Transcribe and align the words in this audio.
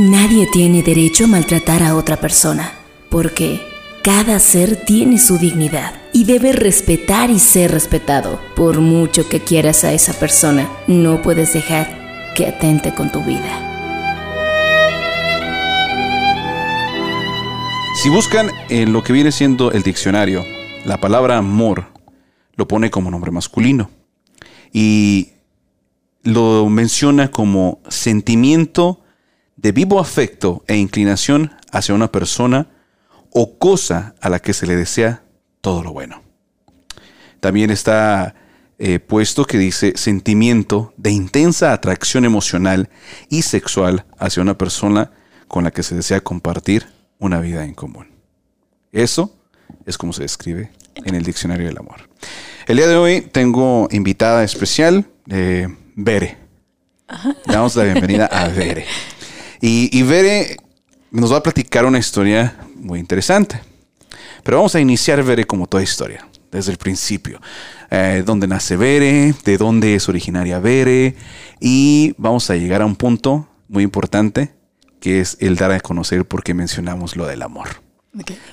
Nadie 0.00 0.46
tiene 0.46 0.82
derecho 0.82 1.24
a 1.24 1.26
maltratar 1.26 1.82
a 1.82 1.94
otra 1.94 2.16
persona, 2.16 2.72
porque 3.10 3.60
cada 4.02 4.38
ser 4.38 4.82
tiene 4.86 5.18
su 5.18 5.36
dignidad 5.36 5.92
y 6.14 6.24
debe 6.24 6.52
respetar 6.52 7.28
y 7.28 7.38
ser 7.38 7.70
respetado. 7.70 8.40
Por 8.56 8.80
mucho 8.80 9.28
que 9.28 9.40
quieras 9.40 9.84
a 9.84 9.92
esa 9.92 10.14
persona, 10.14 10.70
no 10.86 11.20
puedes 11.20 11.52
dejar 11.52 12.32
que 12.34 12.46
atente 12.46 12.94
con 12.94 13.12
tu 13.12 13.22
vida. 13.22 13.68
Si 18.02 18.08
buscan 18.08 18.50
en 18.70 18.94
lo 18.94 19.02
que 19.02 19.12
viene 19.12 19.32
siendo 19.32 19.70
el 19.70 19.82
diccionario, 19.82 20.42
la 20.86 20.96
palabra 20.98 21.36
amor 21.36 21.88
lo 22.54 22.66
pone 22.66 22.90
como 22.90 23.10
nombre 23.10 23.32
masculino 23.32 23.90
y 24.72 25.32
lo 26.22 26.70
menciona 26.70 27.30
como 27.30 27.80
sentimiento 27.90 28.99
de 29.60 29.72
vivo 29.72 30.00
afecto 30.00 30.64
e 30.66 30.76
inclinación 30.76 31.52
hacia 31.70 31.94
una 31.94 32.10
persona 32.10 32.68
o 33.30 33.58
cosa 33.58 34.14
a 34.20 34.30
la 34.30 34.40
que 34.40 34.54
se 34.54 34.66
le 34.66 34.74
desea 34.74 35.22
todo 35.60 35.82
lo 35.82 35.92
bueno. 35.92 36.22
También 37.40 37.70
está 37.70 38.34
eh, 38.78 39.00
puesto 39.00 39.44
que 39.44 39.58
dice 39.58 39.92
sentimiento 39.96 40.94
de 40.96 41.10
intensa 41.10 41.74
atracción 41.74 42.24
emocional 42.24 42.88
y 43.28 43.42
sexual 43.42 44.06
hacia 44.18 44.42
una 44.42 44.56
persona 44.56 45.12
con 45.46 45.64
la 45.64 45.70
que 45.70 45.82
se 45.82 45.94
desea 45.94 46.22
compartir 46.22 46.86
una 47.18 47.40
vida 47.40 47.64
en 47.64 47.74
común. 47.74 48.08
Eso 48.92 49.36
es 49.84 49.98
como 49.98 50.14
se 50.14 50.22
describe 50.22 50.70
en 50.94 51.14
el 51.14 51.22
diccionario 51.22 51.66
del 51.66 51.78
amor. 51.78 52.08
El 52.66 52.78
día 52.78 52.86
de 52.86 52.96
hoy 52.96 53.20
tengo 53.20 53.88
invitada 53.90 54.42
especial, 54.42 55.04
eh, 55.28 55.68
Bere. 55.96 56.38
Le 57.46 57.52
damos 57.52 57.76
la 57.76 57.84
bienvenida 57.84 58.26
a 58.26 58.48
Bere. 58.48 58.86
Y, 59.60 59.96
y 59.96 60.02
Bere 60.02 60.56
nos 61.10 61.32
va 61.32 61.38
a 61.38 61.42
platicar 61.42 61.84
una 61.84 61.98
historia 61.98 62.56
muy 62.76 62.98
interesante. 62.98 63.60
Pero 64.42 64.58
vamos 64.58 64.74
a 64.74 64.80
iniciar 64.80 65.22
Bere 65.22 65.46
como 65.46 65.66
toda 65.66 65.82
historia, 65.82 66.26
desde 66.50 66.72
el 66.72 66.78
principio. 66.78 67.40
Eh, 67.90 68.22
dónde 68.24 68.46
nace 68.46 68.76
Bere, 68.76 69.34
de 69.44 69.58
dónde 69.58 69.94
es 69.94 70.08
originaria 70.08 70.58
Bere. 70.60 71.16
Y 71.60 72.14
vamos 72.16 72.48
a 72.50 72.56
llegar 72.56 72.82
a 72.82 72.86
un 72.86 72.96
punto 72.96 73.48
muy 73.68 73.84
importante, 73.84 74.54
que 75.00 75.20
es 75.20 75.36
el 75.40 75.56
dar 75.56 75.72
a 75.72 75.80
conocer 75.80 76.24
por 76.24 76.42
qué 76.42 76.54
mencionamos 76.54 77.16
lo 77.16 77.26
del 77.26 77.42
amor. 77.42 77.68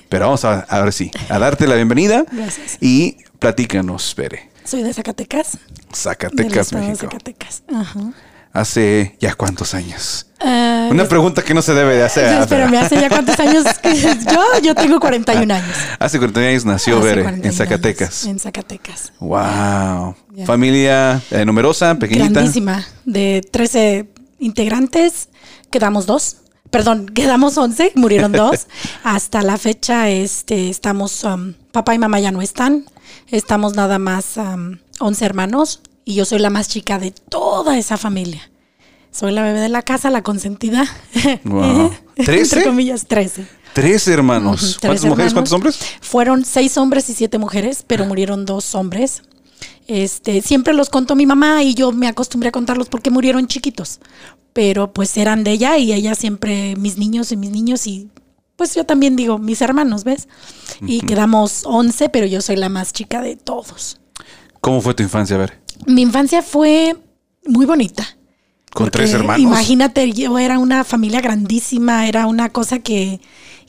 Pero 0.08 0.26
vamos 0.26 0.44
a, 0.44 0.60
ahora 0.60 0.92
sí, 0.92 1.10
a 1.28 1.38
darte 1.38 1.66
la 1.66 1.74
bienvenida. 1.74 2.24
Gracias. 2.30 2.78
Y 2.80 3.16
platícanos, 3.38 4.14
Bere. 4.16 4.50
Soy 4.64 4.82
de 4.82 4.92
Zacatecas. 4.92 5.58
Zacatecas, 5.94 6.72
México. 6.72 6.98
Zacatecas. 6.98 7.62
Ajá. 7.72 8.12
Hace 8.52 9.16
ya 9.20 9.34
cuántos 9.34 9.74
años. 9.74 10.26
Ah, 10.40 10.88
Una 10.90 11.06
pregunta 11.06 11.42
que 11.42 11.52
no 11.52 11.62
se 11.62 11.74
debe 11.74 11.96
de 11.96 12.02
hacer. 12.04 12.28
Sí, 12.34 12.40
espérame, 12.42 12.74
¿hace 12.76 13.00
ya 13.00 13.08
cuántos 13.08 13.38
años? 13.38 13.64
que- 13.82 13.94
yo, 14.00 14.42
yo 14.62 14.74
tengo 14.74 14.98
41 15.00 15.52
años. 15.54 15.76
Hace 15.98 16.18
41 16.18 16.48
años 16.50 16.64
nació 16.64 17.00
Bere 17.00 17.22
41 17.22 17.46
en 17.46 17.52
Zacatecas. 17.56 18.22
años, 18.24 18.26
En 18.26 18.38
Zacatecas. 18.38 19.12
Wow. 19.20 20.14
Familia 20.46 21.20
eh, 21.30 21.44
numerosa, 21.44 21.94
pequeñita. 21.96 22.30
Grandísima. 22.30 22.86
De 23.04 23.42
13 23.50 24.08
integrantes, 24.38 25.28
quedamos 25.70 26.06
dos. 26.06 26.38
Perdón, 26.70 27.06
quedamos 27.14 27.56
11, 27.58 27.92
murieron 27.96 28.32
dos. 28.32 28.66
Hasta 29.04 29.42
la 29.42 29.58
fecha 29.58 30.08
este, 30.08 30.70
estamos, 30.70 31.22
um, 31.24 31.54
papá 31.72 31.94
y 31.94 31.98
mamá 31.98 32.18
ya 32.20 32.30
no 32.32 32.42
están. 32.42 32.84
Estamos 33.28 33.74
nada 33.74 33.98
más 33.98 34.36
um, 34.36 34.78
11 35.00 35.24
hermanos 35.24 35.80
y 36.08 36.14
yo 36.14 36.24
soy 36.24 36.38
la 36.38 36.48
más 36.48 36.68
chica 36.68 36.98
de 36.98 37.10
toda 37.10 37.76
esa 37.76 37.98
familia. 37.98 38.50
Soy 39.10 39.30
la 39.30 39.42
bebé 39.42 39.60
de 39.60 39.68
la 39.68 39.82
casa, 39.82 40.08
la 40.08 40.22
consentida. 40.22 40.86
Wow. 41.44 41.92
¿Trece? 42.16 42.40
Entre 42.40 42.64
comillas, 42.64 43.06
13. 43.06 43.46
Tres 43.74 44.08
hermanos. 44.08 44.62
Ujú, 44.62 44.80
tres 44.80 44.80
¿Cuántas 44.80 45.04
mujeres? 45.04 45.32
¿Cuántos 45.34 45.52
hombres? 45.52 45.78
Fueron 46.00 46.46
seis 46.46 46.78
hombres 46.78 47.10
y 47.10 47.12
siete 47.12 47.36
mujeres, 47.36 47.84
pero 47.86 48.06
murieron 48.06 48.46
dos 48.46 48.74
hombres. 48.74 49.22
Este, 49.86 50.40
siempre 50.40 50.72
los 50.72 50.88
contó 50.88 51.14
mi 51.14 51.26
mamá 51.26 51.62
y 51.62 51.74
yo 51.74 51.92
me 51.92 52.08
acostumbré 52.08 52.48
a 52.48 52.52
contarlos 52.52 52.88
porque 52.88 53.10
murieron 53.10 53.46
chiquitos. 53.46 54.00
Pero 54.54 54.94
pues 54.94 55.14
eran 55.18 55.44
de 55.44 55.50
ella 55.50 55.76
y 55.76 55.92
ella 55.92 56.14
siempre, 56.14 56.74
mis 56.76 56.96
niños 56.96 57.32
y 57.32 57.36
mis 57.36 57.50
niños 57.50 57.86
y 57.86 58.08
pues 58.56 58.74
yo 58.74 58.86
también 58.86 59.14
digo, 59.14 59.36
mis 59.38 59.60
hermanos, 59.60 60.04
¿ves? 60.04 60.26
Y 60.80 61.02
quedamos 61.02 61.64
once, 61.66 62.08
pero 62.08 62.24
yo 62.24 62.40
soy 62.40 62.56
la 62.56 62.70
más 62.70 62.94
chica 62.94 63.20
de 63.20 63.36
todos. 63.36 64.00
¿Cómo 64.60 64.80
fue 64.80 64.94
tu 64.94 65.02
infancia? 65.02 65.36
A 65.36 65.40
ver. 65.40 65.58
Mi 65.86 66.02
infancia 66.02 66.42
fue 66.42 66.96
muy 67.46 67.66
bonita. 67.66 68.04
Con 68.72 68.86
Porque 68.86 68.98
tres 68.98 69.14
hermanos. 69.14 69.40
Imagínate, 69.40 70.12
yo 70.12 70.38
era 70.38 70.58
una 70.58 70.84
familia 70.84 71.20
grandísima, 71.20 72.06
era 72.06 72.26
una 72.26 72.50
cosa 72.50 72.80
que, 72.80 73.20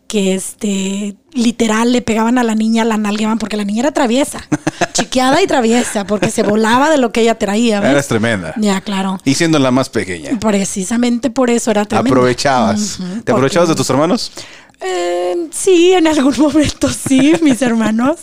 que 0.07 0.35
este, 0.35 1.15
literal 1.31 1.93
le 1.93 2.01
pegaban 2.01 2.37
a 2.37 2.43
la 2.43 2.53
niña, 2.55 2.83
la 2.83 2.97
nalgueaban, 2.97 3.39
porque 3.39 3.55
la 3.55 3.63
niña 3.63 3.81
era 3.81 3.91
traviesa, 3.93 4.45
chiqueada 4.93 5.41
y 5.41 5.47
traviesa, 5.47 6.05
porque 6.05 6.31
se 6.31 6.43
volaba 6.43 6.89
de 6.89 6.97
lo 6.97 7.11
que 7.11 7.21
ella 7.21 7.35
traía. 7.37 7.79
¿ves? 7.79 7.91
Eras 7.91 8.07
tremenda. 8.07 8.53
Ya, 8.57 8.81
claro. 8.81 9.19
Y 9.23 9.35
siendo 9.35 9.57
la 9.57 9.71
más 9.71 9.89
pequeña. 9.89 10.37
Precisamente 10.39 11.29
por 11.29 11.49
eso 11.49 11.71
era 11.71 11.85
tremenda. 11.85 12.09
Aprovechabas. 12.09 12.99
¿Te 13.23 13.31
aprovechabas 13.31 13.69
de 13.69 13.75
tus 13.75 13.89
hermanos? 13.89 14.31
Eh, 14.81 15.49
sí, 15.51 15.91
en 15.93 16.07
algún 16.07 16.33
momento 16.39 16.89
sí, 16.89 17.33
mis 17.41 17.61
hermanos. 17.61 18.19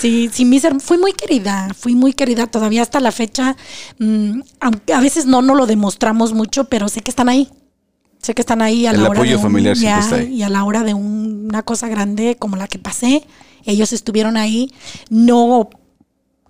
Sí, 0.00 0.30
sí, 0.32 0.44
mis 0.44 0.64
her- 0.64 0.80
fui 0.80 0.98
muy 0.98 1.12
querida, 1.12 1.68
fui 1.78 1.94
muy 1.94 2.12
querida 2.12 2.46
todavía 2.46 2.82
hasta 2.82 3.00
la 3.00 3.12
fecha. 3.12 3.56
mm, 3.98 4.40
a 4.94 5.00
veces 5.00 5.26
no 5.26 5.42
no 5.42 5.54
lo 5.54 5.66
demostramos 5.66 6.32
mucho, 6.32 6.64
pero 6.64 6.88
sé 6.88 7.00
que 7.00 7.10
están 7.10 7.28
ahí. 7.28 7.48
Sé 8.22 8.34
que 8.34 8.42
están 8.42 8.62
ahí 8.62 8.86
a 8.86 8.90
El 8.90 9.02
la 9.02 9.08
hora 9.10 9.18
apoyo 9.20 9.38
de 9.38 9.44
un- 9.46 9.74
ya, 9.74 9.98
está 9.98 10.16
ahí. 10.16 10.34
Y 10.34 10.42
a 10.42 10.48
la 10.48 10.64
hora 10.64 10.82
de 10.84 10.94
un- 10.94 11.46
una 11.48 11.62
cosa 11.62 11.88
grande 11.88 12.36
como 12.38 12.56
la 12.56 12.66
que 12.68 12.78
pasé, 12.78 13.24
ellos 13.64 13.92
estuvieron 13.92 14.36
ahí, 14.36 14.72
no 15.10 15.68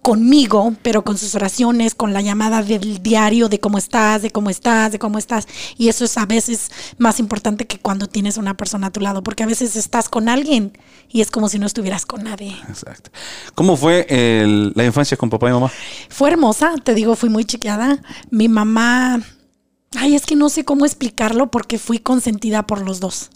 conmigo, 0.07 0.73
pero 0.83 1.03
con 1.03 1.19
sus 1.19 1.35
oraciones, 1.35 1.97
con 1.97 2.13
la 2.13 2.21
llamada 2.21 2.63
del 2.63 3.03
diario 3.03 3.49
de 3.49 3.59
cómo 3.59 3.77
estás, 3.77 4.23
de 4.23 4.31
cómo 4.31 4.51
estás, 4.51 4.93
de 4.93 5.01
cómo 5.01 5.19
estás. 5.19 5.49
Y 5.77 5.89
eso 5.89 6.05
es 6.05 6.17
a 6.17 6.27
veces 6.27 6.71
más 6.97 7.19
importante 7.19 7.67
que 7.67 7.81
cuando 7.81 8.07
tienes 8.07 8.37
una 8.37 8.57
persona 8.57 8.87
a 8.87 8.93
tu 8.93 9.01
lado, 9.01 9.25
porque 9.25 9.43
a 9.43 9.47
veces 9.47 9.75
estás 9.75 10.09
con 10.09 10.29
alguien 10.29 10.79
y 11.09 11.23
es 11.23 11.33
como 11.33 11.49
si 11.49 11.59
no 11.59 11.67
estuvieras 11.67 12.07
con 12.07 12.23
nadie. 12.23 12.57
Exacto. 12.69 13.11
¿Cómo 13.57 13.77
fue 13.77 14.07
el- 14.09 14.71
la 14.77 14.85
infancia 14.85 15.17
con 15.17 15.29
papá 15.29 15.49
y 15.51 15.55
mamá? 15.55 15.73
Fue 16.09 16.31
hermosa, 16.31 16.75
te 16.85 16.95
digo, 16.95 17.17
fui 17.17 17.29
muy 17.29 17.45
chiqueada. 17.45 18.01
Mi 18.31 18.47
mamá, 18.49 19.21
ay, 19.97 20.15
es 20.15 20.25
que 20.25 20.37
no 20.37 20.51
sé 20.51 20.65
cómo 20.65 20.87
explicarlo 20.87 21.51
porque 21.51 21.81
fui 21.81 21.99
consentida 21.99 22.65
por 22.65 22.81
los 22.81 23.01
dos. 23.01 23.31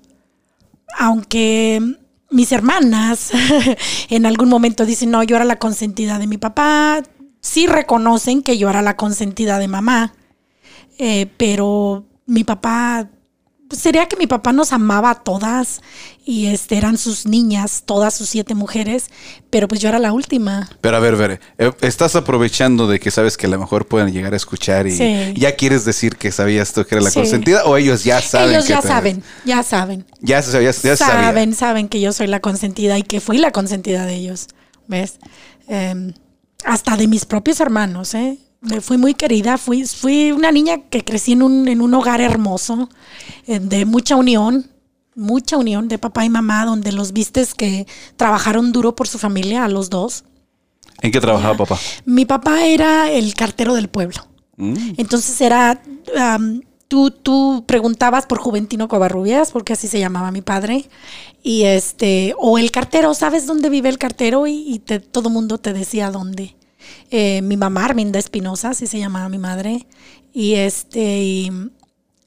Aunque 1.00 1.96
mis 2.30 2.52
hermanas 2.52 3.32
en 4.08 4.26
algún 4.26 4.48
momento 4.48 4.86
dicen, 4.86 5.10
no, 5.10 5.22
yo 5.22 5.36
era 5.36 5.44
la 5.44 5.58
consentida 5.58 6.18
de 6.18 6.26
mi 6.26 6.38
papá, 6.38 7.02
sí 7.40 7.66
reconocen 7.66 8.42
que 8.42 8.58
yo 8.58 8.68
era 8.70 8.82
la 8.82 8.96
consentida 8.96 9.58
de 9.58 9.68
mamá, 9.68 10.14
eh, 10.98 11.30
pero 11.36 12.06
mi 12.26 12.44
papá, 12.44 13.10
pues, 13.70 13.80
sería 13.80 14.06
que 14.06 14.16
mi 14.16 14.26
papá 14.26 14.52
nos 14.52 14.72
amaba 14.74 15.10
a 15.10 15.14
todas 15.22 15.80
y 16.26 16.46
este, 16.48 16.76
eran 16.76 16.98
sus 16.98 17.24
niñas, 17.24 17.84
todas 17.86 18.12
sus 18.14 18.28
siete 18.28 18.54
mujeres, 18.54 19.06
pero 19.48 19.68
pues 19.68 19.80
yo 19.80 19.88
era 19.88 19.98
la 19.98 20.12
última. 20.12 20.68
Pero 20.82 20.96
a 20.96 21.00
ver, 21.00 21.16
ver, 21.16 21.40
eh, 21.56 21.72
estás 21.80 22.14
aprovechando 22.16 22.86
de 22.88 23.00
que 23.00 23.10
sabes 23.10 23.36
que 23.36 23.46
a 23.46 23.48
lo 23.48 23.58
mejor 23.58 23.86
pueden 23.86 24.12
llegar 24.12 24.34
a 24.34 24.36
escuchar 24.36 24.86
y 24.86 24.90
Sí. 24.96 25.34
ya 25.36 25.56
quieres 25.56 25.84
decir 25.84 26.16
que 26.16 26.32
sabías 26.32 26.72
tú 26.72 26.84
que 26.84 26.96
era 26.96 27.02
la 27.04 27.10
Sí. 27.10 27.18
consentida 27.20 27.64
o 27.64 27.76
ellos 27.76 28.04
ya 28.04 28.20
saben. 28.20 28.50
Ellos 28.50 28.64
que 28.64 28.70
ya 28.74 28.80
te- 28.82 28.88
saben, 28.88 29.22
ya 29.44 29.62
saben. 29.62 30.04
Ya 30.20 30.42
sabía, 30.42 30.70
ya 30.72 30.96
sabía. 30.96 30.96
saben, 30.96 31.54
saben 31.54 31.88
que 31.88 32.00
yo 32.00 32.12
soy 32.12 32.26
la 32.26 32.40
consentida 32.40 32.98
y 32.98 33.02
que 33.04 33.20
fui 33.20 33.38
la 33.38 33.52
consentida 33.52 34.04
de 34.04 34.14
ellos. 34.16 34.48
¿Ves? 34.88 35.18
Eh, 35.68 36.12
hasta 36.64 36.96
de 36.96 37.06
mis 37.06 37.24
propios 37.24 37.60
hermanos, 37.60 38.12
¿eh? 38.14 38.36
Me 38.60 38.80
fui 38.82 38.98
muy 38.98 39.14
querida, 39.14 39.56
fui, 39.56 39.86
fui 39.86 40.32
una 40.32 40.52
niña 40.52 40.82
que 40.90 41.02
crecí 41.02 41.32
en 41.32 41.42
un, 41.42 41.66
en 41.66 41.80
un 41.80 41.94
hogar 41.94 42.20
hermoso, 42.20 42.90
eh, 43.46 43.58
de 43.58 43.86
mucha 43.86 44.16
unión, 44.16 44.70
mucha 45.14 45.56
unión 45.56 45.88
de 45.88 45.98
papá 45.98 46.24
y 46.26 46.28
mamá, 46.28 46.66
donde 46.66 46.92
los 46.92 47.12
vistes 47.12 47.54
que 47.54 47.86
trabajaron 48.16 48.72
duro 48.72 48.94
por 48.94 49.08
su 49.08 49.18
familia, 49.18 49.64
a 49.64 49.68
los 49.68 49.88
dos. 49.88 50.24
¿En 51.00 51.10
qué 51.10 51.20
trabajaba 51.20 51.56
papá? 51.56 51.78
Mi 52.04 52.26
papá 52.26 52.66
era 52.66 53.10
el 53.10 53.34
cartero 53.34 53.74
del 53.74 53.88
pueblo. 53.88 54.26
Mm. 54.58 54.74
Entonces 54.98 55.40
era, 55.40 55.80
am, 56.18 56.60
tú, 56.86 57.10
tú 57.10 57.64
preguntabas 57.66 58.26
por 58.26 58.38
Juventino 58.40 58.88
Covarrubias, 58.88 59.52
porque 59.52 59.72
así 59.72 59.88
se 59.88 59.98
llamaba 59.98 60.30
mi 60.32 60.42
padre, 60.42 60.84
y 61.42 61.62
este, 61.62 62.34
o 62.38 62.58
el 62.58 62.70
cartero, 62.70 63.14
¿sabes 63.14 63.46
dónde 63.46 63.70
vive 63.70 63.88
el 63.88 63.96
cartero? 63.96 64.46
Y, 64.46 64.52
y 64.70 64.80
te- 64.80 65.00
todo 65.00 65.30
mundo 65.30 65.56
te 65.56 65.72
decía 65.72 66.10
dónde. 66.10 66.56
Eh, 67.10 67.40
mi 67.42 67.56
mamá, 67.56 67.84
Arminda 67.86 68.18
Espinosa, 68.18 68.70
así 68.70 68.86
se 68.86 68.98
llamaba 68.98 69.28
mi 69.28 69.38
madre, 69.38 69.86
y 70.32 70.54
este, 70.54 71.22
y, 71.22 71.50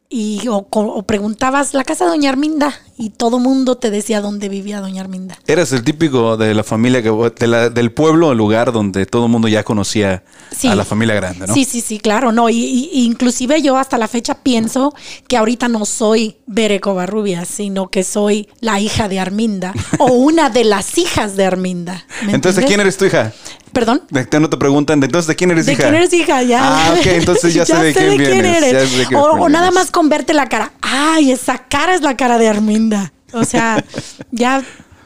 y 0.10 0.48
o, 0.48 0.68
o 0.70 1.04
preguntabas 1.04 1.74
la 1.74 1.84
casa 1.84 2.06
de 2.06 2.12
Doña 2.12 2.30
Arminda 2.30 2.74
y 2.98 3.10
todo 3.10 3.40
mundo 3.40 3.78
te 3.78 3.90
decía 3.90 4.22
dónde 4.22 4.48
vivía 4.48 4.80
Doña 4.80 5.02
Arminda. 5.02 5.40
Eras 5.48 5.72
el 5.72 5.84
típico 5.84 6.38
de 6.38 6.54
la 6.54 6.64
familia, 6.64 7.02
que, 7.02 7.10
de 7.10 7.48
la- 7.48 7.70
del 7.72 7.92
pueblo 7.92 8.28
o 8.28 8.34
lugar 8.36 8.72
donde 8.72 9.08
todo 9.08 9.26
el 9.26 9.32
mundo 9.32 9.48
ya 9.48 9.64
conocía 9.64 10.24
Sí. 10.56 10.68
a 10.68 10.76
la 10.76 10.86
familia 10.86 11.16
grande, 11.16 11.48
¿no? 11.48 11.54
Sí, 11.56 11.66
sí, 11.66 11.82
sí, 11.82 11.98
claro, 11.98 12.32
no. 12.32 12.48
Y, 12.52 12.90
inclusive 12.94 13.64
yo 13.64 13.76
hasta 13.78 13.98
la 13.98 14.08
fecha 14.08 14.36
pienso 14.44 14.94
que 15.28 15.38
ahorita 15.38 15.68
no 15.70 15.84
soy 15.86 16.38
Bere 16.46 16.80
Covarrubias, 16.80 17.48
sino 17.48 17.90
que 17.90 18.04
soy 18.04 18.48
la 18.60 18.80
hija 18.80 19.08
de 19.10 19.20
Arminda 19.20 19.74
o 19.98 20.12
una 20.12 20.52
de 20.52 20.64
las 20.66 20.96
hijas 21.00 21.36
de 21.36 21.46
Arminda. 21.46 22.06
¿me 22.26 22.34
Entonces, 22.34 22.62
¿de 22.62 22.68
quién 22.68 22.80
eres 22.82 22.98
tu 22.98 23.06
hija? 23.06 23.34
Perdón. 23.74 24.04
De- 24.10 24.40
No 24.40 24.50
te 24.50 24.58
preguntan, 24.58 25.04
entonces, 25.04 25.28
¿de 25.28 25.36
quién 25.36 25.52
eres 25.52 25.66
¿De 25.66 25.74
hija? 25.74 25.84
quién 25.84 25.96
eres 25.96 26.14
hija? 26.14 26.44
Ya. 26.44 26.60
Ah, 26.64 26.94
ok, 26.98 27.06
entonces 27.08 27.54
ya 27.54 27.66
sé 27.66 27.76
de 27.76 27.94
quién 27.94 28.18
vienes, 28.18 28.72
ya 28.72 28.88
sé 28.88 28.98
de 28.98 29.06
quién 29.08 29.20
O, 29.20 29.24
o 29.32 29.50
nada 29.50 29.72
más 29.72 29.92
con 29.92 30.10
verte 30.10 30.34
la 30.34 30.48
cara. 30.48 30.74
Ay, 30.82 31.32
esa 31.32 31.58
cara 31.58 31.96
es 31.96 32.02
la 32.02 32.16
cara 32.16 32.38
de 32.38 32.48
Arminda. 32.48 33.12
O 33.34 33.44
sea, 33.44 33.84
ya, 34.32 34.64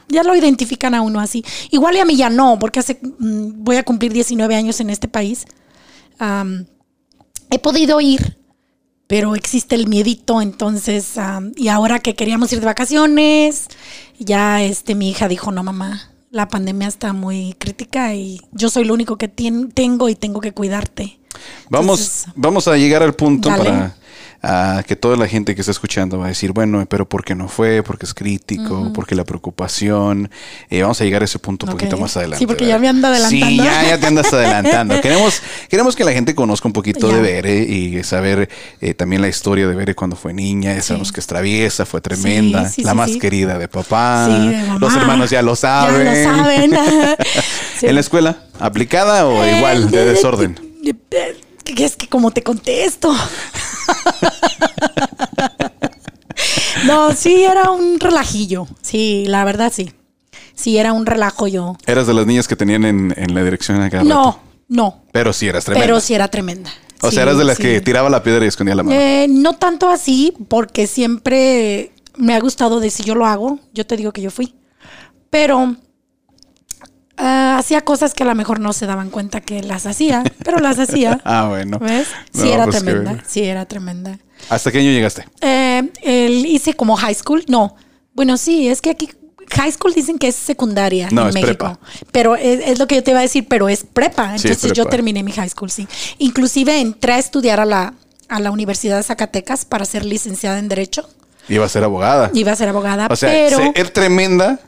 ya 0.08 0.22
lo 0.22 0.36
identifican 0.36 0.94
a 0.94 1.00
uno 1.00 1.18
así. 1.18 1.42
Igual 1.70 1.96
y 1.96 2.00
a 2.00 2.04
mí 2.04 2.14
ya 2.16 2.28
no, 2.30 2.58
porque 2.58 2.80
hace, 2.80 2.98
mm, 3.02 3.64
voy 3.64 3.76
a 3.76 3.82
cumplir 3.84 4.12
19 4.12 4.54
años 4.54 4.80
en 4.80 4.90
este 4.90 5.08
país. 5.08 5.46
He 7.50 7.58
podido 7.60 8.00
ir, 8.00 8.36
pero 9.06 9.34
existe 9.34 9.74
el 9.74 9.88
miedito, 9.88 10.42
entonces, 10.42 11.14
y 11.56 11.68
ahora 11.68 11.98
que 12.00 12.14
queríamos 12.14 12.52
ir 12.52 12.60
de 12.60 12.66
vacaciones, 12.66 13.68
ya 14.18 14.62
este 14.62 14.94
mi 14.94 15.08
hija 15.10 15.28
dijo, 15.28 15.50
no 15.52 15.62
mamá, 15.62 16.07
la 16.30 16.48
pandemia 16.48 16.88
está 16.88 17.12
muy 17.12 17.54
crítica 17.58 18.14
y 18.14 18.40
yo 18.52 18.68
soy 18.70 18.84
lo 18.84 18.94
único 18.94 19.16
que 19.16 19.28
tien- 19.34 19.72
tengo 19.72 20.08
y 20.08 20.14
tengo 20.14 20.40
que 20.40 20.52
cuidarte. 20.52 21.18
Vamos, 21.70 22.00
Entonces, 22.00 22.26
vamos 22.36 22.68
a 22.68 22.76
llegar 22.76 23.02
al 23.02 23.14
punto 23.14 23.48
Dale. 23.48 23.64
para 23.64 23.96
ah, 24.42 24.82
que 24.86 24.96
toda 24.96 25.16
la 25.16 25.26
gente 25.26 25.54
que 25.54 25.60
está 25.62 25.70
escuchando 25.70 26.18
va 26.18 26.26
a 26.26 26.28
decir, 26.28 26.52
bueno, 26.52 26.84
pero 26.88 27.08
¿por 27.08 27.24
qué 27.24 27.34
no 27.34 27.48
fue? 27.48 27.82
Porque 27.82 28.06
es 28.06 28.14
crítico, 28.14 28.92
porque 28.94 29.14
la 29.14 29.24
preocupación. 29.24 30.30
Eh, 30.70 30.82
vamos 30.82 31.00
a 31.00 31.04
llegar 31.04 31.22
a 31.22 31.24
ese 31.24 31.38
punto 31.38 31.66
un 31.66 31.72
poquito 31.72 31.96
más 31.98 32.16
adelante. 32.16 32.38
Sí, 32.38 32.46
porque 32.46 32.64
¿verdad? 32.64 32.76
ya 32.76 32.80
me 32.80 32.88
ando 32.88 33.06
adelantando. 33.08 33.46
Sí, 33.46 33.56
ya, 33.56 33.88
ya 33.88 33.98
te 33.98 34.06
andas 34.06 34.32
adelantando. 34.32 35.00
queremos, 35.02 35.42
queremos 35.68 35.96
que 35.96 36.04
la 36.04 36.12
gente 36.12 36.34
conozca 36.34 36.68
un 36.68 36.72
poquito 36.72 37.08
Ya. 37.10 37.16
de 37.16 37.22
Bere 37.22 37.58
y 37.62 38.02
saber 38.04 38.48
eh, 38.80 38.94
también 38.94 39.22
la 39.22 39.28
historia 39.28 39.66
de 39.68 39.74
Bere 39.74 39.94
cuando 39.94 40.16
fue 40.16 40.32
niña. 40.34 40.80
Sabemos 40.82 41.12
que 41.12 41.20
es 41.20 41.26
traviesa, 41.26 41.84
fue 41.86 42.00
tremenda, 42.00 42.68
Sí, 42.68 42.76
sí, 42.76 42.82
la 42.84 42.92
sí, 42.92 42.96
más 42.96 43.10
sí. 43.12 43.18
querida 43.18 43.58
de 43.58 43.68
papá. 43.68 44.26
Sí, 44.26 44.48
de. 44.48 44.78
Los 44.78 44.94
hermanos 44.94 45.30
ya 45.30 45.42
lo 45.42 45.56
saben. 45.56 46.04
Ya 46.04 46.14
lo 46.14 46.34
saben. 46.42 46.70
Sí. 47.78 47.86
¿En 47.86 47.94
la 47.94 48.00
escuela? 48.00 48.38
¿Aplicada 48.58 49.24
o 49.26 49.44
Eh, 49.44 49.56
igual 49.58 49.90
de 49.90 50.04
desorden? 50.04 50.54
de- 50.82 50.92
de- 51.10 51.36
que 51.64 51.84
Es 51.84 51.94
que 51.96 52.08
como 52.08 52.30
te 52.32 52.42
contesto. 52.42 53.14
No, 56.86 57.12
sí, 57.14 57.44
era 57.44 57.70
un 57.70 57.98
relajillo. 58.00 58.66
Sí, 58.82 59.24
la 59.26 59.44
verdad 59.44 59.72
sí. 59.74 59.92
Sí, 60.54 60.76
era 60.78 60.92
un 60.92 61.06
relajo 61.06 61.46
yo. 61.46 61.76
Eras 61.86 62.06
de 62.06 62.14
las 62.14 62.26
niñas 62.26 62.48
que 62.48 62.56
tenían 62.56 62.84
en, 62.84 63.14
en 63.16 63.34
la 63.34 63.44
dirección 63.44 63.80
acá. 63.80 64.02
No, 64.02 64.40
no. 64.68 65.02
Pero 65.12 65.32
sí 65.32 65.46
eras 65.48 65.64
tremenda. 65.64 65.86
Pero 65.86 66.00
sí 66.00 66.14
era 66.14 66.28
tremenda. 66.28 66.70
O 67.00 67.10
Sí, 67.10 67.14
sea, 67.14 67.22
eras 67.24 67.38
de 67.38 67.44
las 67.44 67.56
sí. 67.58 67.62
que 67.62 67.80
tiraba 67.80 68.10
la 68.10 68.22
piedra 68.24 68.44
y 68.44 68.48
escondía 68.48 68.74
la 68.74 68.82
mano. 68.82 68.98
Eh, 68.98 69.26
no 69.30 69.52
tanto 69.54 69.88
así, 69.88 70.34
porque 70.48 70.86
siempre 70.88 71.92
me 72.16 72.34
ha 72.34 72.40
gustado 72.40 72.80
de 72.80 72.90
si 72.90 73.04
yo 73.04 73.14
lo 73.14 73.24
hago, 73.24 73.60
yo 73.72 73.86
te 73.86 73.96
digo 73.96 74.12
que 74.12 74.20
yo 74.20 74.30
fui. 74.32 74.54
Pero 75.30 75.76
ah, 77.18 77.56
hacía 77.58 77.82
cosas 77.82 78.14
que 78.14 78.22
a 78.22 78.26
lo 78.26 78.34
mejor 78.34 78.60
no 78.60 78.72
se 78.72 78.86
daban 78.86 79.10
cuenta 79.10 79.40
que 79.40 79.62
las 79.62 79.86
hacía, 79.86 80.22
pero 80.44 80.58
las 80.58 80.78
hacía. 80.78 81.20
ah, 81.24 81.46
bueno. 81.48 81.78
¿Ves? 81.78 82.08
Sí, 82.32 82.40
No, 82.40 82.52
era 82.54 82.64
pues, 82.64 82.76
tremenda. 82.82 83.10
bueno. 83.10 83.24
Sí, 83.26 83.44
era 83.44 83.66
tremenda. 83.66 84.18
¿Hasta 84.48 84.70
qué 84.72 84.78
año 84.78 84.90
llegaste? 84.90 85.26
Eh, 85.40 85.90
el- 86.02 86.46
hice 86.46 86.74
como 86.74 86.96
high 86.96 87.14
school. 87.14 87.44
No. 87.48 87.74
Bueno, 88.14 88.36
sí, 88.36 88.68
es 88.68 88.80
que 88.80 88.90
aquí 88.90 89.10
high 89.50 89.72
school 89.72 89.92
dicen 89.94 90.18
que 90.18 90.28
es 90.28 90.34
secundaria 90.36 91.08
No, 91.10 91.22
en 91.22 91.28
es 91.28 91.34
México. 91.34 91.50
prepa. 91.56 91.78
Pero 92.12 92.36
es, 92.36 92.60
es 92.66 92.78
lo 92.78 92.86
que 92.86 92.96
yo 92.96 93.02
te 93.02 93.10
iba 93.12 93.20
a 93.20 93.22
decir, 93.22 93.46
pero 93.48 93.68
es 93.68 93.84
prepa. 93.84 94.30
Sí, 94.38 94.48
es 94.48 94.56
Entonces 94.56 94.72
yo 94.74 94.86
terminé 94.86 95.22
mi 95.22 95.32
high 95.32 95.48
school, 95.48 95.70
sí. 95.70 95.86
Inclusive 96.18 96.80
entré 96.80 97.14
a 97.14 97.18
estudiar 97.18 97.58
a 97.60 97.64
la, 97.64 97.94
a 98.28 98.40
la 98.40 98.50
Universidad 98.50 98.96
de 98.96 99.02
Zacatecas 99.02 99.64
para 99.64 99.84
ser 99.84 100.04
licenciada 100.04 100.58
en 100.58 100.68
Derecho. 100.68 101.08
Iba 101.48 101.64
a 101.64 101.68
ser 101.68 101.82
abogada. 101.82 102.30
Iba 102.34 102.52
a 102.52 102.56
ser 102.56 102.68
abogada, 102.68 103.08
o 103.10 103.16
sea, 103.16 103.30
pero 103.30 103.72
ser 103.74 103.88
tremenda, 103.90 104.60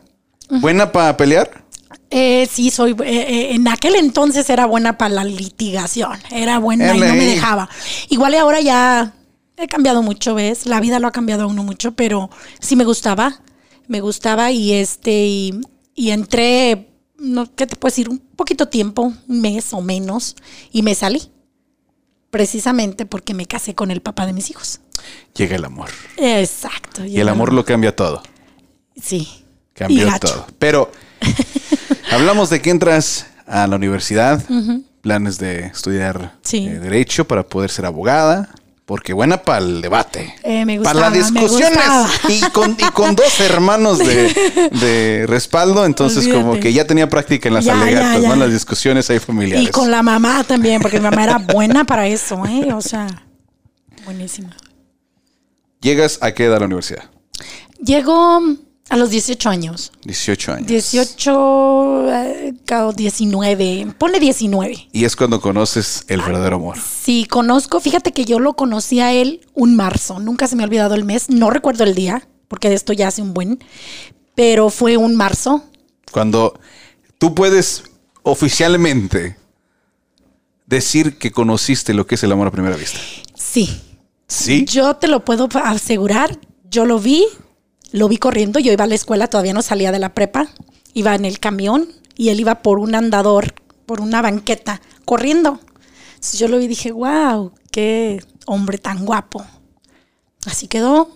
buena 0.49 0.93
para 0.93 1.15
pelear. 1.17 1.63
Eh, 2.11 2.49
sí 2.51 2.71
soy, 2.71 2.93
eh, 2.93 2.97
eh, 3.05 3.55
en 3.55 3.69
aquel 3.69 3.97
entonces 3.97 4.49
era 4.51 4.67
buena 4.67 4.99
para 4.99 5.15
la 5.15 5.25
litigación, 5.25 6.19
era 6.31 6.59
buena 6.59 6.95
y 6.95 7.01
no 7.01 7.15
me 7.15 7.25
dejaba. 7.25 7.69
Igual 8.09 8.35
y 8.35 8.37
ahora 8.37 8.61
ya 8.61 9.15
he 9.57 9.67
cambiado 9.67 10.03
mucho, 10.03 10.35
¿ves? 10.35 10.67
La 10.67 10.81
vida 10.81 10.99
lo 10.99 11.09
ha 11.09 11.13
cambiado 11.13 11.45
a 11.45 11.47
uno 11.47 11.63
mucho, 11.63 11.93
pero 11.93 12.31
sí 12.61 12.77
me 12.77 12.85
gustaba, 12.85 13.41
me 13.87 14.01
gustaba 14.01 14.51
y 14.51 14.73
este, 14.73 15.27
y, 15.27 15.61
y 15.95 16.11
entré, 16.11 16.89
no, 17.19 17.53
¿qué 17.55 17.67
te 17.67 17.77
puedo 17.77 17.91
decir? 17.91 18.09
Un 18.09 18.19
poquito 18.19 18.69
tiempo, 18.69 19.13
un 19.29 19.41
mes 19.41 19.73
o 19.73 19.81
menos, 19.81 20.37
y 20.73 20.83
me 20.83 20.95
salí. 20.95 21.31
Precisamente 22.31 23.07
porque 23.07 23.35
me 23.35 23.47
casé 23.47 23.75
con 23.75 23.91
el 23.91 24.03
papá 24.03 24.25
de 24.25 24.33
mis 24.33 24.51
hijos. 24.51 24.81
Llega 25.35 25.57
el 25.57 25.65
amor. 25.65 25.91
Exacto. 26.17 27.05
Y 27.05 27.19
el 27.19 27.29
amor 27.29 27.53
lo 27.53 27.65
cambia 27.65 27.97
todo. 27.97 28.23
Sí. 29.01 29.29
Cambió 29.75 30.09
todo. 30.21 30.47
Pero 30.61 30.93
hablamos 32.13 32.51
de 32.51 32.61
que 32.63 32.71
entras 32.71 33.27
a 33.47 33.67
la 33.67 33.77
universidad, 33.77 34.43
planes 35.01 35.39
de 35.39 35.67
estudiar 35.67 36.35
Sí. 36.43 36.67
eh, 36.67 36.79
Derecho 36.79 37.27
para 37.27 37.43
poder 37.45 37.71
ser 37.71 37.87
abogada. 37.87 38.49
Porque 38.87 39.13
buena 39.13 39.41
para 39.45 39.59
el 39.59 39.83
debate. 39.83 40.35
Eh, 40.43 40.65
me 40.65 40.81
para 40.81 40.99
las 40.99 41.15
gustaba, 41.15 41.31
me 41.31 41.41
discusiones. 41.43 41.79
gustaba. 41.79 42.09
Y 42.29 42.41
con, 42.51 42.73
y 42.73 42.91
con 42.93 43.15
dos 43.15 43.39
hermanos 43.39 43.99
de, 43.99 44.69
de 44.81 45.27
respaldo. 45.29 45.85
Entonces, 45.87 46.27
como 46.27 46.59
que 46.59 46.73
ya 46.73 46.85
tenía 46.85 47.09
práctica 47.09 47.47
en 47.47 47.55
las 47.55 47.67
Ya, 47.67 47.81
alegatas, 47.81 48.21
ya. 48.21 48.27
¿no? 48.27 48.35
En 48.35 48.41
las 48.41 48.51
discusiones 48.53 49.09
ahí 49.09 49.21
familiares. 49.21 49.69
Y 49.69 49.71
con 49.71 49.93
la 49.93 50.03
mamá 50.03 50.43
también, 50.43 50.83
porque 50.83 50.97
mi 50.99 51.05
mamá 51.05 51.23
era 51.23 51.39
buena 51.39 51.85
para 51.85 52.09
eso, 52.09 52.45
¿eh? 52.47 52.73
O 52.75 52.81
sea, 52.81 53.07
buenísima. 54.05 54.57
¿Llegas 55.81 56.19
a 56.21 56.33
qué 56.33 56.47
edad 56.47 56.57
a 56.57 56.61
la 56.61 56.67
universidad? 56.67 57.05
Llegó 57.81 58.41
a 58.91 58.97
los 58.97 59.11
18 59.11 59.49
años. 59.49 59.93
18 60.05 60.53
años. 60.53 60.67
18, 60.67 62.13
eh, 62.13 62.55
o 62.75 62.93
19. 62.93 63.95
Ponle 63.97 64.19
19. 64.19 64.89
Y 64.93 65.05
es 65.05 65.15
cuando 65.15 65.41
conoces 65.41 66.05
el 66.09 66.21
verdadero 66.21 66.57
amor. 66.57 66.77
Sí, 66.77 67.25
conozco. 67.25 67.79
Fíjate 67.81 68.13
que 68.13 68.25
yo 68.25 68.41
lo 68.41 68.55
conocí 68.55 68.99
a 69.01 69.13
él 69.13 69.47
un 69.55 69.77
marzo. 69.77 70.19
Nunca 70.19 70.49
se 70.49 70.57
me 70.57 70.65
ha 70.65 70.67
olvidado 70.67 70.97
el 70.97 71.05
mes. 71.05 71.31
No 71.31 71.51
recuerdo 71.51 71.85
el 71.85 71.95
día, 71.95 72.29
porque 72.49 72.69
de 72.69 72.75
esto 72.75 72.93
ya 72.93 73.09
hace 73.09 73.23
un 73.23 73.33
buen. 73.33 73.63
Pero 74.35 74.71
fue 74.71 74.97
un 74.97 75.15
marzo. 75.15 75.65
Cuando 76.11 76.59
tú 77.19 77.33
puedes 77.33 77.85
oficialmente 78.25 79.37
decir 80.67 81.17
que 81.17 81.31
conociste 81.31 81.95
lo 81.95 82.09
que 82.09 82.17
es 82.17 82.25
el 82.25 82.33
amor 82.33 82.49
a 82.49 82.51
primera 82.51 82.77
vista. 82.77 82.99
Sí. 83.37 83.81
¿Sí? 84.27 84.65
Yo 84.65 84.97
te 84.97 85.07
lo 85.07 85.25
puedo 85.25 85.49
asegurar. 85.63 86.39
Yo 86.69 86.87
lo 86.87 86.99
vi, 86.99 87.27
lo 87.93 88.09
vi 88.09 88.19
corriendo. 88.19 88.59
Yo 88.59 88.73
iba 88.73 88.85
a 88.85 88.89
la 88.89 88.95
escuela, 88.95 89.29
todavía 89.29 89.53
no 89.53 89.63
salía 89.63 89.93
de 89.93 89.99
la 89.99 90.15
prepa. 90.15 90.49
Iba 90.95 91.15
en 91.15 91.25
el 91.25 91.39
camión 91.39 91.89
y 92.17 92.29
él 92.31 92.41
iba 92.41 92.63
por 92.63 92.79
un 92.79 92.95
andador, 92.95 93.55
por 93.87 94.01
una 94.01 94.23
banqueta, 94.23 94.81
corriendo. 95.05 95.61
Entonces 96.15 96.39
yo 96.39 96.49
lo 96.49 96.59
vi 96.59 96.65
y 96.65 96.69
dije, 96.69 96.93
wow, 96.93 97.53
qué 97.71 98.23
hombre 98.47 98.79
tan 98.79 99.05
guapo. 99.05 99.45
Así 100.47 100.69
quedó. 100.69 101.11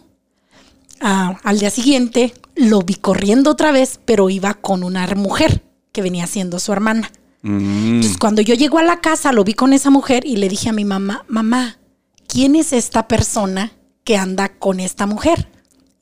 Ah, 1.00 1.38
al 1.42 1.58
día 1.58 1.70
siguiente 1.70 2.34
lo 2.54 2.80
vi 2.80 2.94
corriendo 2.94 3.50
otra 3.50 3.72
vez, 3.72 4.00
pero 4.04 4.30
iba 4.30 4.54
con 4.54 4.84
una 4.84 5.06
mujer 5.14 5.62
que 5.92 6.02
venía 6.02 6.26
siendo 6.26 6.58
su 6.58 6.72
hermana. 6.72 7.10
Mm, 7.42 7.96
Entonces, 7.96 8.16
cuando 8.16 8.40
yo 8.42 8.54
llego 8.54 8.78
a 8.78 8.82
la 8.82 9.00
casa, 9.00 9.32
lo 9.32 9.44
vi 9.44 9.54
con 9.54 9.72
esa 9.72 9.90
mujer 9.90 10.24
y 10.24 10.36
le 10.36 10.48
dije 10.48 10.70
a 10.70 10.72
mi 10.72 10.84
mamá, 10.84 11.24
mamá, 11.28 11.78
¿quién 12.26 12.56
es 12.56 12.72
esta 12.72 13.06
persona 13.06 13.72
que 14.04 14.16
anda 14.16 14.48
con 14.48 14.80
esta 14.80 15.06
mujer? 15.06 15.50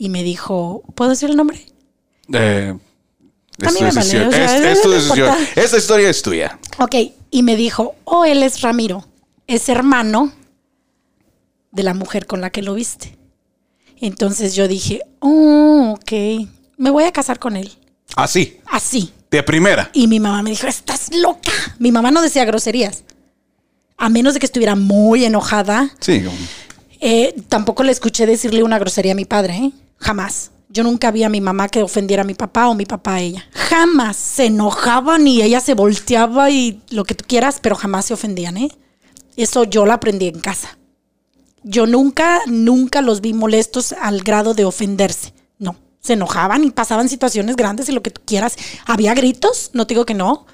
Y 0.03 0.09
me 0.09 0.25
dijo, 0.25 0.83
¿puedo 0.97 1.11
decir 1.11 1.31
el 1.31 1.37
nombre? 1.37 1.65
eh, 2.35 2.75
A 3.65 3.71
mí 3.71 3.79
me 3.81 3.93
vale, 3.93 4.01
o 4.01 4.03
sea, 4.33 4.73
es- 4.73 4.83
decisión. 4.83 5.37
Esta 5.55 5.77
historia 5.79 6.11
es 6.11 6.21
tuya. 6.23 6.59
Ok, 6.81 6.97
y 7.31 7.45
me 7.45 7.55
dijo, 7.55 7.95
oh, 8.03 8.25
él 8.25 8.43
es 8.43 8.63
Ramiro, 8.63 9.07
es 9.47 9.69
hermano 9.69 10.33
de 11.71 11.85
la 11.85 11.95
mujer 11.95 12.27
con 12.27 12.41
la 12.41 12.51
que 12.51 12.63
lo 12.63 12.75
viste. 12.75 13.17
Entonces 14.01 14.57
yo 14.57 14.67
dije, 14.67 15.03
oh, 15.21 15.95
ok, 15.97 16.49
me 16.79 16.91
voy 16.91 17.05
a 17.05 17.13
casar 17.13 17.39
con 17.39 17.57
él. 17.57 17.71
Así, 18.17 18.59
Así. 18.67 19.13
de 19.31 19.41
primera. 19.45 19.89
Y 19.93 20.09
mi 20.09 20.19
mamá 20.19 20.43
me 20.43 20.51
dijo, 20.51 20.67
estás 20.67 21.15
loca. 21.15 21.53
Mi 21.79 21.93
mamá 21.93 22.11
no 22.11 22.23
decía 22.23 22.45
groserías. 22.45 23.05
A 23.97 24.09
menos 24.09 24.35
de 24.35 24.41
que 24.41 24.47
estuviera 24.47 24.75
muy 24.75 25.25
enojada, 25.25 25.95
Sí, 26.01 26.25
Eh, 27.05 27.37
tampoco 27.49 27.85
le 27.85 27.93
escuché 27.93 28.27
decirle 28.27 28.65
una 28.65 28.81
grosería 28.81 29.13
a 29.13 29.15
mi 29.15 29.27
padre, 29.27 29.57
¿eh? 29.59 29.73
Jamás. 30.03 30.51
Yo 30.69 30.83
nunca 30.85 31.11
vi 31.11 31.23
a 31.23 31.29
mi 31.29 31.41
mamá 31.41 31.69
que 31.69 31.83
ofendiera 31.83 32.23
a 32.23 32.27
mi 32.27 32.35
papá 32.35 32.69
o 32.69 32.75
mi 32.75 32.87
papá 32.87 33.15
a 33.15 33.21
ella. 33.21 33.45
Jamás. 33.53 34.17
Se 34.17 34.47
enojaban 34.47 35.27
y 35.27 35.43
ella 35.43 35.61
se 35.61 35.75
volteaba 35.75 36.51
y 36.51 36.83
lo 36.91 37.05
que 37.05 37.15
tú 37.15 37.25
quieras, 37.27 37.59
pero 37.63 37.77
jamás 37.77 38.07
se 38.07 38.15
ofendían, 38.15 38.57
¿eh? 38.57 38.71
Eso 39.37 39.65
yo 39.65 39.87
lo 39.87 39.93
aprendí 39.93 40.29
en 40.29 40.41
casa. 40.41 40.79
yo 41.65 41.87
nunca, 41.87 42.41
nunca 42.47 43.01
los 43.03 43.21
vi 43.21 43.33
molestos 43.33 43.93
al 43.93 44.23
grado 44.23 44.55
de 44.55 44.65
ofenderse. 44.65 45.33
No, 45.59 45.77
se 46.01 46.15
enojaban 46.15 46.65
y 46.65 46.71
pasaban 46.71 47.09
situaciones 47.09 47.55
grandes 47.57 47.89
y 47.89 47.93
lo 47.93 48.03
que 48.03 48.11
tú 48.11 48.21
quieras. 48.25 48.57
Había 48.85 49.15
gritos, 49.15 49.71
no 49.73 49.87
te 49.87 49.95
digo 49.95 50.05
que 50.05 50.15
no, 50.15 50.47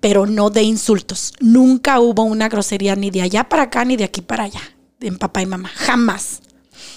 pero 0.00 0.26
no 0.26 0.50
de 0.50 0.62
insultos. 0.62 1.32
Nunca 1.40 1.98
hubo 2.00 2.22
una 2.22 2.48
grosería 2.48 2.94
ni 2.94 3.10
de 3.10 3.22
allá 3.22 3.48
para 3.48 3.64
acá 3.64 3.84
ni 3.84 3.96
de 3.96 4.04
aquí 4.04 4.20
para 4.20 4.44
allá, 4.44 4.60
en 5.00 5.18
papá 5.18 5.42
y 5.42 5.46
mamá, 5.46 5.68
jamás. 5.74 6.42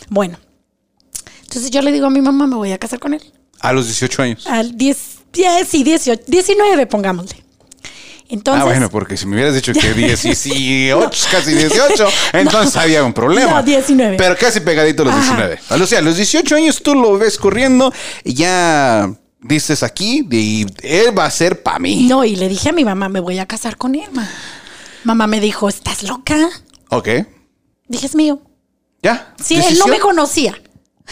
Bueno, 0.09 0.37
entonces 1.49 1.71
yo 1.71 1.81
le 1.81 1.91
digo 1.91 2.05
a 2.05 2.09
mi 2.11 2.21
mamá, 2.21 2.45
me 2.45 2.55
voy 2.55 2.71
a 2.73 2.77
casar 2.77 2.99
con 2.99 3.15
él. 3.15 3.23
A 3.59 3.73
los 3.73 3.87
18 3.87 4.21
años. 4.21 4.45
Al 4.45 4.77
10, 4.77 4.97
10 5.33 5.73
y 5.73 5.83
18, 5.83 6.23
19, 6.27 6.85
pongámosle. 6.85 7.43
Entonces, 8.29 8.61
ah, 8.61 8.65
bueno, 8.65 8.91
porque 8.91 9.17
si 9.17 9.25
me 9.25 9.33
hubieras 9.33 9.55
dicho 9.55 9.73
que 9.73 9.91
18, 9.95 11.09
casi 11.31 11.55
18, 11.55 12.07
entonces 12.33 12.75
había 12.75 13.03
un 13.03 13.13
problema. 13.13 13.49
No, 13.49 13.63
19. 13.63 14.17
Pero 14.17 14.37
casi 14.37 14.59
pegadito 14.59 15.01
a 15.01 15.05
los 15.07 15.15
Ajá. 15.15 15.47
19. 15.47 15.83
O 15.83 15.87
sea, 15.87 15.97
a 15.97 16.01
los 16.03 16.17
18 16.17 16.55
años 16.55 16.83
tú 16.83 16.93
lo 16.93 17.17
ves 17.17 17.39
corriendo 17.39 17.91
y 18.23 18.35
ya 18.35 19.11
dices 19.41 19.81
aquí 19.81 20.27
y 20.29 20.67
él 20.83 21.17
va 21.17 21.25
a 21.25 21.31
ser 21.31 21.63
para 21.63 21.79
mí. 21.79 22.05
No, 22.07 22.23
y 22.25 22.35
le 22.35 22.47
dije 22.47 22.69
a 22.69 22.73
mi 22.73 22.85
mamá, 22.85 23.09
me 23.09 23.21
voy 23.21 23.39
a 23.39 23.47
casar 23.47 23.75
con 23.75 23.95
él. 23.95 24.07
ma. 24.11 24.29
Mamá 25.03 25.25
me 25.25 25.39
dijo, 25.39 25.67
¿estás 25.67 26.03
loca? 26.03 26.37
Ok. 26.89 27.09
Dije, 27.87 28.05
es 28.05 28.13
mío. 28.13 28.39
Ya. 29.01 29.33
Sí, 29.43 29.55
él 29.55 29.79
no 29.79 29.87
me 29.87 29.97
conocía. 29.97 30.55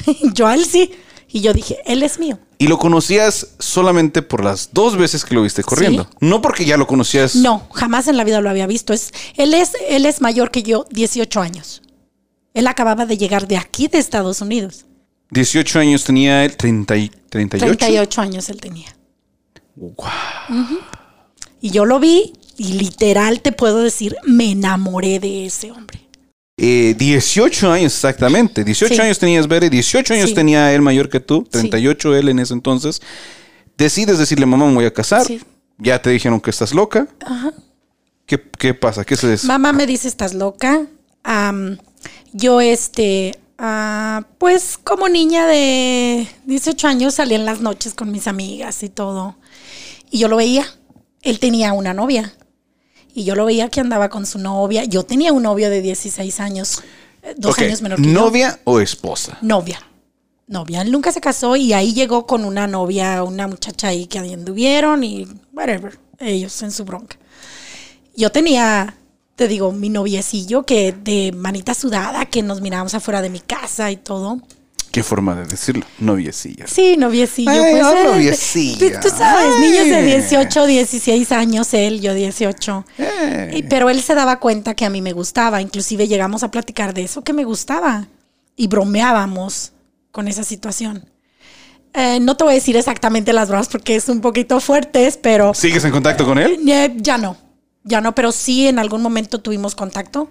yo 0.33 0.47
a 0.47 0.55
él 0.55 0.65
sí. 0.65 0.91
Y 1.29 1.41
yo 1.41 1.53
dije, 1.53 1.79
él 1.85 2.03
es 2.03 2.19
mío. 2.19 2.39
Y 2.57 2.67
lo 2.67 2.77
conocías 2.77 3.55
solamente 3.59 4.21
por 4.21 4.43
las 4.43 4.69
dos 4.71 4.97
veces 4.97 5.25
que 5.25 5.35
lo 5.35 5.43
viste 5.43 5.61
corriendo. 5.61 6.03
Sí. 6.03 6.17
No 6.21 6.41
porque 6.41 6.65
ya 6.65 6.77
lo 6.77 6.87
conocías. 6.87 7.35
No, 7.35 7.67
jamás 7.73 8.07
en 8.07 8.17
la 8.17 8.23
vida 8.23 8.39
lo 8.39 8.49
había 8.49 8.65
visto. 8.65 8.93
Es, 8.93 9.11
él, 9.35 9.53
es, 9.53 9.73
él 9.89 10.05
es 10.05 10.21
mayor 10.21 10.51
que 10.51 10.63
yo, 10.63 10.85
18 10.91 11.41
años. 11.41 11.81
Él 12.53 12.65
acababa 12.65 13.05
de 13.05 13.17
llegar 13.17 13.47
de 13.47 13.57
aquí, 13.57 13.87
de 13.87 13.97
Estados 13.97 14.41
Unidos. 14.41 14.85
18 15.31 15.79
años 15.79 16.03
tenía 16.05 16.45
él, 16.45 16.55
30 16.55 16.97
y 16.97 17.09
38. 17.29 17.77
38 17.77 18.21
años 18.21 18.49
él 18.49 18.61
tenía. 18.61 18.95
Guau. 19.75 20.09
Y 21.61 21.71
yo 21.71 21.85
lo 21.85 21.99
vi 21.99 22.33
y 22.57 22.73
literal 22.73 23.41
te 23.41 23.51
puedo 23.51 23.79
decir, 23.83 24.15
me 24.23 24.51
enamoré 24.51 25.19
de 25.19 25.45
ese 25.45 25.71
hombre. 25.71 26.06
Eh, 26.57 26.95
18 26.97 27.71
años 27.71 27.93
exactamente. 27.93 28.63
18 28.63 28.95
Sí. 28.95 29.01
años 29.01 29.19
tenías 29.19 29.47
Bere, 29.47 29.69
18 29.69 30.13
años 30.15 30.29
Sí. 30.29 30.35
tenía 30.35 30.73
él 30.73 30.81
mayor 30.81 31.07
que 31.09 31.19
tú, 31.19 31.43
38 31.43 32.15
él 32.15 32.29
en 32.29 32.39
ese 32.39 32.53
entonces. 32.53 33.01
Decides 33.77 34.17
decirle, 34.17 34.45
mamá, 34.47 34.65
me 34.67 34.73
voy 34.73 34.85
a 34.85 34.93
casar. 34.93 35.23
Sí. 35.25 35.39
Ya 35.77 36.01
te 36.01 36.09
dijeron 36.09 36.41
que 36.41 36.49
estás 36.49 36.73
loca. 36.73 37.07
Ajá. 37.23 37.53
¿Qué, 38.25 38.41
qué 38.57 38.73
pasa? 38.73 39.05
¿Qué 39.05 39.15
se 39.15 39.27
des- 39.27 39.45
Mamá 39.45 39.71
me 39.71 39.85
dice, 39.85 40.07
¿estás 40.07 40.33
loca? 40.33 40.87
Yo, 42.33 42.59
este, 42.61 43.37
ah, 43.59 44.25
pues 44.37 44.77
como 44.83 45.07
niña 45.09 45.45
de 45.45 46.27
18 46.45 46.87
años 46.87 47.15
salía 47.15 47.35
en 47.37 47.45
las 47.45 47.61
noches 47.61 47.93
con 47.93 48.11
mis 48.11 48.27
amigas 48.27 48.81
y 48.83 48.89
todo. 48.89 49.37
Y 50.09 50.19
yo 50.19 50.27
lo 50.27 50.37
veía. 50.37 50.65
Él 51.21 51.39
tenía 51.39 51.73
una 51.73 51.93
novia. 51.93 52.33
Y 53.17 53.23
yo 53.23 53.33
lo 53.33 53.45
veía 53.45 53.67
que 53.69 53.79
andaba 53.79 54.09
con 54.09 54.27
su 54.27 54.37
novia. 54.37 54.83
Yo 54.83 55.01
tenía 55.01 55.33
un 55.33 55.41
novio 55.41 55.71
de 55.71 55.81
16 55.81 56.39
años, 56.39 56.83
eh, 57.23 57.33
dos 57.35 57.57
años 57.57 57.81
menor 57.81 57.99
que 57.99 58.05
yo. 58.05 58.13
¿Novia 58.13 58.59
o 58.63 58.79
esposa? 58.79 59.39
Novia. 59.41 59.81
Novia. 60.45 60.83
Él 60.83 60.91
nunca 60.91 61.11
se 61.11 61.19
casó 61.19 61.55
y 61.55 61.73
ahí 61.73 61.95
llegó 61.95 62.27
con 62.27 62.45
una 62.45 62.67
novia, 62.67 63.23
una 63.23 63.47
muchacha 63.47 63.87
ahí 63.87 64.05
que 64.05 64.19
anduvieron 64.19 65.03
y 65.03 65.27
whatever. 65.51 65.97
Ellos 66.19 66.61
en 66.61 66.71
su 66.71 66.85
bronca. 66.85 67.17
Yo 68.15 68.31
tenía, 68.31 68.95
te 69.35 69.47
digo, 69.47 69.71
mi 69.71 69.89
noviecillo 69.89 70.61
que 70.61 70.91
de 70.91 71.31
manita 71.31 71.73
sudada, 71.73 72.27
que 72.27 72.43
nos 72.43 72.61
mirábamos 72.61 72.93
afuera 72.93 73.23
de 73.23 73.31
mi 73.31 73.39
casa 73.39 73.89
y 73.89 73.97
todo. 73.97 74.41
¿Qué 74.97 75.03
forma 75.03 75.35
de 75.35 75.45
decirlo? 75.45 75.85
Noviecilla. 75.99 76.65
Sí, 76.65 76.97
noviecillo. 76.97 77.51
Ay, 77.51 77.73
pues, 77.73 77.85
oh, 77.85 77.93
eh, 77.95 78.03
noviecilla. 78.05 78.99
Tú, 78.99 79.09
tú 79.09 79.15
sabes, 79.15 79.59
niños 79.59 79.85
de 79.85 79.95
Ay. 79.97 80.05
18, 80.05 80.65
16 80.65 81.31
años, 81.33 81.71
él, 81.75 82.01
yo 82.01 82.15
18. 82.15 82.83
Eh. 82.97 83.63
Pero 83.69 83.91
él 83.91 84.01
se 84.01 84.15
daba 84.15 84.39
cuenta 84.39 84.73
que 84.73 84.85
a 84.85 84.89
mí 84.89 85.03
me 85.03 85.13
gustaba. 85.13 85.61
Inclusive 85.61 86.07
llegamos 86.07 86.41
a 86.41 86.49
platicar 86.49 86.95
de 86.95 87.03
eso 87.03 87.23
que 87.23 87.31
me 87.31 87.43
gustaba. 87.43 88.07
Y 88.55 88.65
bromeábamos 88.65 89.73
con 90.11 90.27
esa 90.27 90.43
situación. 90.43 91.07
Eh, 91.93 92.19
no 92.19 92.35
te 92.35 92.45
voy 92.45 92.53
a 92.53 92.55
decir 92.55 92.75
exactamente 92.75 93.33
las 93.33 93.49
bromas 93.49 93.67
porque 93.67 93.97
es 93.97 94.09
un 94.09 94.19
poquito 94.19 94.59
fuertes, 94.59 95.19
pero 95.21 95.53
¿Sigues 95.53 95.85
en 95.85 95.91
contacto 95.91 96.25
con 96.25 96.39
él? 96.39 96.57
eh, 96.67 96.91
ya 96.97 97.19
no. 97.19 97.37
Ya 97.83 98.01
no, 98.01 98.15
pero 98.15 98.31
sí 98.31 98.67
en 98.67 98.79
algún 98.79 99.03
momento 99.03 99.41
tuvimos 99.41 99.75
contacto. 99.75 100.27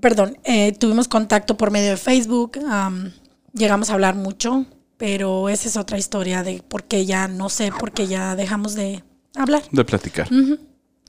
Perdón, 0.00 0.38
eh, 0.44 0.72
tuvimos 0.72 1.08
contacto 1.08 1.56
por 1.56 1.70
medio 1.70 1.90
de 1.90 1.96
Facebook. 1.96 2.58
am, 2.68 3.12
llegamos 3.52 3.90
a 3.90 3.94
hablar 3.94 4.14
mucho, 4.14 4.66
pero 4.96 5.48
esa 5.48 5.68
es 5.68 5.76
otra 5.76 5.98
historia 5.98 6.42
de 6.42 6.62
por 6.66 6.84
qué 6.84 7.06
ya, 7.06 7.28
no 7.28 7.48
sé, 7.48 7.72
por 7.72 7.92
qué 7.92 8.06
ya 8.06 8.36
dejamos 8.36 8.74
de 8.74 9.02
hablar. 9.34 9.62
De 9.70 9.84
platicar. 9.84 10.28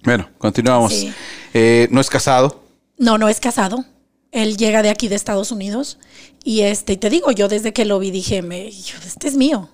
Bueno, 0.03 0.29
continuamos. 0.38 0.93
Sí. 0.93 1.13
Eh, 1.53 1.88
no 1.91 2.01
es 2.01 2.10
casado. 2.10 2.63
No, 2.98 3.17
no 3.17 3.29
es 3.29 3.39
casado. 3.39 3.86
Él 4.31 4.58
llega 4.58 4.84
de 4.84 4.89
aquí 4.89 5.08
de 5.08 5.15
Estados 5.15 5.51
Unidos 5.51 5.98
y 6.43 6.62
este, 6.62 6.98
te 6.98 7.10
digo, 7.10 7.31
yo 7.31 7.48
desde 7.48 7.74
que 7.74 7.86
lo 7.86 8.00
vi 8.00 8.12
dije, 8.12 8.41
me, 8.41 8.67
este 8.67 9.27
es 9.27 9.36
mío. 9.36 9.69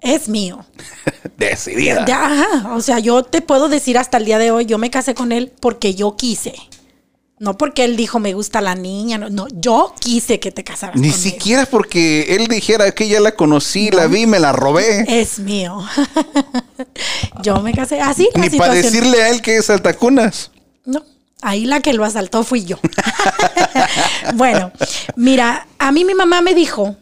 Es 0.00 0.28
mío. 0.28 0.66
Decidida. 1.38 2.04
Ya, 2.06 2.26
ajá. 2.26 2.74
O 2.74 2.80
sea, 2.82 2.98
yo 2.98 3.22
te 3.22 3.40
puedo 3.40 3.68
decir 3.68 3.96
hasta 3.96 4.18
el 4.18 4.26
día 4.26 4.38
de 4.38 4.50
hoy, 4.50 4.66
yo 4.66 4.76
me 4.76 4.90
casé 4.90 5.14
con 5.14 5.32
él 5.32 5.52
porque 5.60 5.94
yo 5.94 6.16
quise. 6.16 6.54
No 7.44 7.58
porque 7.58 7.84
él 7.84 7.94
dijo 7.94 8.20
me 8.20 8.32
gusta 8.32 8.62
la 8.62 8.74
niña, 8.74 9.18
no, 9.18 9.28
no 9.28 9.46
yo 9.52 9.94
quise 10.00 10.40
que 10.40 10.50
te 10.50 10.64
casaras 10.64 10.96
Ni 10.96 11.10
siquiera 11.10 11.66
porque 11.66 12.34
él 12.34 12.46
dijera 12.46 12.90
que 12.92 13.06
ya 13.06 13.20
la 13.20 13.32
conocí, 13.32 13.90
la 13.90 14.06
vi, 14.06 14.26
me 14.26 14.38
la 14.38 14.52
robé. 14.52 15.04
Es 15.06 15.38
mío. 15.38 15.84
yo 17.42 17.60
me 17.60 17.74
casé 17.74 18.00
así. 18.00 18.30
Ni 18.34 18.48
para 18.48 18.72
decirle 18.72 19.22
a 19.22 19.28
él 19.28 19.42
que 19.42 19.58
es 19.58 19.68
altacunas. 19.68 20.52
No, 20.86 21.04
ahí 21.42 21.66
la 21.66 21.80
que 21.80 21.92
lo 21.92 22.06
asaltó 22.06 22.44
fui 22.44 22.64
yo. 22.64 22.78
bueno, 24.36 24.72
mira, 25.14 25.66
a 25.78 25.92
mí 25.92 26.06
mi 26.06 26.14
mamá 26.14 26.40
me 26.40 26.54
dijo, 26.54 26.96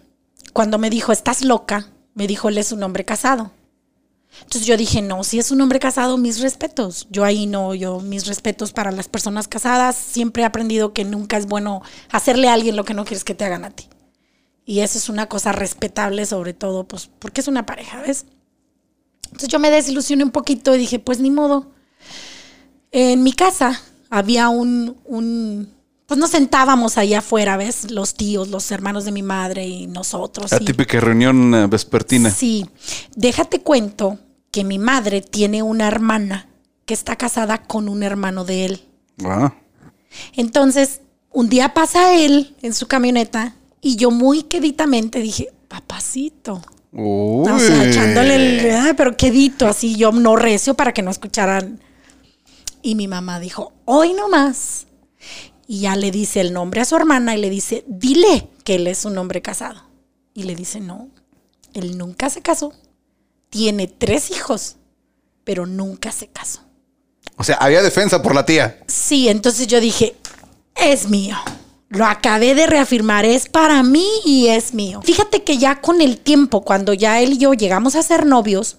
cuando 0.52 0.76
me 0.76 0.90
dijo, 0.90 1.12
estás 1.12 1.42
loca, 1.42 1.86
me 2.14 2.26
dijo, 2.26 2.48
él 2.48 2.58
es 2.58 2.72
un 2.72 2.82
hombre 2.82 3.04
casado. 3.04 3.52
Entonces 4.38 4.66
yo 4.66 4.76
dije, 4.76 5.02
no, 5.02 5.24
si 5.24 5.38
es 5.38 5.50
un 5.50 5.60
hombre 5.60 5.78
casado, 5.78 6.16
mis 6.16 6.40
respetos. 6.40 7.06
Yo 7.10 7.24
ahí 7.24 7.46
no, 7.46 7.74
yo 7.74 8.00
mis 8.00 8.26
respetos 8.26 8.72
para 8.72 8.90
las 8.90 9.08
personas 9.08 9.46
casadas. 9.48 9.94
Siempre 9.96 10.42
he 10.42 10.46
aprendido 10.46 10.92
que 10.92 11.04
nunca 11.04 11.36
es 11.36 11.46
bueno 11.46 11.82
hacerle 12.10 12.48
a 12.48 12.54
alguien 12.54 12.76
lo 12.76 12.84
que 12.84 12.94
no 12.94 13.04
quieres 13.04 13.24
que 13.24 13.34
te 13.34 13.44
hagan 13.44 13.64
a 13.64 13.70
ti. 13.70 13.88
Y 14.64 14.80
eso 14.80 14.98
es 14.98 15.08
una 15.08 15.28
cosa 15.28 15.52
respetable, 15.52 16.24
sobre 16.26 16.54
todo, 16.54 16.84
pues, 16.88 17.10
porque 17.18 17.40
es 17.40 17.48
una 17.48 17.66
pareja, 17.66 18.00
¿ves? 18.02 18.26
Entonces 19.24 19.48
yo 19.48 19.58
me 19.58 19.70
desilusioné 19.70 20.24
un 20.24 20.30
poquito 20.30 20.74
y 20.74 20.78
dije, 20.78 20.98
pues 20.98 21.18
ni 21.20 21.30
modo. 21.30 21.70
En 22.90 23.22
mi 23.22 23.32
casa 23.32 23.80
había 24.10 24.48
un, 24.48 24.96
un- 25.04 25.72
pues 26.06 26.18
nos 26.18 26.30
sentábamos 26.30 26.98
ahí 26.98 27.14
afuera, 27.14 27.56
¿ves? 27.56 27.90
Los 27.90 28.14
tíos, 28.14 28.48
los 28.48 28.70
hermanos 28.70 29.04
de 29.04 29.12
mi 29.12 29.22
madre 29.22 29.66
y 29.66 29.86
nosotros. 29.86 30.50
La 30.50 30.58
y- 30.60 30.64
típica 30.64 31.00
reunión 31.00 31.54
eh, 31.54 31.66
vespertina. 31.66 32.30
Sí, 32.30 32.66
déjate 33.16 33.60
cuento 33.62 34.18
que 34.50 34.64
mi 34.64 34.78
madre 34.78 35.22
tiene 35.22 35.62
una 35.62 35.86
hermana 35.88 36.48
que 36.84 36.94
está 36.94 37.16
casada 37.16 37.62
con 37.62 37.88
un 37.88 38.02
hermano 38.02 38.44
de 38.44 38.64
él. 38.66 38.84
Ah, 39.24 39.54
Entonces, 40.34 41.00
un 41.30 41.48
día 41.48 41.72
pasa 41.72 42.14
él 42.14 42.54
en 42.62 42.74
su 42.74 42.86
camioneta 42.86 43.54
y 43.80 43.96
yo 43.96 44.10
muy 44.10 44.42
queditamente 44.42 45.20
dije, 45.20 45.48
papacito. 45.68 46.60
Uy. 46.92 47.48
O 47.50 47.58
sea, 47.58 47.84
echándole 47.88 48.34
el, 48.68 48.74
ah, 48.76 48.94
pero 48.96 49.16
quedito, 49.16 49.66
así 49.66 49.96
yo 49.96 50.12
no 50.12 50.36
recio 50.36 50.74
para 50.74 50.92
que 50.92 51.00
no 51.02 51.10
escucharan. 51.10 51.80
Y 52.82 52.96
mi 52.96 53.08
mamá 53.08 53.40
dijo, 53.40 53.72
hoy 53.86 54.12
no 54.12 54.28
más. 54.28 54.86
Y 55.66 55.80
ya 55.80 55.96
le 55.96 56.10
dice 56.10 56.40
el 56.40 56.52
nombre 56.52 56.80
a 56.80 56.84
su 56.84 56.96
hermana 56.96 57.36
y 57.36 57.40
le 57.40 57.50
dice, 57.50 57.84
dile 57.86 58.48
que 58.64 58.76
él 58.76 58.86
es 58.86 59.04
un 59.04 59.16
hombre 59.18 59.42
casado. 59.42 59.82
Y 60.34 60.44
le 60.44 60.54
dice, 60.54 60.80
no, 60.80 61.08
él 61.74 61.98
nunca 61.98 62.30
se 62.30 62.42
casó. 62.42 62.72
Tiene 63.50 63.86
tres 63.86 64.30
hijos, 64.30 64.76
pero 65.44 65.66
nunca 65.66 66.12
se 66.12 66.28
casó. 66.28 66.60
O 67.36 67.44
sea, 67.44 67.56
había 67.56 67.82
defensa 67.82 68.22
por 68.22 68.34
la 68.34 68.44
tía. 68.44 68.80
Sí, 68.86 69.28
entonces 69.28 69.66
yo 69.66 69.80
dije, 69.80 70.16
es 70.74 71.08
mío. 71.08 71.36
Lo 71.88 72.06
acabé 72.06 72.54
de 72.54 72.66
reafirmar, 72.66 73.26
es 73.26 73.48
para 73.48 73.82
mí 73.82 74.06
y 74.24 74.48
es 74.48 74.72
mío. 74.72 75.02
Fíjate 75.04 75.42
que 75.42 75.58
ya 75.58 75.80
con 75.80 76.00
el 76.00 76.18
tiempo, 76.18 76.62
cuando 76.62 76.94
ya 76.94 77.20
él 77.20 77.34
y 77.34 77.38
yo 77.38 77.52
llegamos 77.52 77.96
a 77.96 78.02
ser 78.02 78.24
novios, 78.24 78.78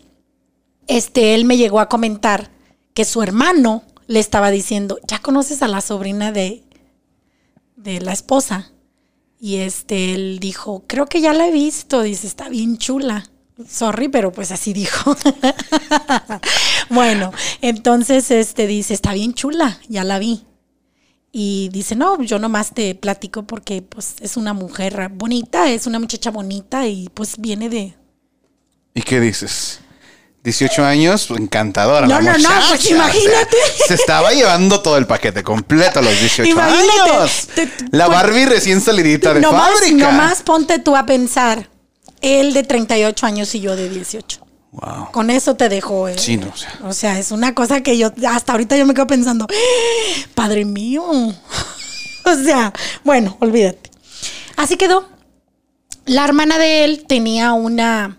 este, 0.88 1.36
él 1.36 1.46
me 1.46 1.58
llegó 1.58 1.80
a 1.80 1.90
comentar 1.90 2.50
que 2.96 3.06
su 3.06 3.22
hermano 3.22 3.84
le 4.08 4.20
estaba 4.20 4.50
diciendo, 4.50 4.98
ya 5.08 5.20
conoces 5.20 5.62
a 5.62 5.68
la 5.68 5.82
sobrina 5.82 6.32
de, 6.32 6.64
de 7.76 8.02
la 8.02 8.14
esposa. 8.14 8.72
Y 9.40 9.58
este, 9.58 10.14
él 10.14 10.40
dijo, 10.40 10.86
creo 10.88 11.06
que 11.06 11.22
ya 11.22 11.34
la 11.34 11.48
he 11.48 11.52
visto, 11.52 12.02
dice, 12.02 12.28
está 12.28 12.50
bien 12.50 12.78
chula. 12.78 13.30
Sorry, 13.68 14.08
pero 14.08 14.32
pues 14.32 14.52
así 14.52 14.74
dijo. 14.74 15.16
bueno, 16.90 17.32
entonces 17.62 18.32
este 18.32 18.68
dice, 18.68 18.94
está 18.94 19.14
bien 19.14 19.34
chula, 19.34 19.80
ya 19.90 20.04
la 20.04 20.18
vi. 20.18 20.46
Y 21.32 21.70
dice, 21.74 21.96
no, 21.96 22.22
yo 22.22 22.40
nomás 22.40 22.74
te 22.74 22.96
platico 22.96 23.44
porque 23.44 23.82
pues 23.82 24.16
es 24.22 24.38
una 24.38 24.54
mujer 24.54 25.10
bonita, 25.10 25.70
es 25.72 25.88
una 25.88 26.00
muchacha 26.00 26.32
bonita 26.32 26.88
y 26.88 27.10
pues 27.14 27.40
viene 27.40 27.70
de... 27.70 27.96
¿Y 28.94 29.02
qué 29.02 29.20
dices? 29.20 29.83
18 30.44 30.84
años, 30.86 31.30
encantadora. 31.32 32.06
No, 32.08 32.20
la 32.20 32.34
no, 32.34 32.38
no, 32.38 32.50
pues 32.68 32.80
o 32.80 32.84
sea, 32.84 32.96
imagínate. 32.96 33.58
se 33.88 33.94
estaba 33.94 34.32
llevando 34.34 34.82
todo 34.82 34.98
el 34.98 35.08
paquete 35.08 35.42
completo 35.44 36.00
a 36.00 36.02
los 36.02 36.20
18 36.20 36.50
Imagínate, 36.52 37.12
años. 37.12 37.48
te- 37.56 37.68
te- 37.68 37.86
la 37.92 38.06
pon- 38.06 38.14
Barbie 38.16 38.46
recién 38.46 38.82
salidita 38.82 39.34
de 39.34 39.40
nomás, 39.42 39.72
fábrica. 39.72 40.12
nomás 40.12 40.42
ponte 40.42 40.80
tú 40.80 40.96
a 40.98 41.06
pensar, 41.06 41.70
él 42.22 42.54
de 42.54 42.64
38 42.64 43.26
años 43.26 43.56
y 43.56 43.62
yo 43.62 43.76
de 43.78 43.88
18. 43.90 44.40
Wow. 44.72 45.12
Con 45.12 45.30
eso 45.30 45.56
te 45.56 45.70
dejo. 45.70 46.08
eh. 46.08 46.16
Sí, 46.18 46.36
no, 46.36 46.48
o 46.50 46.58
sea. 46.58 46.80
O 46.86 46.94
sea, 46.94 47.20
es 47.20 47.32
una 47.32 47.54
cosa 47.54 47.82
que 47.82 47.98
yo 47.98 48.12
hasta 48.28 48.52
ahorita 48.54 48.76
yo 48.76 48.86
me 48.86 48.94
quedo 48.94 49.08
pensando, 49.08 49.48
padre 50.36 50.66
mío. 50.66 51.04
o 52.26 52.36
sea, 52.44 52.74
bueno, 53.04 53.38
olvídate. 53.40 53.92
Así 54.58 54.76
quedó. 54.78 55.08
La 56.06 56.26
hermana 56.26 56.58
de 56.58 56.84
él 56.84 57.06
tenía 57.08 57.54
una, 57.54 58.18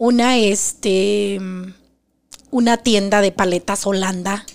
una, 0.00 0.38
este, 0.38 1.38
una 2.50 2.78
tienda 2.78 3.20
de 3.20 3.32
paletas 3.32 3.86
Holanda. 3.86 4.46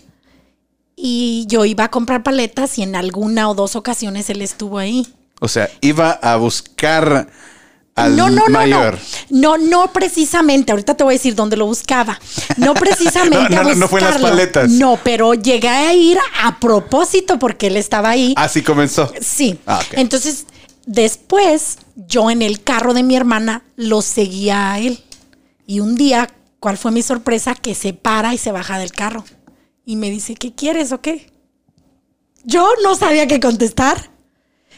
Y 0.95 1.45
yo 1.47 1.65
iba 1.65 1.83
a 1.83 1.91
comprar 1.91 2.23
paletas 2.23 2.79
y 2.79 2.81
en 2.81 2.95
alguna 2.95 3.47
o 3.49 3.53
dos 3.53 3.75
ocasiones 3.75 4.29
él 4.31 4.41
estuvo 4.41 4.79
ahí. 4.79 5.07
O 5.39 5.47
sea, 5.47 5.69
iba 5.81 6.09
a 6.09 6.37
buscar 6.37 7.27
al 7.93 8.15
no, 8.15 8.31
no, 8.31 8.47
no, 8.47 8.49
mayor. 8.49 8.97
no. 9.29 9.57
No, 9.57 9.57
no 9.57 9.93
precisamente. 9.93 10.71
Ahorita 10.71 10.95
te 10.95 11.03
voy 11.03 11.13
a 11.13 11.17
decir 11.17 11.35
dónde 11.35 11.57
lo 11.57 11.67
buscaba. 11.67 12.19
No 12.57 12.73
precisamente 12.73 13.55
No, 13.55 13.63
no, 13.63 13.69
a 13.69 13.75
no 13.75 13.87
fue 13.87 13.99
en 13.99 14.05
las 14.07 14.17
paletas. 14.19 14.71
No, 14.71 14.99
pero 15.03 15.35
llegué 15.35 15.69
a 15.69 15.93
ir 15.93 16.17
a 16.41 16.59
propósito 16.59 17.37
porque 17.37 17.67
él 17.67 17.77
estaba 17.77 18.09
ahí. 18.09 18.33
Así 18.35 18.63
comenzó. 18.63 19.13
Sí. 19.21 19.59
Ah. 19.67 19.79
Entonces, 19.91 20.47
después, 20.87 21.77
yo 22.07 22.31
en 22.31 22.41
el 22.41 22.63
carro 22.63 22.95
de 22.95 23.03
mi 23.03 23.15
hermana 23.15 23.61
lo 23.75 24.01
seguía 24.01 24.71
a 24.71 24.79
él. 24.79 25.03
Y 25.65 25.79
un 25.79 25.95
día, 25.95 26.29
¿cuál 26.60 26.77
fue 26.77 26.91
mi 26.91 27.01
sorpresa? 27.01 27.55
Que 27.55 27.75
se 27.75 27.93
para 27.93 28.34
y 28.34 28.38
se 28.38 28.51
baja 28.51 28.77
del 28.77 28.91
carro. 28.91 29.24
Y 29.86 29.95
me 29.95 30.10
dice, 30.10 30.36
¿qué 30.36 30.53
quieres 30.53 30.91
o 30.91 31.01
qué? 31.01 31.31
Yo 32.43 32.67
no 32.84 32.95
sabía 32.95 33.27
qué 33.27 33.39
contestar. 33.39 34.12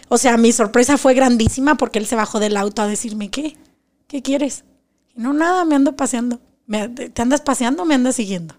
O 0.10 0.18
sea, 0.18 0.38
mi 0.38 0.52
sorpresa 0.54 0.98
fue 0.98 1.14
grandísima 1.14 1.76
porque 1.76 2.00
él 2.00 2.08
se 2.08 2.16
bajó 2.16 2.40
del 2.40 2.56
auto 2.58 2.82
a 2.82 2.88
decirme, 2.88 3.30
¿qué? 3.30 3.58
¿Qué 4.08 4.22
quieres? 4.22 4.64
Y 5.16 5.22
no, 5.22 5.34
nada, 5.34 5.66
me 5.66 5.76
ando 5.76 5.96
paseando. 5.96 6.40
Me- 6.66 6.88
¿Te 6.90 7.22
andas 7.22 7.42
paseando 7.42 7.84
o 7.84 7.86
me 7.86 7.96
andas 7.96 8.16
siguiendo? 8.16 8.56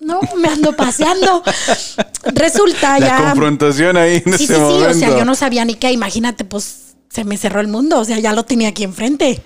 No, 0.00 0.20
me 0.36 0.48
ando 0.48 0.74
paseando. 0.76 1.42
Resulta 2.24 2.98
La 3.00 3.06
ya. 3.06 3.28
confrontación 3.30 3.96
ahí 3.96 4.22
en 4.24 4.38
Sí, 4.38 4.44
ese 4.44 4.54
sí, 4.54 4.54
sí, 4.54 4.60
momento. 4.60 4.90
o 4.90 4.94
sea, 4.94 5.18
yo 5.18 5.24
no 5.24 5.34
sabía 5.34 5.64
ni 5.64 5.74
qué, 5.74 5.90
imagínate, 5.92 6.44
pues 6.44 6.94
se 7.10 7.24
me 7.24 7.36
cerró 7.36 7.60
el 7.60 7.68
mundo, 7.68 7.98
o 7.98 8.04
sea, 8.04 8.18
ya 8.18 8.32
lo 8.32 8.44
tenía 8.44 8.68
aquí 8.68 8.84
enfrente. 8.84 9.42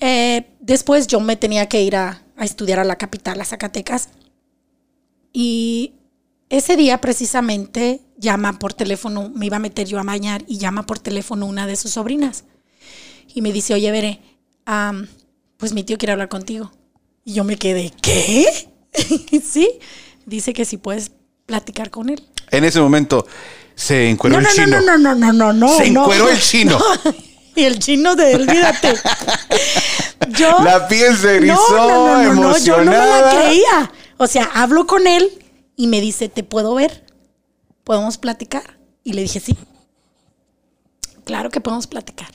Eh, 0.00 0.46
después 0.60 1.06
yo 1.06 1.20
me 1.20 1.36
tenía 1.36 1.68
que 1.68 1.82
ir 1.82 1.96
a, 1.96 2.22
a 2.36 2.44
estudiar 2.44 2.78
a 2.80 2.84
la 2.84 2.96
capital, 2.96 3.40
a 3.40 3.44
Zacatecas, 3.44 4.08
y 5.32 5.92
ese 6.50 6.76
día 6.76 7.00
precisamente 7.00 8.00
llama 8.18 8.58
por 8.58 8.74
teléfono, 8.74 9.30
me 9.34 9.46
iba 9.46 9.56
a 9.56 9.60
meter 9.60 9.86
yo 9.86 9.98
a 9.98 10.02
bañar 10.02 10.44
y 10.46 10.58
llama 10.58 10.84
por 10.84 10.98
teléfono 10.98 11.46
una 11.46 11.66
de 11.66 11.76
sus 11.76 11.92
sobrinas 11.92 12.44
y 13.34 13.40
me 13.42 13.52
dice, 13.52 13.72
oye, 13.74 13.90
Veré, 13.90 14.20
am, 14.66 15.06
pues 15.56 15.72
mi 15.72 15.82
tío 15.84 15.96
quiere 15.96 16.12
hablar 16.12 16.28
contigo. 16.28 16.70
Y 17.24 17.34
yo 17.34 17.44
me 17.44 17.56
quedé, 17.56 17.92
¿qué? 18.02 18.44
sí, 19.42 19.68
dice 20.26 20.52
que 20.52 20.64
si 20.64 20.76
puedes 20.76 21.12
platicar 21.46 21.90
con 21.90 22.10
él. 22.10 22.22
En 22.50 22.64
ese 22.64 22.80
momento 22.80 23.26
se 23.74 24.10
encueró 24.10 24.34
No, 24.34 24.40
el 24.40 24.44
no, 24.44 24.50
chino. 24.64 24.80
no, 24.82 24.98
no, 24.98 24.98
no, 24.98 25.14
no, 25.14 25.32
no, 25.32 25.52
no. 25.54 25.78
Se 25.78 25.90
no. 25.90 26.02
encueró 26.02 26.28
el 26.28 26.38
chino. 26.40 26.78
Y 27.56 27.64
el 27.64 27.78
chino 27.78 28.16
de 28.16 28.34
olvídate. 28.34 28.94
Yo. 30.28 30.62
La 30.62 30.88
piel 30.88 31.16
se 31.16 31.36
erizó, 31.36 31.56
no, 31.70 32.22
no, 32.22 32.34
no, 32.34 32.42
no, 32.42 32.58
yo 32.58 32.78
no 32.78 32.90
me 32.90 32.96
la 32.96 33.30
creía. 33.34 33.92
O 34.16 34.26
sea, 34.26 34.48
hablo 34.54 34.86
con 34.86 35.06
él 35.06 35.30
y 35.76 35.88
me 35.88 36.00
dice, 36.00 36.28
¿te 36.28 36.44
puedo 36.44 36.74
ver? 36.74 37.04
¿Podemos 37.84 38.18
platicar? 38.18 38.78
Y 39.02 39.14
le 39.14 39.22
dije, 39.22 39.40
sí. 39.40 39.58
Claro 41.24 41.50
que 41.50 41.60
podemos 41.60 41.86
platicar. 41.86 42.28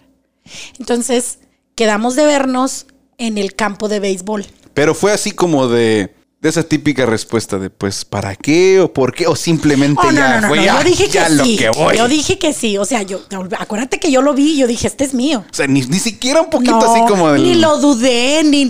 Entonces, 0.80 1.40
quedamos 1.76 2.16
de 2.16 2.26
vernos 2.26 2.88
en 3.18 3.38
el 3.38 3.56
campo 3.56 3.88
de 3.88 4.00
béisbol. 4.00 4.46
Pero 4.74 4.94
fue 4.94 5.14
así 5.14 5.32
como 5.32 5.68
de, 5.68 6.14
de 6.48 6.52
esa 6.52 6.64
típica 6.64 7.06
respuesta 7.06 7.60
de 7.60 7.70
pues 7.70 8.06
¿para 8.06 8.36
qué 8.36 8.80
o 8.80 8.92
por 8.92 9.14
qué? 9.14 9.28
O 9.28 9.36
simplemente 9.36 10.02
Oh, 10.04 10.12
ya 10.12 10.36
no, 10.36 10.42
no, 10.42 10.48
fue 10.48 10.58
no, 10.58 10.64
ya, 10.66 10.78
yo 10.80 10.84
dije 10.90 11.08
ya 11.10 11.28
que 11.28 11.34
lo 11.34 11.44
sí. 11.44 11.58
que 11.58 11.70
voy. 11.70 11.98
Yo 11.98 12.08
dije 12.08 12.40
que 12.40 12.54
sí. 12.54 12.78
O 12.78 12.86
sea, 12.86 13.02
yo, 13.04 13.22
acuérdate 13.60 14.00
que 14.00 14.12
yo 14.12 14.22
lo 14.22 14.34
vi 14.34 14.54
y 14.54 14.58
yo 14.58 14.68
dije, 14.68 14.88
este 14.88 15.04
es 15.04 15.14
mío. 15.14 15.44
O 15.50 15.54
sea, 15.54 15.68
ni, 15.68 15.82
ni 15.82 16.00
siquiera 16.00 16.42
un 16.42 16.50
poquito 16.50 16.78
así 16.78 17.02
como 17.08 17.30
del... 17.32 17.44
Ni 17.44 17.56
lo 17.56 17.78
dudé, 17.78 18.44
ni 18.44 18.68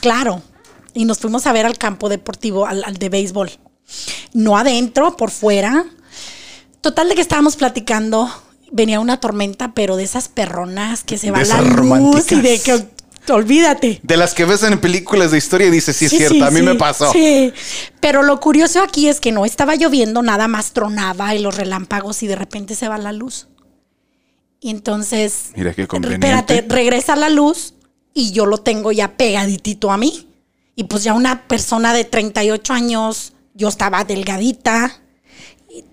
claro. 0.00 0.42
Y 0.94 1.04
nos 1.04 1.18
fuimos 1.18 1.46
a 1.46 1.52
ver 1.52 1.66
al 1.66 1.78
campo 1.78 2.08
deportivo, 2.08 2.66
al, 2.66 2.82
al 2.84 2.96
de 2.96 3.08
béisbol. 3.08 3.50
No 4.32 4.56
adentro, 4.56 5.16
por 5.16 5.30
fuera. 5.30 5.84
Total 6.80 7.08
de 7.08 7.14
que 7.14 7.20
estábamos 7.20 7.56
platicando. 7.56 8.30
Venía 8.72 9.00
una 9.00 9.18
tormenta, 9.18 9.72
pero 9.74 9.96
de 9.96 10.04
esas 10.04 10.28
perronas 10.28 11.02
que 11.02 11.18
se 11.18 11.26
De 11.26 11.32
va 11.32 11.42
la 11.44 11.60
luz 11.60 11.70
y 11.70 11.74
románticas. 11.76 12.42
de 12.42 12.60
que 12.60 12.99
olvídate. 13.34 14.00
De 14.02 14.16
las 14.16 14.34
que 14.34 14.44
ves 14.44 14.62
en 14.62 14.80
películas 14.80 15.30
de 15.30 15.38
historia 15.38 15.66
y 15.66 15.70
dices, 15.70 15.96
sí, 15.96 16.06
es 16.06 16.10
cierto, 16.10 16.44
a 16.44 16.50
mí 16.50 16.60
sí, 16.60 16.66
me 16.66 16.74
pasó. 16.74 17.12
Sí, 17.12 17.52
pero 18.00 18.22
lo 18.22 18.40
curioso 18.40 18.82
aquí 18.82 19.08
es 19.08 19.20
que 19.20 19.32
no 19.32 19.44
estaba 19.44 19.74
lloviendo, 19.76 20.22
nada 20.22 20.48
más 20.48 20.72
tronaba 20.72 21.34
y 21.34 21.38
los 21.40 21.56
relámpagos 21.56 22.22
y 22.22 22.26
de 22.26 22.36
repente 22.36 22.74
se 22.74 22.88
va 22.88 22.98
la 22.98 23.12
luz. 23.12 23.48
Y 24.60 24.70
entonces, 24.70 25.50
Mira 25.56 25.72
qué 25.72 25.86
conveniente. 25.86 26.26
espérate, 26.26 26.66
regresa 26.68 27.16
la 27.16 27.30
luz 27.30 27.74
y 28.12 28.32
yo 28.32 28.46
lo 28.46 28.58
tengo 28.58 28.92
ya 28.92 29.16
pegaditito 29.16 29.90
a 29.90 29.96
mí. 29.96 30.28
Y 30.76 30.84
pues 30.84 31.04
ya 31.04 31.14
una 31.14 31.46
persona 31.46 31.92
de 31.92 32.04
38 32.04 32.72
años, 32.72 33.32
yo 33.54 33.68
estaba 33.68 34.04
delgadita, 34.04 35.00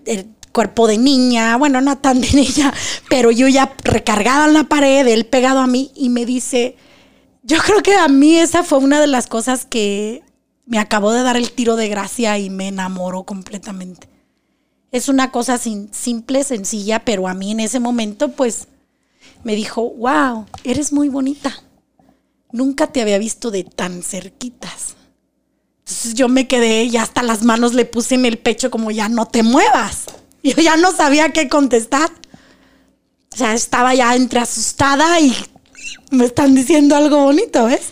el 0.06 0.26
cuerpo 0.52 0.86
de 0.86 0.98
niña, 0.98 1.56
bueno, 1.56 1.80
no 1.80 1.98
tan 1.98 2.20
de 2.20 2.32
niña, 2.32 2.72
pero 3.08 3.30
yo 3.30 3.48
ya 3.48 3.74
recargada 3.84 4.46
en 4.46 4.54
la 4.54 4.64
pared, 4.64 5.06
él 5.06 5.26
pegado 5.26 5.60
a 5.60 5.66
mí 5.66 5.92
y 5.94 6.08
me 6.08 6.26
dice, 6.26 6.76
yo 7.48 7.58
creo 7.64 7.82
que 7.82 7.94
a 7.94 8.08
mí 8.08 8.36
esa 8.36 8.62
fue 8.62 8.78
una 8.78 9.00
de 9.00 9.06
las 9.08 9.26
cosas 9.26 9.64
que 9.66 10.22
me 10.66 10.78
acabó 10.78 11.12
de 11.12 11.22
dar 11.22 11.36
el 11.36 11.50
tiro 11.52 11.76
de 11.76 11.88
gracia 11.88 12.38
y 12.38 12.50
me 12.50 12.68
enamoró 12.68 13.24
completamente. 13.24 14.08
Es 14.92 15.08
una 15.08 15.30
cosa 15.32 15.58
sin- 15.58 15.92
simple, 15.92 16.44
sencilla, 16.44 17.04
pero 17.04 17.26
a 17.26 17.34
mí 17.34 17.50
en 17.50 17.60
ese 17.60 17.80
momento 17.80 18.30
pues 18.32 18.68
me 19.44 19.54
dijo, 19.56 19.82
wow, 19.90 20.46
eres 20.64 20.92
muy 20.92 21.08
bonita. 21.08 21.62
Nunca 22.52 22.86
te 22.86 23.02
había 23.02 23.18
visto 23.18 23.50
de 23.50 23.64
tan 23.64 24.02
cerquitas. 24.02 24.94
Entonces 25.80 26.14
yo 26.14 26.28
me 26.28 26.46
quedé 26.48 26.84
y 26.84 26.96
hasta 26.96 27.22
las 27.22 27.42
manos 27.42 27.74
le 27.74 27.84
puse 27.84 28.14
en 28.14 28.24
el 28.26 28.38
pecho 28.38 28.70
como 28.70 28.90
ya 28.90 29.08
no 29.08 29.26
te 29.26 29.42
muevas. 29.42 30.04
Yo 30.42 30.54
ya 30.62 30.76
no 30.76 30.92
sabía 30.92 31.32
qué 31.32 31.48
contestar. 31.48 32.10
O 33.32 33.36
sea, 33.36 33.54
estaba 33.54 33.94
ya 33.94 34.14
entre 34.14 34.38
asustada 34.40 35.18
y 35.20 35.34
me 36.10 36.24
están 36.24 36.54
diciendo 36.54 36.96
algo 36.96 37.24
bonito, 37.24 37.66
¿ves? 37.66 37.88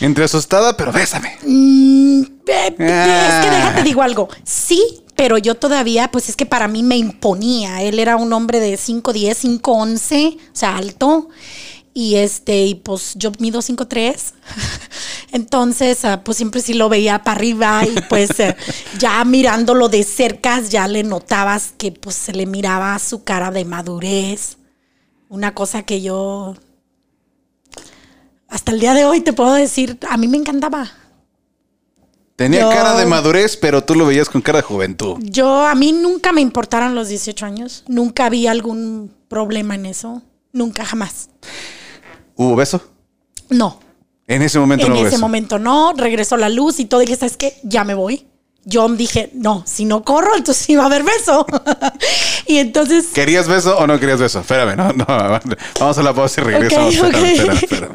Entre 0.00 0.24
asustada, 0.24 0.76
pero 0.76 0.92
bésame. 0.92 1.36
Mm, 1.44 2.22
eh, 2.46 2.66
Es 2.68 2.74
que 2.76 2.84
Ah. 2.84 3.50
déjate 3.50 3.82
digo 3.84 4.02
algo. 4.02 4.28
Sí, 4.44 4.82
pero 5.16 5.38
yo 5.38 5.54
todavía, 5.54 6.10
pues 6.10 6.28
es 6.28 6.36
que 6.36 6.46
para 6.46 6.66
mí 6.68 6.82
me 6.82 6.96
imponía. 6.96 7.82
Él 7.82 7.98
era 7.98 8.16
un 8.16 8.32
hombre 8.32 8.58
de 8.60 8.76
5'10, 8.76 9.36
5'11, 9.38 10.36
o 10.38 10.56
sea, 10.56 10.76
alto. 10.76 11.28
Y 11.94 12.14
este, 12.16 12.64
y 12.64 12.74
pues 12.74 13.12
yo 13.16 13.30
mido 13.38 13.60
5'3. 13.60 14.32
Entonces, 15.32 16.04
ah, 16.04 16.22
pues 16.24 16.36
siempre 16.38 16.60
sí 16.62 16.74
lo 16.74 16.88
veía 16.88 17.22
para 17.22 17.36
arriba 17.36 17.82
y 17.86 18.00
pues 18.08 18.38
eh, 18.40 18.56
ya 18.98 19.22
mirándolo 19.24 19.88
de 19.88 20.02
cerca 20.02 20.60
ya 20.60 20.88
le 20.88 21.02
notabas 21.04 21.72
que 21.76 21.92
pues 21.92 22.16
se 22.16 22.32
le 22.32 22.46
miraba 22.46 22.98
su 22.98 23.24
cara 23.24 23.50
de 23.50 23.64
madurez. 23.64 24.56
Una 25.28 25.54
cosa 25.54 25.82
que 25.82 26.02
yo 26.02 26.54
hasta 28.52 28.70
el 28.72 28.80
día 28.80 28.92
de 28.94 29.04
hoy 29.06 29.20
te 29.22 29.32
puedo 29.32 29.54
decir, 29.54 29.98
a 30.08 30.16
mí 30.16 30.28
me 30.28 30.36
encantaba. 30.36 30.90
Tenía 32.36 32.60
Yo- 32.60 32.70
cara 32.70 32.96
de 32.96 33.06
madurez, 33.06 33.56
pero 33.56 33.82
tú 33.82 33.94
lo 33.94 34.06
veías 34.06 34.28
con 34.28 34.42
cara 34.42 34.58
de 34.58 34.62
juventud. 34.62 35.16
Yo, 35.20 35.66
a 35.66 35.74
mí 35.74 35.92
nunca 35.92 36.32
me 36.32 36.40
importaron 36.40 36.94
los 36.94 37.08
18 37.08 37.46
años. 37.46 37.84
Nunca 37.88 38.28
vi 38.28 38.46
algún 38.46 39.12
problema 39.28 39.74
en 39.74 39.86
eso. 39.86 40.22
Nunca, 40.52 40.84
jamás. 40.84 41.30
¿Hubo 42.36 42.56
beso? 42.56 42.82
No. 43.48 43.80
En 44.26 44.42
ese 44.42 44.58
momento 44.58 44.86
en 44.86 44.92
no 44.92 44.98
hubo 44.98 45.06
ese 45.06 45.16
beso. 45.16 45.20
momento 45.20 45.58
no. 45.58 45.92
Regresó 45.96 46.36
la 46.36 46.48
luz 46.48 46.78
y 46.80 46.84
todo. 46.84 47.00
Dije, 47.00 47.16
¿sabes 47.16 47.36
qué? 47.36 47.58
Ya 47.62 47.84
me 47.84 47.94
voy. 47.94 48.26
Yo 48.64 48.88
dije, 48.88 49.30
no, 49.34 49.64
si 49.66 49.84
no 49.84 50.04
corro, 50.04 50.36
entonces 50.36 50.76
va 50.78 50.82
a 50.84 50.86
haber 50.86 51.02
beso. 51.02 51.44
y 52.46 52.58
entonces, 52.58 53.06
¿Querías 53.12 53.48
beso 53.48 53.76
o 53.76 53.86
no 53.88 53.98
querías 53.98 54.20
beso? 54.20 54.40
Espérame, 54.40 54.76
no, 54.76 54.92
no. 54.92 55.04
Vamos 55.80 55.98
a 55.98 56.02
la 56.02 56.14
pausa 56.14 56.40
y 56.40 56.44
regresamos. 56.44 56.94
Espérame, 56.94 57.54
espérame. 57.54 57.92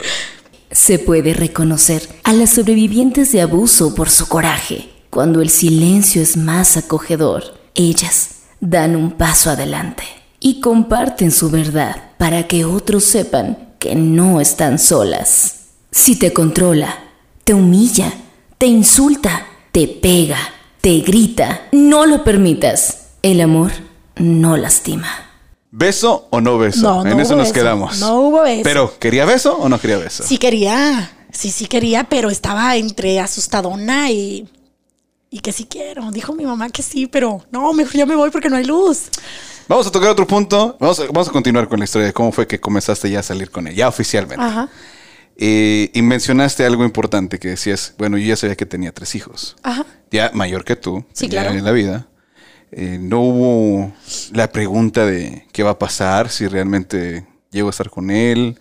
Se 0.78 1.00
puede 1.00 1.34
reconocer 1.34 2.08
a 2.24 2.34
las 2.34 2.52
sobrevivientes 2.52 3.32
de 3.32 3.42
abuso 3.42 3.96
por 3.96 4.12
su 4.12 4.28
coraje, 4.28 4.88
cuando 5.10 5.42
el 5.42 5.50
silencio 5.50 6.22
es 6.22 6.38
más 6.38 6.78
acogedor 6.78 7.44
Ellas 7.74 8.44
dan 8.62 8.96
un 8.96 9.12
paso 9.14 9.50
adelante 9.50 10.04
y 10.40 10.62
comparten 10.62 11.32
su 11.32 11.50
verdad 11.50 12.12
para 12.20 12.48
que 12.48 12.64
otros 12.64 13.06
sepan 13.06 13.74
que 13.80 13.96
no 13.96 14.40
están 14.40 14.78
solas. 14.78 15.70
Si 15.92 16.16
te 16.16 16.32
controla, 16.32 16.96
te 17.44 17.56
humilla, 17.56 18.14
te 18.60 18.68
insulta, 18.68 19.48
te 19.72 19.88
pega, 19.88 20.38
te 20.80 21.00
grita, 21.00 21.64
no 21.72 22.06
lo 22.06 22.24
permitas. 22.24 23.08
El 23.24 23.42
amor 23.42 23.72
no 24.16 24.56
lastima. 24.58 25.27
¿Beso 25.78 26.28
o 26.32 26.42
no 26.42 26.58
beso? 26.58 26.82
No, 26.82 27.04
no 27.04 27.12
en 27.12 27.20
eso 27.20 27.34
hubo 27.34 27.38
nos 27.38 27.50
beso. 27.50 27.54
quedamos. 27.54 28.00
No 28.00 28.20
hubo 28.22 28.42
beso. 28.42 28.62
Pero, 28.64 28.98
¿quería 29.00 29.26
beso 29.26 29.56
o 29.58 29.70
no 29.70 29.80
quería 29.80 29.98
beso? 29.98 30.24
Sí 30.24 30.40
quería, 30.40 31.12
sí, 31.32 31.52
sí 31.52 31.68
quería, 31.68 32.04
pero 32.06 32.32
estaba 32.32 32.76
entre 32.78 33.20
asustadona 33.20 34.10
y, 34.10 34.50
y 35.30 35.40
que 35.42 35.52
sí 35.52 35.66
quiero. 35.70 36.10
Dijo 36.10 36.34
mi 36.34 36.46
mamá 36.48 36.70
que 36.72 36.82
sí, 36.82 37.06
pero 37.06 37.46
no, 37.52 37.72
mejor 37.74 37.94
ya 37.94 38.06
me 38.08 38.16
voy 38.16 38.32
porque 38.32 38.50
no 38.50 38.56
hay 38.56 38.64
luz. 38.66 39.10
Vamos 39.68 39.86
a 39.86 39.92
tocar 39.92 40.10
otro 40.10 40.26
punto. 40.26 40.78
Vamos 40.80 41.00
a, 41.00 41.06
vamos 41.06 41.28
a 41.28 41.32
continuar 41.32 41.68
con 41.68 41.78
la 41.78 41.86
historia 41.86 42.08
de 42.08 42.14
cómo 42.14 42.32
fue 42.32 42.48
que 42.48 42.60
comenzaste 42.60 43.12
ya 43.12 43.20
a 43.20 43.24
salir 43.24 43.52
con 43.52 43.68
él, 43.68 43.76
ya 43.76 43.88
oficialmente. 43.88 44.44
Ajá, 44.44 44.70
Eh, 45.40 45.92
y 45.94 46.02
mencionaste 46.02 46.66
algo 46.66 46.84
importante 46.86 47.38
que 47.38 47.50
decías, 47.50 47.94
bueno, 48.00 48.18
yo 48.18 48.26
ya 48.26 48.36
sabía 48.36 48.56
que 48.56 48.66
tenía 48.66 48.92
tres 48.92 49.14
hijos. 49.14 49.56
ajá. 49.62 49.86
Ya 50.10 50.32
mayor 50.34 50.64
que 50.64 50.76
tú, 50.76 51.06
Sí, 51.14 51.26
ya 51.28 51.42
claro. 51.44 51.58
en 51.60 51.64
la 51.64 51.72
vida. 51.72 52.08
Eh, 52.72 52.98
no 53.00 53.22
hubo 53.22 53.94
la 54.34 54.52
pregunta 54.52 55.06
de 55.06 55.48
qué 55.52 55.64
va 55.64 55.72
a 55.72 55.80
pasar, 55.80 56.30
si 56.30 56.48
realmente 56.48 57.26
llego 57.52 57.68
a 57.68 57.72
estar 57.72 57.90
con 57.90 58.12
él. 58.12 58.60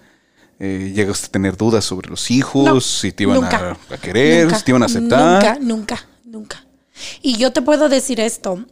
Eh, 0.59 0.93
llegas 0.95 1.25
a 1.25 1.29
tener 1.29 1.57
dudas 1.57 1.85
sobre 1.85 2.09
los 2.09 2.31
hijos, 2.31 2.65
No, 2.65 2.81
si 2.81 3.13
te 3.13 3.25
iban 3.25 3.41
nunca, 3.43 3.77
a, 3.91 3.95
a 3.95 3.99
querer, 3.99 4.45
nunca, 4.45 4.59
si 4.59 4.65
te 4.65 4.71
iban 4.71 4.83
a 4.83 4.87
aceptar. 4.87 5.45
Nunca, 5.45 5.59
nunca, 5.61 6.09
nunca. 6.25 6.67
Y 7.21 7.37
yo 7.37 7.53
te 7.53 7.61
puedo 7.61 7.89
decir 7.91 8.21
esto. 8.21 8.65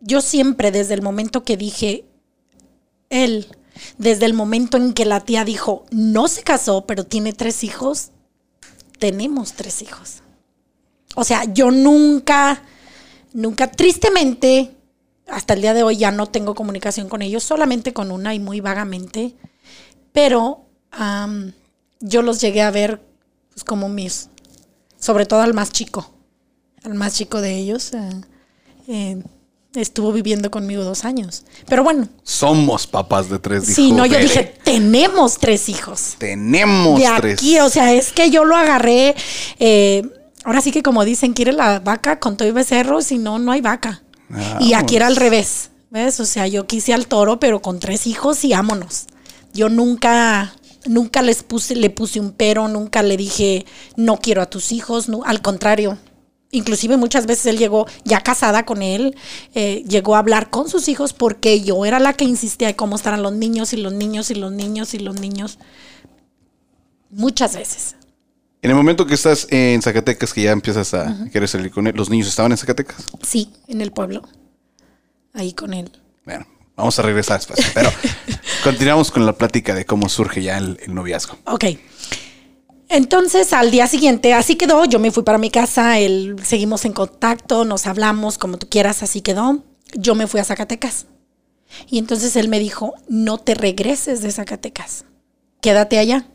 yo 0.00 0.20
siempre, 0.20 0.72
desde 0.72 0.94
el 0.94 1.02
momento 1.02 1.44
que 1.44 1.56
dije 1.56 2.04
él, 3.10 3.46
desde 3.96 4.26
el 4.26 4.34
momento 4.34 4.76
en 4.76 4.92
que 4.92 5.04
la 5.04 5.20
tía 5.20 5.44
dijo, 5.44 5.84
no 5.90 6.28
se 6.28 6.42
casó, 6.42 6.84
pero 6.86 7.04
tiene 7.04 7.32
tres 7.32 7.62
hijos, 7.64 8.10
tenemos 8.98 9.52
tres 9.52 9.82
hijos. 9.82 10.22
O 11.14 11.24
sea, 11.24 11.44
yo 11.44 11.70
nunca, 11.70 12.62
nunca, 13.38 13.70
tristemente, 13.70 14.72
hasta 15.28 15.54
el 15.54 15.62
día 15.62 15.74
de 15.74 15.82
hoy 15.82 15.96
ya 15.96 16.10
no 16.10 16.26
tengo 16.26 16.54
comunicación 16.54 17.08
con 17.08 17.22
ellos, 17.22 17.42
solamente 17.44 17.92
con 17.92 18.10
una 18.10 18.34
y 18.34 18.38
muy 18.40 18.60
vagamente, 18.60 19.34
pero 20.12 20.66
yo 22.00 22.22
los 22.22 22.40
llegué 22.40 22.62
a 22.62 22.70
ver 22.70 23.00
pues, 23.50 23.64
como 23.64 23.88
mis, 23.88 24.28
sobre 24.98 25.26
todo 25.26 25.40
al 25.40 25.54
más 25.54 25.70
chico, 25.70 26.12
al 26.82 26.94
más 26.94 27.14
chico 27.14 27.40
de 27.40 27.56
ellos. 27.56 27.92
eh, 27.94 28.10
eh, 28.88 29.22
estuvo 29.74 30.12
viviendo 30.12 30.50
conmigo 30.50 30.82
dos 30.82 31.04
años. 31.04 31.44
Pero 31.68 31.84
bueno, 31.84 32.08
Somos 32.24 32.86
papás 32.86 33.28
de 33.28 33.38
tres, 33.38 33.66
dijo 33.66 33.76
sí, 33.76 33.92
no, 33.92 34.06
yo 34.06 34.18
dije, 34.18 34.56
tenemos 34.64 35.38
tres 35.38 35.68
hijos 35.68 36.16
Tenemos 36.18 36.98
de 36.98 37.06
tres. 37.18 37.34
aquí, 37.34 37.60
o 37.60 37.68
sea, 37.68 37.92
es 37.92 38.10
que 38.12 38.30
yo 38.30 38.44
lo 38.44 38.56
agarré. 38.56 39.14
eh, 39.60 40.02
ahora 40.48 40.62
sí 40.62 40.70
que 40.70 40.82
como 40.82 41.04
dicen, 41.04 41.34
quiere 41.34 41.52
la 41.52 41.78
vaca 41.78 42.18
con 42.18 42.38
todo 42.38 42.48
y 42.48 42.52
becerro, 42.52 43.02
si 43.02 43.18
no, 43.18 43.38
no 43.38 43.52
hay 43.52 43.60
vaca. 43.60 44.02
y 44.60 44.72
aquí 44.72 44.96
era 44.96 45.06
al 45.06 45.16
revés, 45.16 45.70
¿ves? 45.90 46.20
O 46.20 46.24
sea, 46.24 46.46
yo 46.46 46.66
quise 46.66 46.94
al 46.94 47.06
toro, 47.06 47.38
pero 47.38 47.60
con 47.60 47.80
tres 47.80 48.06
hijos 48.06 48.42
y 48.44 48.52
vámonos. 48.52 49.08
Yo 49.52 49.68
nunca, 49.68 50.54
nunca 50.86 51.20
les 51.20 51.42
puse, 51.42 51.76
le 51.76 51.90
puse 51.90 52.18
un 52.18 52.32
pero, 52.32 52.66
nunca 52.66 53.02
le 53.02 53.18
dije, 53.18 53.66
no 53.96 54.16
quiero 54.16 54.40
a 54.40 54.46
tus 54.46 54.72
hijos, 54.72 55.10
no, 55.10 55.20
al 55.24 55.42
contrario. 55.42 55.98
Inclusive 56.50 56.96
muchas 56.96 57.26
veces 57.26 57.44
él 57.44 57.58
llegó 57.58 57.86
ya 58.04 58.22
casada 58.22 58.64
con 58.64 58.80
él, 58.80 59.14
eh, 59.54 59.84
llegó 59.86 60.16
a 60.16 60.20
hablar 60.20 60.48
con 60.48 60.70
sus 60.70 60.88
hijos 60.88 61.12
porque 61.12 61.60
yo 61.60 61.84
era 61.84 61.98
la 61.98 62.14
que 62.14 62.24
insistía 62.24 62.70
en 62.70 62.74
cómo 62.74 62.96
estarán 62.96 63.22
los 63.22 63.34
niños 63.34 63.74
y 63.74 63.76
los 63.76 63.92
niños 63.92 64.30
y 64.30 64.34
los 64.34 64.50
niños 64.50 64.94
y 64.94 64.98
los 64.98 65.20
niños. 65.20 65.58
Muchas 67.10 67.54
veces. 67.54 67.97
En 68.60 68.70
el 68.70 68.76
momento 68.76 69.06
que 69.06 69.14
estás 69.14 69.46
en 69.50 69.80
Zacatecas, 69.82 70.32
que 70.32 70.42
ya 70.42 70.50
empiezas 70.50 70.92
a 70.94 71.28
querer 71.32 71.48
salir 71.48 71.70
con 71.70 71.86
él, 71.86 71.94
¿los 71.96 72.10
niños 72.10 72.26
estaban 72.28 72.50
en 72.52 72.58
Zacatecas? 72.58 73.04
Sí, 73.22 73.52
en 73.68 73.80
el 73.80 73.92
pueblo. 73.92 74.22
Ahí 75.32 75.52
con 75.52 75.72
él. 75.74 75.92
Bueno, 76.24 76.46
vamos 76.74 76.98
a 76.98 77.02
regresar 77.02 77.38
después. 77.38 77.60
Pero 77.72 77.90
continuamos 78.64 79.10
con 79.12 79.24
la 79.24 79.32
plática 79.32 79.74
de 79.74 79.84
cómo 79.84 80.08
surge 80.08 80.42
ya 80.42 80.58
el, 80.58 80.80
el 80.84 80.94
noviazgo. 80.94 81.38
Ok. 81.46 81.64
Entonces, 82.88 83.52
al 83.52 83.70
día 83.70 83.86
siguiente, 83.86 84.34
así 84.34 84.56
quedó. 84.56 84.84
Yo 84.86 84.98
me 84.98 85.12
fui 85.12 85.22
para 85.22 85.38
mi 85.38 85.50
casa, 85.50 85.98
él, 85.98 86.36
seguimos 86.42 86.84
en 86.84 86.94
contacto, 86.94 87.64
nos 87.64 87.86
hablamos, 87.86 88.38
como 88.38 88.58
tú 88.58 88.68
quieras, 88.68 89.02
así 89.02 89.20
quedó. 89.20 89.62
Yo 89.94 90.14
me 90.14 90.26
fui 90.26 90.40
a 90.40 90.44
Zacatecas. 90.44 91.06
Y 91.88 91.98
entonces 91.98 92.34
él 92.36 92.48
me 92.48 92.58
dijo, 92.58 92.94
no 93.08 93.38
te 93.38 93.54
regreses 93.54 94.22
de 94.22 94.32
Zacatecas, 94.32 95.04
quédate 95.60 95.98
allá. 95.98 96.26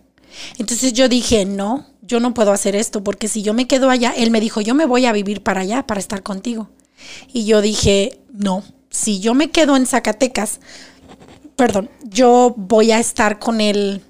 Entonces 0.57 0.93
yo 0.93 1.09
dije, 1.09 1.45
no, 1.45 1.87
yo 2.05 2.19
no 2.19 2.33
puedo 2.33 2.51
hacer 2.51 2.75
esto, 2.75 3.03
porque 3.03 3.27
si 3.27 3.41
yo 3.41 3.53
me 3.53 3.67
quedo 3.67 3.89
allá, 3.89 4.13
él 4.15 4.29
me 4.29 4.41
dijo, 4.41 4.61
yo 4.61 4.75
me 4.75 4.85
voy 4.85 5.05
a 5.05 5.13
vivir 5.13 5.41
para 5.41 5.61
allá, 5.61 5.87
para 5.87 5.99
estar 5.99 6.21
contigo. 6.21 6.69
Y 7.31 7.45
yo 7.45 7.61
dije, 7.61 8.19
no, 8.31 8.63
si 8.89 9.19
yo 9.19 9.33
me 9.33 9.49
quedo 9.49 9.75
en 9.75 9.87
Zacatecas, 9.87 10.59
perdón, 11.55 11.89
yo 12.03 12.53
voy 12.57 12.91
a 12.91 12.99
estar 12.99 13.39
con 13.39 13.61
él 13.61 14.03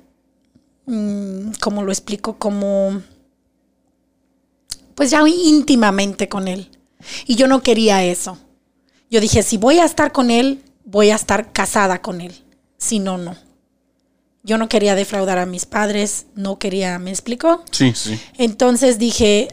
mm, 0.85 1.51
¿cómo 1.61 1.83
lo 1.83 1.91
explico? 1.91 2.37
Como, 2.37 3.01
pues 4.95 5.11
ya 5.11 5.21
íntimamente 5.27 6.27
con 6.29 6.47
él. 6.47 6.69
Y 7.25 7.35
yo 7.35 7.47
no 7.47 7.61
quería 7.61 8.03
eso. 8.03 8.37
Yo 9.09 9.21
dije, 9.21 9.43
si 9.43 9.57
voy 9.57 9.79
a 9.79 9.85
estar 9.85 10.11
con 10.11 10.31
él, 10.31 10.63
voy 10.85 11.11
a 11.11 11.15
estar 11.15 11.51
casada 11.51 12.01
con 12.01 12.21
él. 12.21 12.33
Si 12.77 12.99
no, 12.99 13.17
no. 13.17 13.35
Yo 14.43 14.57
no 14.57 14.67
quería 14.69 14.93
defraudar 14.95 15.37
a 15.39 15.45
mis 15.45 15.65
padres, 15.65 16.25
no 16.35 16.59
quería, 16.59 16.99
¿me 16.99 17.09
explico? 17.11 17.63
Sí, 17.71 17.93
sí. 17.95 18.19
Entonces 18.37 18.99
dije, 18.99 19.47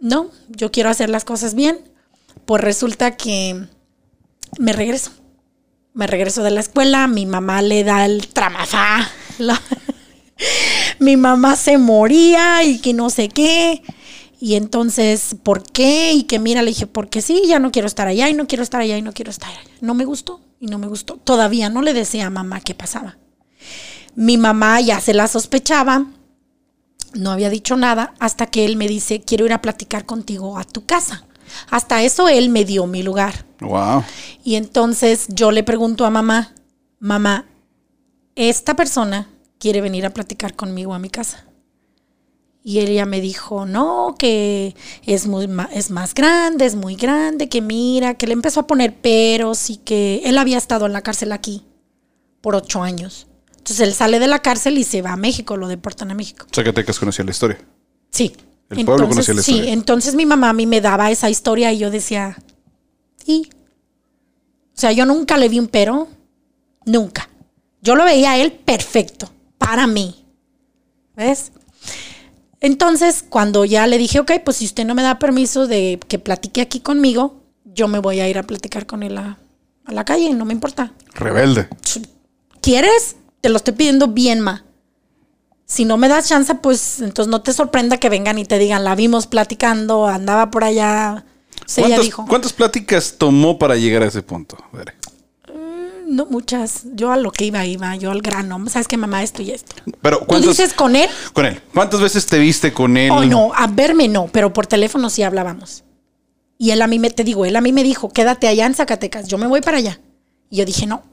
no, 0.00 0.30
yo 0.48 0.70
quiero 0.70 0.90
hacer 0.90 1.10
las 1.10 1.24
cosas 1.24 1.54
bien. 1.54 1.78
Pues 2.46 2.62
resulta 2.62 3.16
que 3.16 3.66
me 4.58 4.72
regreso. 4.72 5.10
Me 5.92 6.06
regreso 6.06 6.42
de 6.44 6.52
la 6.52 6.60
escuela, 6.60 7.08
mi 7.08 7.26
mamá 7.26 7.62
le 7.62 7.82
da 7.82 8.04
el 8.04 8.28
tramafá. 8.28 9.10
la- 9.38 9.60
mi 11.00 11.16
mamá 11.16 11.56
se 11.56 11.76
moría 11.78 12.62
y 12.62 12.78
que 12.78 12.92
no 12.94 13.10
sé 13.10 13.28
qué. 13.28 13.82
Y 14.40 14.54
entonces, 14.54 15.34
¿por 15.42 15.64
qué? 15.64 16.12
Y 16.12 16.22
que 16.24 16.38
mira, 16.38 16.62
le 16.62 16.70
dije, 16.70 16.86
porque 16.86 17.22
sí, 17.22 17.42
ya 17.46 17.58
no 17.58 17.72
quiero 17.72 17.88
estar 17.88 18.06
allá 18.06 18.28
y 18.28 18.34
no 18.34 18.46
quiero 18.46 18.62
estar 18.62 18.80
allá 18.80 18.96
y 18.96 19.02
no 19.02 19.12
quiero 19.12 19.32
estar 19.32 19.50
allá. 19.50 19.60
No 19.80 19.94
me 19.94 20.04
gustó 20.04 20.40
y 20.60 20.66
no 20.66 20.78
me 20.78 20.86
gustó. 20.86 21.14
Todavía 21.16 21.70
no 21.70 21.82
le 21.82 21.92
decía 21.92 22.26
a 22.26 22.30
mamá 22.30 22.60
qué 22.60 22.74
pasaba. 22.74 23.18
Mi 24.18 24.36
mamá 24.36 24.80
ya 24.80 25.00
se 25.00 25.14
la 25.14 25.28
sospechaba, 25.28 26.06
no 27.14 27.30
había 27.30 27.50
dicho 27.50 27.76
nada 27.76 28.14
hasta 28.18 28.46
que 28.46 28.64
él 28.64 28.76
me 28.76 28.88
dice, 28.88 29.20
quiero 29.20 29.46
ir 29.46 29.52
a 29.52 29.62
platicar 29.62 30.06
contigo 30.06 30.58
a 30.58 30.64
tu 30.64 30.84
casa. 30.84 31.24
Hasta 31.70 32.02
eso 32.02 32.28
él 32.28 32.48
me 32.48 32.64
dio 32.64 32.88
mi 32.88 33.04
lugar. 33.04 33.46
Wow. 33.60 34.02
Y 34.42 34.56
entonces 34.56 35.26
yo 35.28 35.52
le 35.52 35.62
pregunto 35.62 36.04
a 36.04 36.10
mamá, 36.10 36.52
mamá, 36.98 37.46
esta 38.34 38.74
persona 38.74 39.28
quiere 39.60 39.80
venir 39.80 40.04
a 40.04 40.10
platicar 40.10 40.56
conmigo 40.56 40.94
a 40.94 40.98
mi 40.98 41.10
casa. 41.10 41.44
Y 42.64 42.80
ella 42.80 43.06
me 43.06 43.20
dijo, 43.20 43.66
no, 43.66 44.16
que 44.18 44.74
es, 45.06 45.28
muy, 45.28 45.48
es 45.72 45.92
más 45.92 46.12
grande, 46.12 46.66
es 46.66 46.74
muy 46.74 46.96
grande, 46.96 47.48
que 47.48 47.60
mira, 47.60 48.14
que 48.14 48.26
le 48.26 48.32
empezó 48.32 48.58
a 48.58 48.66
poner 48.66 49.00
peros 49.00 49.70
y 49.70 49.76
que 49.76 50.22
él 50.24 50.38
había 50.38 50.58
estado 50.58 50.86
en 50.86 50.92
la 50.92 51.02
cárcel 51.02 51.30
aquí 51.30 51.62
por 52.40 52.56
ocho 52.56 52.82
años. 52.82 53.27
Entonces 53.68 53.86
él 53.86 53.92
sale 53.92 54.18
de 54.18 54.26
la 54.26 54.38
cárcel 54.38 54.78
y 54.78 54.84
se 54.84 55.02
va 55.02 55.12
a 55.12 55.16
México, 55.18 55.58
lo 55.58 55.68
deportan 55.68 56.10
a 56.10 56.14
México. 56.14 56.46
Zacatecas 56.54 56.98
conocía 56.98 57.22
la 57.22 57.32
historia. 57.32 57.58
Sí. 58.10 58.34
El 58.70 58.86
pueblo 58.86 59.06
conocía 59.06 59.34
la 59.34 59.42
sí, 59.42 59.52
historia. 59.52 59.72
entonces 59.74 60.14
mi 60.14 60.24
mamá 60.24 60.48
a 60.48 60.52
mí 60.54 60.66
me 60.66 60.80
daba 60.80 61.10
esa 61.10 61.28
historia 61.28 61.70
y 61.70 61.78
yo 61.78 61.90
decía, 61.90 62.38
¿y? 63.26 63.50
O 64.74 64.80
sea, 64.80 64.92
yo 64.92 65.04
nunca 65.04 65.36
le 65.36 65.50
vi 65.50 65.58
un 65.58 65.68
pero, 65.68 66.08
nunca. 66.86 67.28
Yo 67.82 67.94
lo 67.94 68.04
veía 68.04 68.32
a 68.32 68.38
él 68.38 68.52
perfecto, 68.52 69.30
para 69.58 69.86
mí. 69.86 70.24
¿Ves? 71.14 71.52
Entonces, 72.60 73.22
cuando 73.28 73.66
ya 73.66 73.86
le 73.86 73.98
dije, 73.98 74.18
ok, 74.18 74.32
pues 74.46 74.56
si 74.56 74.64
usted 74.64 74.86
no 74.86 74.94
me 74.94 75.02
da 75.02 75.18
permiso 75.18 75.66
de 75.66 76.00
que 76.08 76.18
platique 76.18 76.62
aquí 76.62 76.80
conmigo, 76.80 77.42
yo 77.66 77.86
me 77.86 77.98
voy 77.98 78.20
a 78.20 78.28
ir 78.30 78.38
a 78.38 78.44
platicar 78.44 78.86
con 78.86 79.02
él 79.02 79.18
a, 79.18 79.38
a 79.84 79.92
la 79.92 80.06
calle, 80.06 80.32
no 80.32 80.46
me 80.46 80.54
importa. 80.54 80.94
Rebelde. 81.12 81.68
¿Quieres? 82.62 83.16
Te 83.40 83.48
lo 83.48 83.56
estoy 83.56 83.74
pidiendo 83.74 84.08
bien, 84.08 84.40
ma. 84.40 84.64
Si 85.66 85.84
no 85.84 85.96
me 85.96 86.08
das 86.08 86.28
chance, 86.28 86.54
pues 86.54 87.00
entonces 87.00 87.30
no 87.30 87.42
te 87.42 87.52
sorprenda 87.52 87.98
que 87.98 88.08
vengan 88.08 88.38
y 88.38 88.44
te 88.44 88.58
digan, 88.58 88.84
la 88.84 88.94
vimos 88.94 89.26
platicando, 89.26 90.06
andaba 90.06 90.50
por 90.50 90.64
allá. 90.64 91.24
Ella 91.76 91.86
¿Cuántas, 91.88 92.04
dijo, 92.04 92.26
cuántas 92.26 92.52
pláticas 92.52 93.16
tomó 93.18 93.58
para 93.58 93.76
llegar 93.76 94.02
a 94.02 94.06
ese 94.06 94.22
punto? 94.22 94.56
Bere? 94.72 94.94
no 96.08 96.26
muchas. 96.26 96.82
Yo 96.94 97.12
a 97.12 97.16
lo 97.16 97.30
que 97.30 97.44
iba, 97.44 97.64
iba, 97.64 97.94
yo 97.96 98.10
al 98.10 98.22
grano. 98.22 98.58
¿Sabes 98.68 98.88
qué, 98.88 98.96
mamá? 98.96 99.22
Esto 99.22 99.42
y 99.42 99.50
esto. 99.50 99.76
Pero 100.02 100.18
¿Tú 100.18 100.26
¿cuántas, 100.26 100.56
dices 100.56 100.72
con 100.74 100.96
él? 100.96 101.08
con 101.32 101.46
él. 101.46 101.60
¿Cuántas 101.72 102.00
veces 102.00 102.26
te 102.26 102.38
viste 102.38 102.72
con 102.72 102.96
él? 102.96 103.10
Oh, 103.10 103.24
no, 103.24 103.52
a 103.54 103.66
verme 103.66 104.08
no, 104.08 104.28
pero 104.32 104.52
por 104.52 104.66
teléfono 104.66 105.10
sí 105.10 105.22
hablábamos. 105.22 105.84
Y 106.56 106.70
él 106.70 106.82
a 106.82 106.86
mí 106.86 106.98
me, 106.98 107.10
te 107.10 107.22
digo, 107.22 107.44
él 107.44 107.54
a 107.54 107.60
mí 107.60 107.72
me 107.72 107.84
dijo, 107.84 108.08
quédate 108.08 108.48
allá 108.48 108.66
en 108.66 108.74
Zacatecas, 108.74 109.28
yo 109.28 109.38
me 109.38 109.46
voy 109.46 109.60
para 109.60 109.76
allá. 109.76 110.00
Y 110.50 110.56
yo 110.56 110.64
dije, 110.64 110.86
no, 110.86 111.04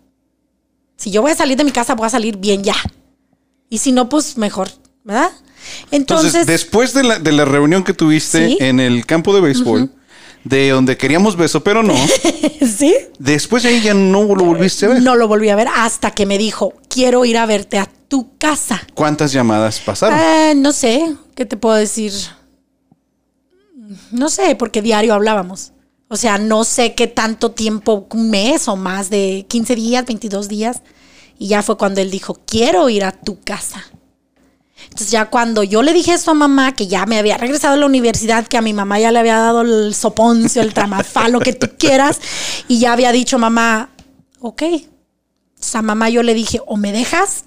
si 0.97 1.11
yo 1.11 1.21
voy 1.21 1.31
a 1.31 1.35
salir 1.35 1.57
de 1.57 1.63
mi 1.63 1.71
casa, 1.71 1.95
voy 1.95 2.07
a 2.07 2.09
salir 2.09 2.37
bien 2.37 2.63
ya. 2.63 2.75
Y 3.69 3.79
si 3.79 3.91
no, 3.91 4.07
pues 4.09 4.37
mejor, 4.37 4.69
¿verdad? 5.03 5.31
Entonces, 5.91 6.35
Entonces, 6.35 6.47
después 6.47 6.93
de 6.93 7.03
la, 7.03 7.19
de 7.19 7.31
la 7.31 7.45
reunión 7.45 7.83
que 7.83 7.93
tuviste 7.93 8.47
Sí. 8.49 8.57
en 8.59 8.79
el 8.79 9.05
campo 9.05 9.33
de 9.33 9.41
béisbol, 9.41 9.91
de 10.43 10.69
donde 10.69 10.95
queríamos 10.95 11.35
beso, 11.35 11.63
pero 11.63 11.81
no, 11.81 11.95
¿sí? 12.61 12.95
después 13.17 13.63
de 13.63 13.69
ahí 13.69 13.81
ya 13.81 13.95
no 13.95 14.23
lo 14.35 14.43
volviste 14.45 14.85
a 14.85 14.89
ver. 14.89 15.01
No 15.01 15.15
lo 15.15 15.27
volví 15.27 15.49
a 15.49 15.55
ver 15.55 15.67
hasta 15.73 16.11
que 16.11 16.27
me 16.27 16.37
dijo, 16.37 16.73
quiero 16.87 17.25
ir 17.25 17.37
a 17.39 17.47
verte 17.47 17.79
a 17.79 17.89
tu 18.07 18.37
casa. 18.37 18.85
¿Cuántas 18.93 19.31
llamadas 19.33 19.79
pasaron? 19.79 20.19
Eh, 20.19 20.53
no 20.55 20.71
sé, 20.71 21.15
¿qué 21.33 21.45
te 21.45 21.57
puedo 21.57 21.75
decir? 21.75 22.13
No 24.11 24.29
sé, 24.29 24.55
porque 24.55 24.81
diario 24.83 25.13
hablábamos. 25.13 25.71
O 26.07 26.17
sea, 26.17 26.37
no 26.37 26.63
sé 26.63 26.93
qué 26.93 27.07
tanto 27.07 27.51
tiempo, 27.51 28.07
un 28.11 28.29
mes 28.29 28.67
o 28.67 28.75
más 28.75 29.09
de 29.09 29.45
15 29.49 29.75
días, 29.75 30.05
22 30.05 30.47
días. 30.47 30.81
Y 31.37 31.47
ya 31.47 31.63
fue 31.63 31.77
cuando 31.77 32.01
él 32.01 32.11
dijo, 32.11 32.39
quiero 32.45 32.89
ir 32.89 33.03
a 33.03 33.11
tu 33.11 33.41
casa. 33.41 33.83
Entonces 34.83 35.11
ya 35.11 35.29
cuando 35.29 35.63
yo 35.63 35.81
le 35.81 35.93
dije 35.93 36.13
eso 36.13 36.31
a 36.31 36.35
mamá, 36.35 36.75
que 36.75 36.87
ya 36.87 37.05
me 37.05 37.17
había 37.17 37.37
regresado 37.37 37.73
a 37.73 37.77
la 37.77 37.85
universidad, 37.85 38.45
que 38.47 38.57
a 38.57 38.61
mi 38.61 38.73
mamá 38.73 38.99
ya 38.99 39.11
le 39.11 39.19
había 39.19 39.37
dado 39.37 39.61
el 39.61 39.95
soponcio, 39.95 40.61
el 40.61 40.73
tramafal, 40.73 41.31
lo 41.31 41.39
que 41.39 41.53
tú 41.53 41.67
quieras, 41.77 42.19
y 42.67 42.79
ya 42.79 42.93
había 42.93 43.11
dicho 43.11 43.39
mamá, 43.39 43.89
ok. 44.39 44.63
O 44.63 45.63
sea, 45.63 45.81
mamá 45.81 46.09
yo 46.09 46.21
le 46.21 46.33
dije, 46.33 46.61
o 46.65 46.77
me 46.77 46.91
dejas 46.91 47.45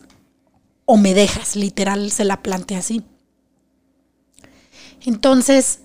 o 0.91 0.97
me 0.97 1.13
dejas, 1.13 1.55
literal 1.55 2.11
se 2.11 2.25
la 2.25 2.43
planteé 2.43 2.79
así. 2.79 3.05
Entonces, 5.05 5.81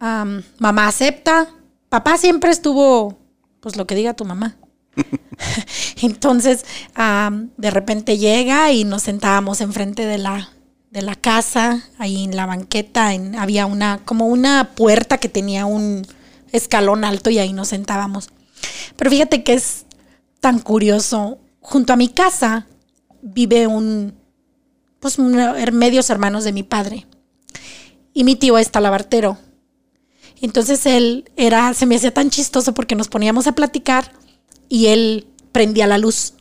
am, 0.00 0.42
mamá 0.58 0.86
acepta, 0.86 1.48
papá 1.94 2.18
siempre 2.18 2.50
estuvo, 2.50 3.16
pues 3.60 3.76
lo 3.76 3.86
que 3.86 3.94
diga 3.94 4.14
tu 4.14 4.24
mamá. 4.24 4.56
Entonces, 6.02 6.64
de 7.56 7.70
repente 7.70 8.18
llega 8.18 8.72
y 8.72 8.82
nos 8.82 9.02
sentábamos 9.02 9.60
enfrente 9.60 10.04
de 10.04 10.18
la, 10.18 10.50
de 10.90 11.02
la 11.02 11.14
casa, 11.14 11.84
ahí 11.98 12.24
en 12.24 12.34
la 12.34 12.46
banqueta, 12.46 13.10
había 13.38 13.66
una, 13.66 14.00
como 14.04 14.26
una 14.26 14.70
puerta 14.74 15.18
que 15.18 15.28
tenía 15.28 15.66
un 15.66 16.04
escalón 16.50 17.04
alto 17.04 17.30
y 17.30 17.38
ahí 17.38 17.52
nos 17.52 17.68
sentábamos. 17.68 18.30
Pero 18.96 19.08
fíjate 19.10 19.44
que 19.44 19.54
es 19.54 19.86
tan 20.40 20.58
curioso. 20.58 21.38
Junto 21.60 21.92
a 21.92 21.96
mi 21.96 22.08
casa 22.08 22.66
vive 23.22 23.68
un, 23.68 24.14
pues 24.98 25.16
her- 25.16 25.70
medios 25.70 26.10
hermanos 26.10 26.42
de 26.42 26.52
mi 26.52 26.64
padre. 26.64 27.06
Y 28.12 28.24
mi 28.24 28.34
tío 28.34 28.58
es 28.58 28.72
talabartero. 28.72 29.38
Entonces 30.44 30.84
él 30.84 31.30
era, 31.36 31.72
se 31.72 31.86
me 31.86 31.96
hacía 31.96 32.12
tan 32.12 32.28
chistoso 32.28 32.74
porque 32.74 32.94
nos 32.94 33.08
poníamos 33.08 33.46
a 33.46 33.52
platicar 33.52 34.12
y 34.68 34.88
él 34.88 35.26
prendía 35.52 35.86
la 35.86 35.96
luz 35.96 36.34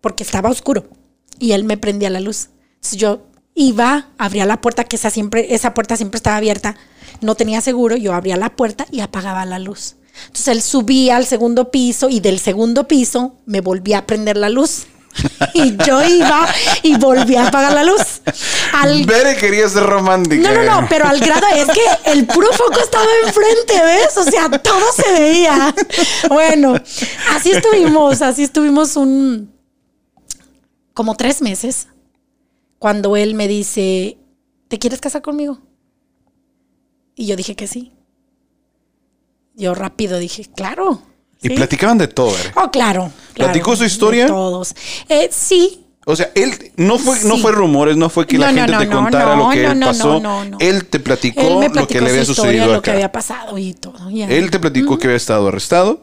porque 0.00 0.22
estaba 0.22 0.48
oscuro 0.48 0.88
y 1.38 1.52
él 1.52 1.64
me 1.64 1.76
prendía 1.76 2.08
la 2.08 2.20
luz. 2.20 2.48
Entonces 2.76 2.98
yo 2.98 3.26
iba, 3.54 4.08
abría 4.16 4.46
la 4.46 4.62
puerta, 4.62 4.84
que 4.84 4.96
esa 4.96 5.10
siempre, 5.10 5.54
esa 5.54 5.74
puerta 5.74 5.98
siempre 5.98 6.16
estaba 6.16 6.38
abierta, 6.38 6.76
no 7.20 7.34
tenía 7.34 7.60
seguro, 7.60 7.96
yo 7.96 8.14
abría 8.14 8.38
la 8.38 8.56
puerta 8.56 8.86
y 8.90 9.00
apagaba 9.00 9.44
la 9.44 9.58
luz. 9.58 9.96
Entonces 10.22 10.48
él 10.48 10.62
subía 10.62 11.18
al 11.18 11.26
segundo 11.26 11.70
piso 11.70 12.08
y 12.08 12.20
del 12.20 12.38
segundo 12.38 12.88
piso 12.88 13.36
me 13.44 13.60
volvía 13.60 13.98
a 13.98 14.06
prender 14.06 14.38
la 14.38 14.48
luz. 14.48 14.86
Y 15.54 15.76
yo 15.84 16.02
iba 16.04 16.46
y 16.82 16.96
volvía 16.96 17.44
a 17.44 17.48
apagar 17.48 17.72
la 17.72 17.84
luz. 17.84 18.20
Al 18.72 19.04
Bere 19.04 19.36
quería 19.36 19.68
ser 19.68 19.84
romántica. 19.84 20.52
no, 20.52 20.62
no, 20.62 20.80
no, 20.80 20.86
pero 20.88 21.06
al 21.06 21.18
grado 21.18 21.46
es 21.56 21.66
que 21.66 22.10
el 22.12 22.26
puro 22.26 22.52
foco 22.52 22.78
estaba 22.80 23.06
enfrente, 23.24 23.82
¿ves? 23.84 24.16
O 24.16 24.22
sea, 24.24 24.48
todo 24.50 24.84
se 24.94 25.12
veía. 25.12 25.74
Bueno, 26.28 26.74
así 27.30 27.50
estuvimos, 27.50 28.22
así 28.22 28.44
estuvimos 28.44 28.96
un 28.96 29.52
como 30.94 31.16
tres 31.16 31.42
meses 31.42 31.88
cuando 32.78 33.16
él 33.16 33.34
me 33.34 33.48
dice, 33.48 34.18
¿te 34.68 34.78
quieres 34.78 35.00
casar 35.00 35.22
conmigo? 35.22 35.60
Y 37.14 37.26
yo 37.26 37.36
dije 37.36 37.56
que 37.56 37.66
sí. 37.66 37.92
Yo 39.54 39.74
rápido 39.74 40.18
dije, 40.18 40.44
claro. 40.54 41.02
Y 41.42 41.48
sí". 41.48 41.54
platicaban 41.54 41.98
de 41.98 42.08
todo, 42.08 42.32
Bere. 42.32 42.50
Oh, 42.56 42.70
claro. 42.70 43.10
claro, 43.34 43.52
¿Platicó 43.52 43.74
su 43.76 43.82
de 43.82 43.86
historia? 43.88 44.26
Todos. 44.26 44.74
Eh, 45.08 45.28
sí, 45.32 45.84
O 46.06 46.16
sea, 46.16 46.30
él 46.34 46.72
no 46.76 46.98
fue, 46.98 47.20
no 47.24 47.36
fue 47.38 47.52
rumores, 47.52 47.96
no 47.96 48.08
fue 48.08 48.26
que 48.26 48.38
la 48.38 48.50
No, 48.50 48.52
no, 48.52 48.58
gente 48.62 48.72
no, 48.72 48.78
te 48.80 48.86
no, 48.86 49.02
contara 49.02 49.36
no, 49.36 49.44
lo 49.44 49.50
que 49.50 49.62
no, 49.62 49.72
él 49.72 49.78
no, 49.78 49.86
pasó. 49.86 50.20
no, 50.20 50.44
no. 50.44 50.56
Él 50.60 50.86
te 50.86 50.98
platicó, 51.00 51.40
él 51.42 51.56
me 51.58 51.66
lo 51.68 51.72
platicó 51.74 51.86
que 51.98 52.00
le 52.00 52.10
había 52.10 52.24
su 52.24 52.32
historia, 52.32 52.52
sucedido 52.52 52.74
lo 52.76 52.82
que 52.82 52.90
acá. 52.90 52.96
había 52.96 53.12
pasado 53.12 53.58
y 53.58 53.74
todo. 53.74 54.08
Él 54.10 54.50
te 54.50 54.58
platicó 54.58 54.98
que 54.98 55.06
había 55.06 55.16
estado 55.16 55.48
arrestado, 55.48 56.02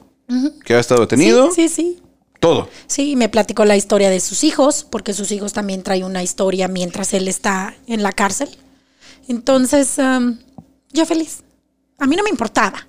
que 0.63 0.74
había 0.74 0.82
estado 0.82 1.02
detenido, 1.02 1.52
Sí, 1.52 1.67
sí, 1.67 1.76
sí. 1.76 2.02
todo. 2.39 2.69
Sí, 2.88 3.15
me 3.15 3.28
platicó 3.30 3.65
la 3.65 3.76
historia 3.76 4.10
de 4.12 4.19
sus 4.19 4.43
hijos, 4.43 4.86
porque 4.89 5.13
sus 5.13 5.32
hijos 5.32 5.54
también 5.54 5.82
traen 5.84 6.04
una 6.04 6.21
historia 6.24 6.67
mientras 6.67 7.13
él 7.13 7.28
está 7.28 7.74
en 7.88 8.04
la 8.04 8.12
cárcel. 8.12 8.50
Entonces, 9.28 9.98
am, 10.00 10.39
yo 10.93 11.06
feliz. 11.06 11.41
A 12.00 12.06
mí 12.06 12.15
no 12.15 12.24
me 12.24 12.30
importaba. 12.30 12.88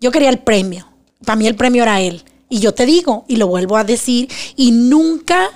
Yo 0.00 0.10
quería 0.10 0.30
el 0.30 0.38
premio. 0.38 0.88
Para 1.24 1.36
mí 1.36 1.46
el 1.46 1.56
premio 1.56 1.82
era 1.82 2.00
él. 2.00 2.24
Y 2.48 2.60
yo 2.60 2.74
te 2.74 2.86
digo, 2.86 3.24
y 3.28 3.36
lo 3.36 3.48
vuelvo 3.48 3.76
a 3.76 3.84
decir, 3.84 4.28
y 4.56 4.70
nunca 4.70 5.48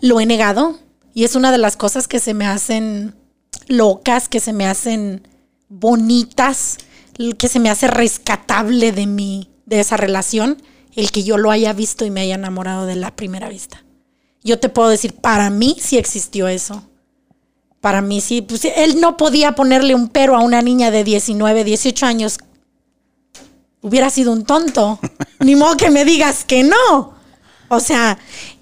lo 0.00 0.20
he 0.20 0.26
negado. 0.26 0.78
Y 1.14 1.24
es 1.24 1.34
una 1.36 1.52
de 1.52 1.58
las 1.58 1.76
cosas 1.76 2.08
que 2.08 2.20
se 2.20 2.34
me 2.34 2.46
hacen 2.46 3.14
locas, 3.68 4.28
que 4.28 4.40
se 4.40 4.52
me 4.52 4.66
hacen 4.66 5.26
bonitas, 5.68 6.78
que 7.38 7.48
se 7.48 7.60
me 7.60 7.70
hace 7.70 7.86
rescatable 7.86 8.92
de 8.92 9.06
mi, 9.06 9.50
de 9.66 9.80
esa 9.80 9.96
relación, 9.96 10.62
el 10.94 11.10
que 11.10 11.24
yo 11.24 11.38
lo 11.38 11.50
haya 11.50 11.72
visto 11.72 12.04
y 12.04 12.10
me 12.10 12.20
haya 12.20 12.34
enamorado 12.34 12.86
de 12.86 12.96
la 12.96 13.14
primera 13.14 13.48
vista. 13.48 13.84
Yo 14.42 14.58
te 14.58 14.68
puedo 14.68 14.90
decir, 14.90 15.14
para 15.14 15.50
mí 15.50 15.76
sí 15.80 15.96
existió 15.96 16.48
eso. 16.48 16.84
Para 17.80 18.00
mí 18.00 18.20
sí, 18.20 18.42
pues 18.42 18.64
él 18.64 19.00
no 19.00 19.16
podía 19.16 19.54
ponerle 19.54 19.94
un 19.94 20.08
pero 20.08 20.36
a 20.36 20.40
una 20.40 20.62
niña 20.62 20.90
de 20.90 21.04
19, 21.04 21.64
18 21.64 22.06
años. 22.06 22.38
Hubiera 23.84 24.08
sido 24.08 24.32
un 24.32 24.46
tonto. 24.46 24.98
Ni 25.40 25.56
modo 25.56 25.76
que 25.76 25.90
me 25.90 26.06
digas 26.06 26.44
que 26.44 26.62
no. 26.62 27.14
O 27.68 27.80
sea, 27.80 28.18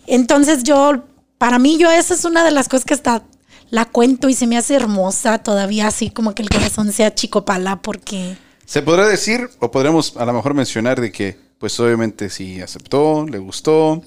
entonces 0.09 0.65
yo, 0.65 1.05
para 1.39 1.61
mí 1.61 1.79
yo 1.79 1.93
esa 1.93 2.15
es 2.15 2.25
una 2.25 2.43
de 2.43 2.51
las 2.51 2.69
cosas 2.69 2.85
que 2.85 2.95
hasta 2.95 3.23
la 3.71 3.85
cuento 3.85 4.29
y 4.29 4.35
se 4.35 4.49
me 4.49 4.57
hace 4.57 4.75
hermosa 4.75 5.39
todavía 5.39 5.87
así 5.87 6.11
como 6.11 6.35
que 6.35 6.43
el 6.43 6.51
corazón 6.51 6.93
sea 6.93 7.15
chicopala 7.15 7.81
porque... 7.83 8.37
Se 8.67 8.83
podrá 8.83 9.07
decir, 9.07 9.49
o 9.61 9.71
podremos 9.71 10.17
a 10.17 10.25
lo 10.25 10.33
mejor 10.33 10.55
mencionar 10.55 11.01
de 11.01 11.13
que, 11.13 11.39
pues 11.61 11.79
obviamente 11.79 12.29
sí 12.29 12.61
aceptó, 12.61 13.25
le 13.25 13.39
gustó, 13.39 14.03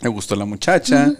le 0.00 0.08
gustó 0.08 0.36
la 0.36 0.46
muchacha. 0.46 1.12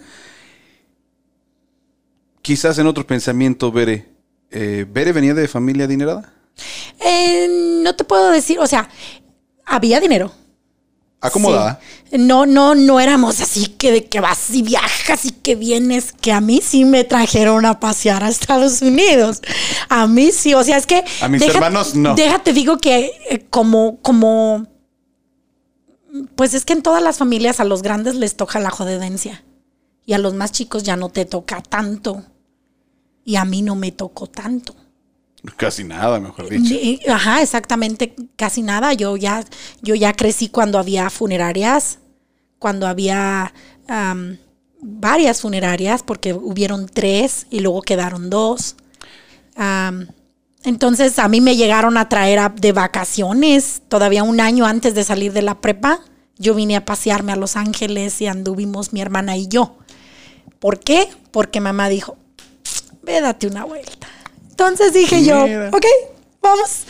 Quizás 2.41 2.79
en 2.79 2.87
otro 2.87 3.05
pensamiento, 3.05 3.71
Bere, 3.71 4.09
eh, 4.49 4.87
¿Bere 4.91 5.11
venía 5.11 5.35
de 5.35 5.47
familia 5.47 5.85
adinerada? 5.85 6.33
Eh, 6.99 7.81
no 7.83 7.95
te 7.95 8.03
puedo 8.03 8.29
decir, 8.31 8.59
o 8.59 8.67
sea, 8.67 8.89
había 9.65 9.99
dinero. 9.99 10.31
Acomodada. 11.19 11.79
Sí. 12.09 12.17
No, 12.17 12.45
no, 12.45 12.75
no 12.75 12.99
éramos 12.99 13.39
así 13.41 13.67
que 13.67 13.91
de 13.91 14.05
que 14.05 14.19
vas 14.19 14.49
y 14.49 14.63
viajas 14.63 15.25
y 15.25 15.31
que 15.31 15.55
vienes, 15.55 16.11
que 16.13 16.31
a 16.31 16.41
mí 16.41 16.61
sí 16.61 16.83
me 16.83 17.03
trajeron 17.03 17.65
a 17.65 17.79
pasear 17.79 18.23
a 18.23 18.29
Estados 18.29 18.81
Unidos. 18.81 19.41
A 19.87 20.07
mí 20.07 20.31
sí, 20.31 20.53
o 20.53 20.63
sea, 20.63 20.77
es 20.77 20.87
que... 20.87 21.03
A 21.21 21.27
mis 21.27 21.41
hermanos, 21.43 21.95
no. 21.95 22.15
Déjate, 22.15 22.53
digo 22.53 22.79
que 22.79 23.11
eh, 23.29 23.45
como, 23.49 23.99
como... 24.01 24.67
Pues 26.35 26.53
es 26.53 26.65
que 26.65 26.73
en 26.73 26.81
todas 26.81 27.01
las 27.01 27.17
familias 27.17 27.59
a 27.59 27.63
los 27.63 27.83
grandes 27.83 28.15
les 28.15 28.35
toca 28.35 28.59
la 28.59 28.69
jodedencia 28.69 29.45
y 30.05 30.13
a 30.13 30.17
los 30.17 30.33
más 30.33 30.51
chicos 30.51 30.83
ya 30.83 30.97
no 30.97 31.09
te 31.09 31.25
toca 31.25 31.61
tanto. 31.61 32.23
Y 33.23 33.35
a 33.35 33.45
mí 33.45 33.61
no 33.61 33.75
me 33.75 33.91
tocó 33.91 34.27
tanto. 34.27 34.75
Casi 35.57 35.83
nada, 35.83 36.19
mejor 36.19 36.49
dicho. 36.49 36.73
Ajá, 37.09 37.41
exactamente, 37.41 38.13
casi 38.35 38.61
nada. 38.61 38.93
Yo 38.93 39.17
ya, 39.17 39.43
yo 39.81 39.95
ya 39.95 40.13
crecí 40.13 40.49
cuando 40.49 40.77
había 40.77 41.09
funerarias, 41.09 41.97
cuando 42.59 42.85
había 42.87 43.51
varias 44.81 45.41
funerarias, 45.41 46.03
porque 46.03 46.33
hubieron 46.33 46.87
tres 46.87 47.47
y 47.49 47.59
luego 47.61 47.81
quedaron 47.81 48.29
dos. 48.29 48.75
Entonces 50.63 51.17
a 51.17 51.27
mí 51.27 51.41
me 51.41 51.55
llegaron 51.55 51.97
a 51.97 52.07
traer 52.07 52.39
a- 52.39 52.49
de 52.49 52.71
vacaciones, 52.71 53.81
todavía 53.87 54.23
un 54.23 54.39
año 54.39 54.65
antes 54.65 54.93
de 54.93 55.03
salir 55.03 55.33
de 55.33 55.41
la 55.41 55.59
prepa. 55.59 55.99
Yo 56.37 56.53
vine 56.53 56.75
a 56.75 56.85
pasearme 56.85 57.31
a 57.31 57.35
Los 57.35 57.55
Ángeles 57.55 58.21
y 58.21 58.27
anduvimos 58.27 58.93
mi 58.93 59.01
hermana 59.01 59.37
y 59.37 59.47
yo. 59.47 59.77
¿Por 60.59 60.79
qué? 60.79 61.07
Porque 61.31 61.59
mamá 61.59 61.89
dijo, 61.89 62.15
ve, 63.01 63.21
date 63.21 63.47
una 63.47 63.65
vuelta. 63.65 64.07
Entonces 64.61 64.93
dije 64.93 65.23
yo, 65.23 65.43
ok, 65.43 65.85
vamos. 66.41 66.83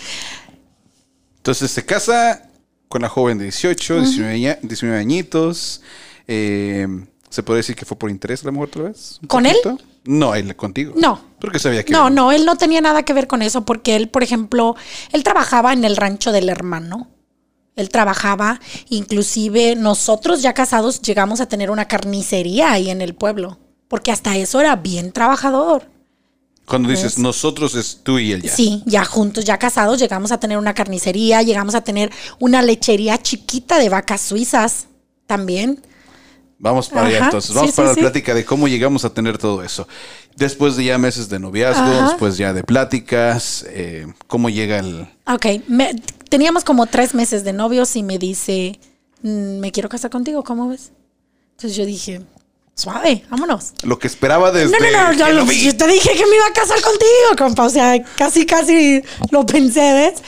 Entonces 1.38 1.72
se 1.72 1.86
casa 1.86 2.50
con 2.88 3.02
la 3.02 3.10
joven 3.10 3.38
de 3.38 3.46
18, 3.46 4.02
19, 4.02 4.34
aña- 4.34 4.60
19 4.62 5.00
añitos. 5.00 5.82
Eh, 6.28 6.88
¿Se 7.30 7.44
puede 7.44 7.58
decir 7.60 7.76
que 7.76 7.86
fue 7.86 7.98
por 7.98 8.10
interés 8.10 8.44
a 8.44 8.48
lo 8.48 8.52
mejor 8.52 8.68
otra 8.68 8.84
vez? 8.84 9.18
¿Un 9.22 9.28
¿Con 9.28 9.46
él? 9.46 9.56
No, 10.04 10.36
él 10.36 10.54
contigo. 10.56 10.94
No. 10.98 11.22
Porque 11.40 11.60
sabía 11.60 11.86
que... 11.86 11.94
No, 11.94 12.10
no, 12.10 12.32
él 12.34 12.46
no 12.46 12.58
tenía 12.58 12.82
nada 12.82 13.04
que 13.04 13.14
ver 13.14 13.28
con 13.28 13.42
eso 13.42 13.64
porque 13.64 13.96
él, 13.96 14.10
por 14.10 14.22
ejemplo, 14.24 14.76
él 15.14 15.24
trabajaba 15.24 15.72
en 15.74 15.86
el 15.86 15.96
rancho 15.96 16.32
del 16.34 16.50
hermano 16.50 17.08
Él 17.78 17.88
trabajaba, 17.90 18.60
inclusive 18.90 19.76
nosotros 19.78 20.42
ya 20.42 20.54
casados 20.54 21.02
llegamos 21.02 21.40
a 21.40 21.48
tener 21.48 21.72
una 21.72 21.88
carnicería 21.88 22.74
ahí 22.74 22.90
en 22.90 23.02
el 23.02 23.16
pueblo, 23.16 23.60
porque 23.88 24.12
hasta 24.12 24.36
eso 24.36 24.60
era 24.60 24.76
bien 24.76 25.14
trabajador. 25.14 25.90
Cuando 26.66 26.90
dices 26.90 27.18
nosotros 27.18 27.76
es 27.76 28.00
tú 28.04 28.18
y 28.20 28.32
él 28.32 28.44
ya. 28.44 28.56
Sí, 28.56 28.82
ya 28.86 29.04
juntos, 29.04 29.44
ya 29.44 29.58
casados, 29.58 30.00
llegamos 30.00 30.32
a 30.32 30.40
tener 30.40 30.58
una 30.58 30.74
carnicería, 30.74 31.42
llegamos 31.42 31.76
a 31.76 31.82
tener 31.84 32.12
una 32.40 32.62
lechería 32.62 33.18
chiquita 33.22 33.78
de 33.78 33.90
vacas 33.90 34.22
suizas 34.22 34.88
también. 35.28 35.82
Vamos 36.60 36.90
para 36.90 37.08
allá 37.08 37.18
Ajá, 37.18 37.26
entonces. 37.26 37.54
Vamos 37.56 37.72
sí, 37.72 37.76
para 37.76 37.90
sí, 37.90 37.92
la 37.92 37.96
sí. 37.96 38.02
plática 38.02 38.34
de 38.36 38.46
cómo 38.46 38.68
llegamos 38.68 39.04
a 39.04 39.14
tener 39.14 39.38
todo 39.40 39.64
eso. 39.64 39.88
Después 40.36 40.76
de 40.78 40.86
ya 40.86 40.98
meses 41.00 41.28
de 41.28 41.40
noviazgo, 41.40 41.82
Ajá. 41.84 42.10
después 42.10 42.38
ya 42.38 42.54
de 42.54 42.64
pláticas, 42.64 43.66
eh, 43.70 44.06
cómo 44.28 44.50
llega 44.50 44.78
el... 44.80 45.08
Ok, 45.26 45.46
me- 45.68 45.96
teníamos 46.30 46.64
como 46.64 46.86
tres 46.86 47.16
meses 47.16 47.44
de 47.44 47.52
novios 47.52 47.96
y 47.96 48.04
me 48.04 48.20
dice, 48.20 48.80
"Mm, 49.24 49.58
me 49.60 49.72
quiero 49.72 49.90
casar 49.90 50.12
contigo, 50.12 50.44
¿cómo 50.44 50.70
ves? 50.70 50.92
Entonces 51.58 51.76
yo 51.76 51.86
dije, 51.86 52.22
suave, 52.82 53.24
vámonos. 53.30 53.74
Lo 53.84 53.98
que 54.00 54.08
esperaba 54.08 54.52
desde 54.52 54.72
No, 54.72 54.86
no, 54.92 55.08
no, 55.08 55.14
yo, 55.14 55.30
lo- 55.30 55.52
yo 55.52 55.76
te 55.78 55.88
dije 55.88 56.10
que 56.16 56.26
me 56.26 56.36
iba 56.36 56.46
a 56.48 56.54
casar 56.54 56.82
contigo, 56.82 57.36
compa. 57.38 57.64
O 57.66 57.70
sea, 57.70 58.04
casi, 58.18 58.46
casi 58.46 59.02
lo 59.30 59.46
pensé, 59.46 59.94
¿ves? 59.94 60.22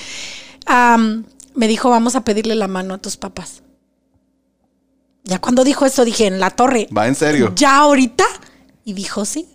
Me 1.55 1.67
dijo, 1.67 1.89
vamos 1.89 2.15
a 2.15 2.23
pedirle 2.23 2.55
la 2.55 2.67
mano 2.67 2.93
a 2.95 2.97
tus 2.97 3.17
papás. 3.17 3.61
Ya 5.23 5.39
cuando 5.39 5.63
dijo 5.63 5.85
eso, 5.85 6.03
dije, 6.03 6.25
en 6.27 6.39
la 6.39 6.49
torre. 6.49 6.87
Va, 6.95 7.07
en 7.07 7.15
serio. 7.15 7.53
¿Ya 7.55 7.77
ahorita? 7.77 8.25
Y 8.83 8.93
dijo, 8.93 9.23
sí. 9.25 9.47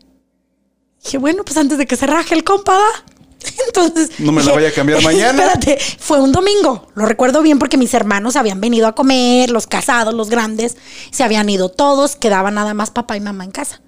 Dije, 1.05 1.19
bueno, 1.19 1.45
pues 1.45 1.57
antes 1.57 1.77
de 1.79 1.87
que 1.87 1.97
se 1.97 2.07
raje 2.07 2.35
el 2.35 2.45
compa, 2.45 2.73
¿va? 2.73 2.87
Entonces. 3.69 4.11
No 4.19 4.33
me 4.33 4.43
la 4.43 4.53
vaya 4.53 4.69
a 4.69 4.73
cambiar 4.73 5.03
mañana. 5.05 5.45
Espérate, 5.53 5.79
fue 5.99 6.21
un 6.21 6.33
domingo. 6.33 6.89
Lo 6.95 7.07
recuerdo 7.07 7.43
bien 7.43 7.59
porque 7.59 7.77
mis 7.77 7.95
hermanos 7.95 8.37
habían 8.37 8.61
venido 8.61 8.87
a 8.87 8.95
comer, 8.95 9.51
los 9.51 9.67
casados, 9.67 10.13
los 10.15 10.29
grandes, 10.31 10.77
se 11.11 11.23
habían 11.25 11.49
ido 11.49 11.69
todos, 11.71 12.17
quedaba 12.17 12.51
nada 12.51 12.75
más 12.75 12.91
papá 12.91 13.17
y 13.17 13.21
mamá 13.21 13.45
en 13.45 13.51
casa. 13.53 13.81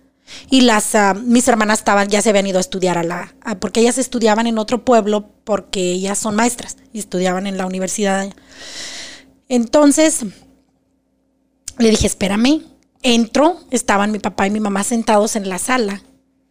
Y 0.48 0.60
las 0.60 0.94
ah, 0.94 1.14
mis 1.14 1.48
hermanas 1.48 1.80
estaban, 1.80 2.08
ya 2.08 2.22
se 2.22 2.30
habían 2.30 2.46
ido 2.46 2.58
a 2.58 2.60
estudiar 2.60 2.98
a 2.98 3.02
la, 3.02 3.34
a- 3.42 3.56
porque 3.56 3.80
ellas 3.80 3.98
estudiaban 3.98 4.46
en 4.46 4.58
otro 4.58 4.84
pueblo 4.84 5.28
porque 5.44 5.90
ellas 5.90 6.18
son 6.18 6.36
maestras 6.36 6.76
y 6.92 7.00
estudiaban 7.00 7.48
en 7.48 7.56
la 7.58 7.66
universidad. 7.66 8.28
Entonces, 9.48 10.20
le 11.78 11.90
dije, 11.90 12.06
espérame. 12.06 12.62
Entro, 13.02 13.56
estaban 13.70 14.12
mi 14.12 14.18
papá 14.18 14.46
y 14.46 14.50
mi 14.50 14.60
mamá 14.60 14.84
sentados 14.84 15.34
en 15.34 15.48
la 15.48 15.58
sala. 15.58 16.02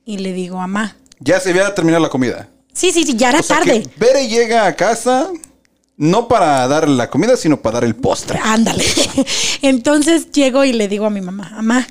Y 0.04 0.18
le 0.18 0.34
digo, 0.34 0.58
mamá. 0.58 0.98
Ya 1.20 1.40
se 1.40 1.52
había 1.52 1.74
terminado 1.76 2.02
la 2.04 2.10
comida. 2.10 2.50
Sí, 2.80 2.92
sí, 2.94 3.04
sí, 3.04 3.16
ya 3.18 3.30
era 3.30 3.40
O 3.40 3.44
sea 3.44 3.58
tarde. 3.58 3.82
que 3.84 3.90
Bere 4.00 4.28
llega 4.30 4.66
a 4.66 4.74
casa 4.76 5.30
no 5.98 6.30
para 6.30 6.66
dar 6.70 6.88
la 6.88 7.10
comida, 7.10 7.36
sino 7.36 7.62
para 7.62 7.74
dar 7.76 7.84
el 7.84 7.96
postre. 7.96 8.40
Ándale. 8.42 8.86
Entonces 9.62 10.32
llego 10.32 10.64
y 10.64 10.72
le 10.72 10.88
digo 10.88 11.06
a 11.06 11.10
mi 11.10 11.20
mamá, 11.20 11.50
mamá, 11.56 11.86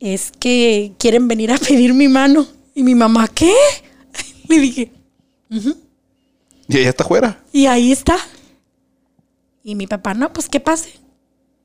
es 0.00 0.32
que 0.40 0.94
quieren 0.98 1.28
venir 1.28 1.52
a 1.52 1.58
pedir 1.58 1.92
mi 1.92 2.08
mano. 2.08 2.46
Y 2.74 2.82
mi 2.84 2.94
mamá, 2.94 3.28
¿qué? 3.28 3.52
Le 4.48 4.58
dije, 4.60 4.92
Y 5.50 6.78
ella 6.78 6.88
está 6.90 7.04
afuera. 7.04 7.42
y 7.52 7.66
ahí 7.66 7.92
está. 7.92 8.16
Y 9.62 9.74
mi 9.74 9.86
papá, 9.86 10.14
no, 10.14 10.32
pues 10.32 10.48
que 10.48 10.60
pase. 10.60 10.92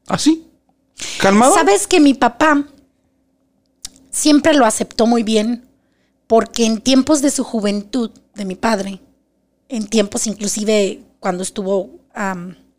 Así. 0.08 0.46
Calmado. 1.22 1.54
Sabes 1.54 1.88
que 1.88 2.00
mi 2.02 2.14
papá 2.14 2.66
siempre 4.10 4.54
lo 4.54 4.66
aceptó 4.66 5.06
muy 5.06 5.24
bien 5.24 5.66
porque 6.32 6.66
en 6.66 6.80
tiempos 6.80 7.22
de 7.22 7.30
su 7.30 7.44
juventud, 7.44 8.10
de 8.36 8.46
mi 8.46 8.56
padre, 8.56 9.02
en 9.68 9.86
tiempos 9.86 10.28
inclusive 10.28 11.04
cuando 11.20 11.44
estuvo 11.44 11.90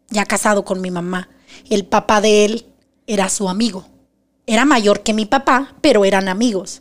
ya 0.09 0.25
casado 0.25 0.65
con 0.65 0.81
mi 0.81 0.91
mamá, 0.91 1.29
el 1.69 1.85
papá 1.85 2.23
de 2.23 2.47
él 2.47 2.67
era 3.07 3.29
su 3.29 3.51
amigo. 3.51 3.85
Era 4.47 4.65
mayor 4.65 5.03
que 5.03 5.13
mi 5.13 5.27
papá, 5.27 5.77
pero 5.83 6.07
eran 6.07 6.31
amigos. 6.31 6.81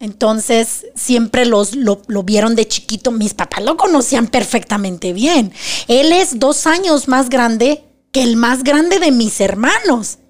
Entonces, 0.00 0.86
siempre 0.94 1.44
los, 1.44 1.76
lo, 1.76 2.00
lo 2.06 2.22
vieron 2.22 2.56
de 2.56 2.66
chiquito. 2.66 3.10
Mis 3.10 3.34
papás 3.34 3.62
lo 3.62 3.76
conocían 3.76 4.28
perfectamente 4.28 5.12
bien. 5.12 5.52
Él 5.88 6.10
es 6.10 6.38
dos 6.38 6.66
años 6.66 7.06
más 7.06 7.28
grande 7.28 7.84
que 8.12 8.22
el 8.22 8.36
más 8.36 8.64
grande 8.64 8.98
de 8.98 9.12
mis 9.12 9.42
hermanos. 9.42 10.20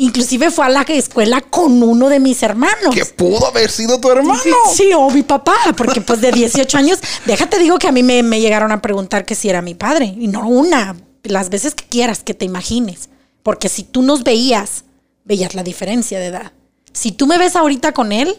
Inclusive 0.00 0.52
fue 0.52 0.64
a 0.64 0.68
la 0.68 0.82
escuela 0.82 1.40
con 1.40 1.82
uno 1.82 2.08
de 2.08 2.20
mis 2.20 2.40
hermanos. 2.44 2.94
Que 2.94 3.04
pudo 3.04 3.48
haber 3.48 3.68
sido 3.68 3.98
tu 4.00 4.08
hermano. 4.10 4.38
Sí, 4.72 4.90
o 4.96 5.10
mi 5.10 5.24
papá, 5.24 5.56
porque 5.76 6.00
pues 6.00 6.20
de 6.20 6.30
18 6.30 6.78
años, 6.78 7.00
déjate 7.26 7.58
digo 7.58 7.78
que 7.80 7.88
a 7.88 7.92
mí 7.92 8.04
me, 8.04 8.22
me 8.22 8.40
llegaron 8.40 8.70
a 8.70 8.80
preguntar 8.80 9.26
que 9.26 9.34
si 9.34 9.48
era 9.48 9.60
mi 9.60 9.74
padre, 9.74 10.14
y 10.16 10.28
no 10.28 10.46
una, 10.48 10.96
las 11.24 11.50
veces 11.50 11.74
que 11.74 11.84
quieras, 11.84 12.20
que 12.22 12.32
te 12.32 12.44
imagines, 12.44 13.08
porque 13.42 13.68
si 13.68 13.82
tú 13.82 14.02
nos 14.02 14.22
veías, 14.22 14.84
veías 15.24 15.56
la 15.56 15.64
diferencia 15.64 16.20
de 16.20 16.26
edad. 16.26 16.52
Si 16.92 17.10
tú 17.10 17.26
me 17.26 17.36
ves 17.36 17.56
ahorita 17.56 17.92
con 17.92 18.12
él, 18.12 18.36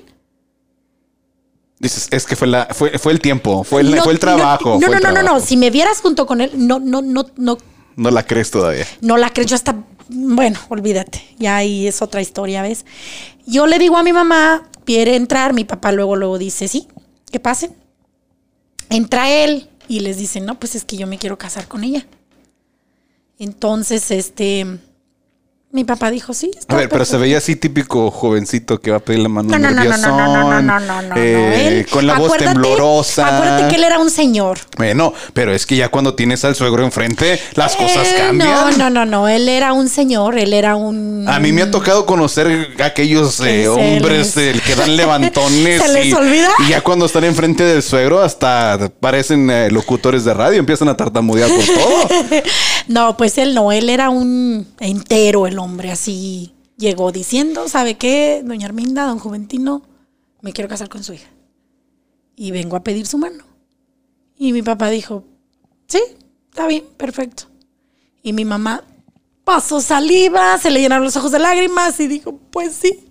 Dices, 1.82 2.08
es 2.12 2.26
que 2.26 2.36
fue, 2.36 2.48
la, 2.48 2.68
fue, 2.74 2.98
fue 3.00 3.14
el 3.14 3.22
tiempo, 3.22 3.64
fue 3.64 3.82
el, 3.82 3.96
no- 3.96 4.04
fue 4.04 4.12
el 4.12 4.20
trabajo. 4.20 4.78
No, 4.82 4.88
no, 4.90 5.00
no, 5.00 5.12
no, 5.14 5.24
no, 5.24 5.40
si 5.40 5.56
me 5.56 5.70
vieras 5.70 6.02
junto 6.02 6.26
con 6.26 6.42
él, 6.42 6.52
no, 6.56 6.80
no, 6.80 7.02
no, 7.02 7.26
no, 7.38 7.58
No 7.96 8.12
la 8.12 8.26
crees 8.26 8.52
todavía. 8.52 8.86
no 9.00 9.16
la 9.16 9.30
creo, 9.30 9.46
yo 9.46 9.56
hasta, 9.56 9.76
bueno, 10.10 10.60
olvídate, 10.70 11.24
ya 11.38 11.58
ahí 11.58 11.88
es 11.88 12.02
otra 12.02 12.22
historia, 12.22 12.62
¿ves? 12.62 12.86
Yo 13.46 13.68
le 13.68 13.78
digo 13.80 13.98
a 13.98 14.04
mi 14.04 14.12
mamá, 14.12 14.68
quiere 14.86 15.16
entrar, 15.16 15.54
mi 15.54 15.66
papá 15.66 15.92
luego, 15.92 16.16
luego 16.16 16.38
dice, 16.38 16.68
sí, 16.68 16.88
que 17.32 17.40
pasen. 17.40 17.76
Entra 18.90 19.30
él 19.30 19.70
y 19.88 20.00
les 20.00 20.18
dice, 20.18 20.42
no, 20.42 20.60
pues 20.60 20.76
es 20.76 20.84
que 20.84 20.98
yo 20.98 21.06
me 21.06 21.20
quiero 21.20 21.38
casar 21.38 21.68
con 21.68 21.84
ella. 21.84 22.06
Entonces, 23.38 24.10
este, 24.12 24.80
mi 25.72 25.84
papá 25.84 26.10
dijo, 26.10 26.34
sí. 26.34 26.50
A 26.68 26.76
ver, 26.76 26.90
pero 26.90 27.06
se 27.06 27.16
veía 27.18 27.38
así 27.38 27.56
típico 27.56 28.10
jovencito 28.10 28.82
que 28.82 28.90
va 28.90 28.98
a 28.98 29.00
pedir 29.02 29.20
la 29.20 29.30
mano 29.30 29.50
no, 29.50 29.60
no, 29.60 29.70
nerviosón, 29.70 30.18
no, 30.18 30.26
no, 30.26 30.44
no, 30.50 30.62
no, 30.64 30.80
no, 30.80 31.02
no, 31.04 31.16
eh, 31.16 31.82
él, 31.82 31.86
con 31.86 32.08
la 32.08 32.18
voz 32.18 32.38
temblorosa. 32.38 33.38
Acuérdate 33.38 33.68
que 33.68 33.76
él 33.76 33.84
era 33.84 34.00
un 34.00 34.10
señor. 34.10 34.58
Bueno, 34.78 35.14
pero 35.36 35.54
es 35.54 35.68
que 35.68 35.76
ya 35.76 35.90
cuando 35.90 36.16
tienes 36.16 36.44
al 36.44 36.56
suegro 36.56 36.84
enfrente, 36.84 37.40
las 37.54 37.76
cosas 37.76 38.08
cambian. 38.18 38.50
No, 38.50 38.72
no, 38.72 38.90
no, 38.90 39.06
no, 39.06 39.30
él 39.30 39.48
era 39.48 39.74
un 39.74 39.90
señor, 39.90 40.40
él 40.40 40.54
era 40.54 40.76
un... 40.76 41.26
A 41.30 41.40
mí 41.40 41.52
me 41.52 41.62
ha 41.62 41.70
tocado 41.70 42.08
conocer 42.08 42.70
aquellos 42.84 43.40
eh, 43.42 43.68
hombres 43.68 44.34
que 44.34 44.76
dan 44.76 44.98
levantones. 44.98 45.84
¿Se 45.84 45.94
les 45.94 46.08
y, 46.08 46.14
olvida? 46.14 46.50
Y 46.66 46.70
ya 46.70 46.82
cuando 46.82 47.06
están 47.06 47.26
enfrente 47.26 47.64
del 47.64 47.84
suegro 47.84 48.24
hasta 48.24 48.90
parecen 49.00 49.72
locutores 49.72 50.26
de 50.26 50.34
radio, 50.34 50.58
empiezan 50.58 50.90
a 50.90 50.98
tartamudear 50.98 51.48
por 51.48 51.64
todo. 51.64 52.10
No, 52.90 53.16
pues 53.18 53.38
él 53.38 53.54
no, 53.54 53.72
él 53.72 53.88
era 53.88 54.10
un 54.10 54.66
entero 54.80 55.46
el 55.46 55.60
hombre, 55.60 55.92
así 55.92 56.56
llegó 56.76 57.12
diciendo, 57.12 57.70
¿sabe 57.70 57.98
qué? 57.98 58.42
Doña 58.44 58.66
Arminda, 58.66 59.06
don 59.06 59.20
Juventino, 59.20 59.84
me 60.42 60.54
quiero 60.54 60.68
casar 60.68 60.90
con 60.90 61.04
su 61.04 61.14
hija. 61.14 61.30
Y 62.36 62.50
vengo 62.50 62.76
a 62.76 62.84
pedir 62.84 63.06
su 63.06 63.20
mano. 63.20 63.44
Y 64.36 64.54
mi 64.54 64.64
papá 64.64 64.90
dijo, 64.90 65.24
sí, 65.88 66.00
está 66.50 66.66
bien, 66.66 66.84
perfecto. 66.98 67.44
Y 68.24 68.34
mi 68.34 68.44
mamá 68.44 68.84
pasó 69.44 69.82
saliva, 69.82 70.58
se 70.58 70.72
le 70.72 70.82
llenaron 70.82 71.06
los 71.06 71.16
ojos 71.16 71.32
de 71.32 71.38
lágrimas 71.38 72.00
y 72.00 72.08
dijo, 72.08 72.40
pues 72.50 72.74
sí. 72.74 73.08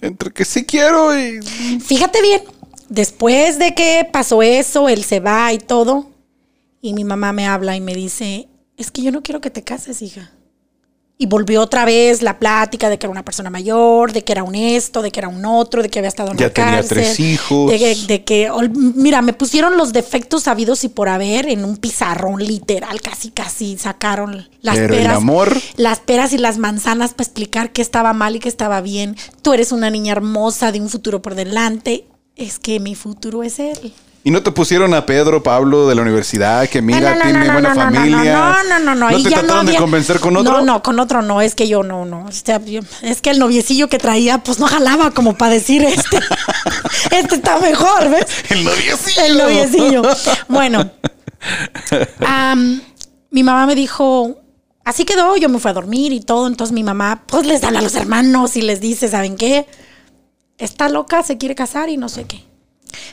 Entre 0.00 0.30
que 0.30 0.44
sí 0.44 0.64
quiero 0.64 1.18
y. 1.18 1.40
Fíjate 1.80 2.22
bien, 2.22 2.42
después 2.88 3.58
de 3.58 3.74
que 3.74 4.08
pasó 4.12 4.40
eso, 4.40 4.88
él 4.88 5.02
se 5.02 5.18
va 5.18 5.52
y 5.52 5.58
todo, 5.58 6.12
y 6.80 6.94
mi 6.94 7.02
mamá 7.02 7.32
me 7.32 7.48
habla 7.48 7.74
y 7.74 7.80
me 7.80 7.96
dice, 7.96 8.48
es 8.78 8.90
que 8.90 9.02
yo 9.02 9.12
no 9.12 9.22
quiero 9.22 9.40
que 9.40 9.50
te 9.50 9.62
cases, 9.62 10.00
hija. 10.00 10.30
Y 11.20 11.26
volvió 11.26 11.60
otra 11.62 11.84
vez 11.84 12.22
la 12.22 12.38
plática 12.38 12.88
de 12.88 12.96
que 12.96 13.06
era 13.06 13.10
una 13.10 13.24
persona 13.24 13.50
mayor, 13.50 14.12
de 14.12 14.22
que 14.22 14.30
era 14.30 14.44
un 14.44 14.54
esto, 14.54 15.02
de 15.02 15.10
que 15.10 15.18
era 15.18 15.26
un 15.26 15.44
otro, 15.44 15.82
de 15.82 15.88
que 15.88 15.98
había 15.98 16.08
estado 16.08 16.30
en 16.30 16.36
Ya 16.38 16.46
la 16.46 16.52
tenía 16.54 16.70
cárcel, 16.76 16.98
tres 16.98 17.18
hijos. 17.18 17.72
De 17.72 17.76
que, 17.76 17.94
de 18.06 18.24
que, 18.24 18.48
mira, 18.94 19.20
me 19.20 19.32
pusieron 19.32 19.76
los 19.76 19.92
defectos 19.92 20.44
sabidos 20.44 20.84
y 20.84 20.88
por 20.88 21.08
haber 21.08 21.48
en 21.48 21.64
un 21.64 21.76
pizarrón 21.76 22.38
literal, 22.38 23.00
casi, 23.00 23.32
casi 23.32 23.76
sacaron 23.78 24.48
las 24.60 24.76
Pero 24.76 24.94
el 24.94 25.00
peras. 25.00 25.16
amor. 25.16 25.60
Las 25.76 25.98
peras 25.98 26.32
y 26.32 26.38
las 26.38 26.58
manzanas 26.58 27.14
para 27.14 27.24
explicar 27.24 27.72
qué 27.72 27.82
estaba 27.82 28.12
mal 28.12 28.36
y 28.36 28.38
qué 28.38 28.48
estaba 28.48 28.80
bien. 28.80 29.16
Tú 29.42 29.52
eres 29.52 29.72
una 29.72 29.90
niña 29.90 30.12
hermosa 30.12 30.70
de 30.70 30.80
un 30.80 30.88
futuro 30.88 31.20
por 31.20 31.34
delante. 31.34 32.06
Es 32.36 32.60
que 32.60 32.78
mi 32.78 32.94
futuro 32.94 33.42
es 33.42 33.58
él. 33.58 33.92
Y 34.28 34.30
no 34.30 34.42
te 34.42 34.52
pusieron 34.52 34.92
a 34.92 35.06
Pedro 35.06 35.42
Pablo 35.42 35.88
de 35.88 35.94
la 35.94 36.02
universidad, 36.02 36.68
que 36.68 36.82
mira, 36.82 37.00
No, 37.00 37.16
no, 37.16 37.22
tiene 37.22 37.46
no, 37.46 37.52
buena 37.54 37.74
familia. 37.74 38.32
No, 38.34 38.64
no, 38.64 38.78
no, 38.78 38.94
no. 38.94 39.10
¿No 39.10 39.22
te 39.22 39.30
trataron 39.30 39.64
de 39.64 39.76
convencer 39.76 40.20
con 40.20 40.36
otro? 40.36 40.52
No, 40.52 40.60
no, 40.60 40.82
con 40.82 41.00
otro 41.00 41.22
no. 41.22 41.40
Es 41.40 41.54
que 41.54 41.66
yo 41.66 41.82
no, 41.82 42.04
no. 42.04 42.26
O 42.26 42.30
sea, 42.30 42.62
yo- 42.62 42.82
es 43.00 43.22
que 43.22 43.30
el 43.30 43.38
noviecillo 43.38 43.88
que 43.88 43.96
traía, 43.96 44.36
pues 44.44 44.58
no 44.58 44.66
jalaba 44.66 45.12
como 45.12 45.38
para 45.38 45.54
decir 45.54 45.82
este. 45.82 46.20
este 47.10 47.36
está 47.36 47.58
mejor, 47.58 48.10
¿ves? 48.10 48.26
El 48.50 48.64
noviecillo. 48.64 49.24
El 49.24 49.38
noviecillo. 49.38 50.02
Bueno, 50.48 50.90
mi 53.30 53.42
mamá 53.42 53.64
me 53.64 53.74
dijo, 53.74 54.42
así 54.84 55.06
quedó, 55.06 55.38
yo 55.38 55.48
me 55.48 55.58
fui 55.58 55.70
a 55.70 55.72
dormir 55.72 56.12
y 56.12 56.20
todo, 56.20 56.48
entonces 56.48 56.74
mi 56.74 56.82
mamá 56.82 57.22
pues 57.26 57.46
les 57.46 57.64
habla 57.64 57.78
a 57.78 57.82
los 57.82 57.94
hermanos 57.94 58.58
y 58.58 58.60
les 58.60 58.82
dice, 58.82 59.08
¿saben 59.08 59.38
qué? 59.38 59.64
Está 60.58 60.90
loca, 60.90 61.22
se 61.22 61.38
quiere 61.38 61.54
casar 61.54 61.88
y 61.88 61.96
no 61.96 62.10
sé 62.10 62.24
qué. 62.24 62.47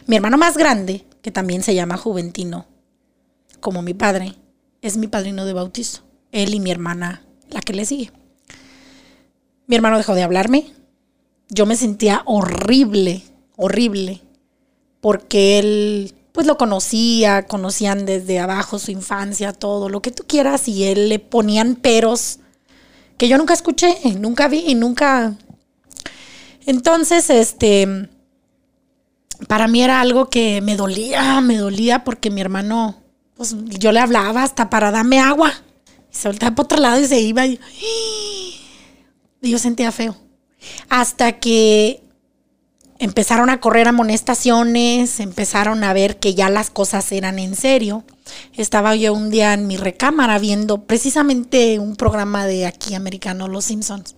Mi 0.07 0.15
hermano 0.15 0.37
más 0.37 0.57
grande, 0.57 1.05
que 1.21 1.31
también 1.31 1.63
se 1.63 1.75
llama 1.75 1.97
Juventino, 1.97 2.65
como 3.59 3.81
mi 3.81 3.93
padre, 3.93 4.35
es 4.81 4.97
mi 4.97 5.07
padrino 5.07 5.45
de 5.45 5.53
bautizo. 5.53 6.03
Él 6.31 6.53
y 6.53 6.59
mi 6.59 6.71
hermana, 6.71 7.23
la 7.49 7.61
que 7.61 7.73
le 7.73 7.85
sigue. 7.85 8.11
Mi 9.67 9.75
hermano 9.75 9.97
dejó 9.97 10.13
de 10.13 10.23
hablarme. 10.23 10.71
Yo 11.49 11.65
me 11.65 11.75
sentía 11.75 12.21
horrible, 12.25 13.23
horrible, 13.55 14.21
porque 15.01 15.59
él, 15.59 16.13
pues 16.31 16.45
lo 16.45 16.57
conocía, 16.57 17.45
conocían 17.47 18.05
desde 18.05 18.39
abajo 18.39 18.79
su 18.79 18.91
infancia, 18.91 19.53
todo 19.53 19.89
lo 19.89 20.01
que 20.01 20.11
tú 20.11 20.23
quieras, 20.27 20.67
y 20.67 20.83
él 20.83 21.09
le 21.09 21.19
ponían 21.19 21.75
peros 21.75 22.39
que 23.17 23.27
yo 23.27 23.37
nunca 23.37 23.53
escuché, 23.53 23.97
nunca 24.19 24.47
vi 24.47 24.63
y 24.67 24.75
nunca. 24.75 25.35
Entonces, 26.65 27.29
este, 27.29 28.09
para 29.47 29.67
mí 29.67 29.81
era 29.83 30.01
algo 30.01 30.29
que 30.29 30.61
me 30.61 30.75
dolía, 30.75 31.41
me 31.41 31.57
dolía 31.57 32.03
porque 32.03 32.29
mi 32.29 32.41
hermano, 32.41 33.01
pues 33.35 33.55
yo 33.79 33.91
le 33.91 33.99
hablaba 33.99 34.43
hasta 34.43 34.69
para 34.69 34.91
darme 34.91 35.19
agua. 35.19 35.53
Y 36.11 36.15
se 36.15 36.27
volteaba 36.27 36.55
por 36.55 36.65
otro 36.65 36.79
lado 36.79 36.99
y 36.99 37.07
se 37.07 37.19
iba. 37.19 37.45
Y, 37.45 37.59
y 39.41 39.51
yo 39.51 39.59
sentía 39.59 39.91
feo. 39.91 40.15
Hasta 40.89 41.33
que 41.39 42.01
empezaron 42.99 43.49
a 43.49 43.59
correr 43.59 43.87
amonestaciones, 43.87 45.19
empezaron 45.19 45.83
a 45.83 45.93
ver 45.93 46.17
que 46.17 46.33
ya 46.33 46.49
las 46.49 46.69
cosas 46.69 47.11
eran 47.11 47.39
en 47.39 47.55
serio. 47.55 48.03
Estaba 48.53 48.95
yo 48.95 49.13
un 49.13 49.29
día 49.29 49.53
en 49.53 49.67
mi 49.67 49.77
recámara 49.77 50.39
viendo 50.39 50.83
precisamente 50.85 51.79
un 51.79 51.95
programa 51.95 52.47
de 52.47 52.65
aquí 52.65 52.95
americano, 52.95 53.47
Los 53.47 53.65
Simpsons. 53.65 54.15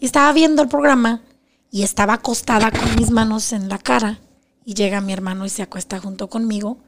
Y 0.00 0.06
estaba 0.06 0.32
viendo 0.32 0.62
el 0.62 0.68
programa 0.68 1.22
y 1.70 1.82
estaba 1.82 2.14
acostada 2.14 2.70
con 2.70 2.96
mis 2.96 3.10
manos 3.10 3.52
en 3.52 3.68
la 3.68 3.78
cara. 3.78 4.18
Y 4.64 4.74
llega 4.74 5.00
mi 5.00 5.12
hermano 5.12 5.44
y 5.44 5.50
se 5.50 5.62
acuesta 5.62 6.00
junto 6.00 6.28
conmigo, 6.28 6.78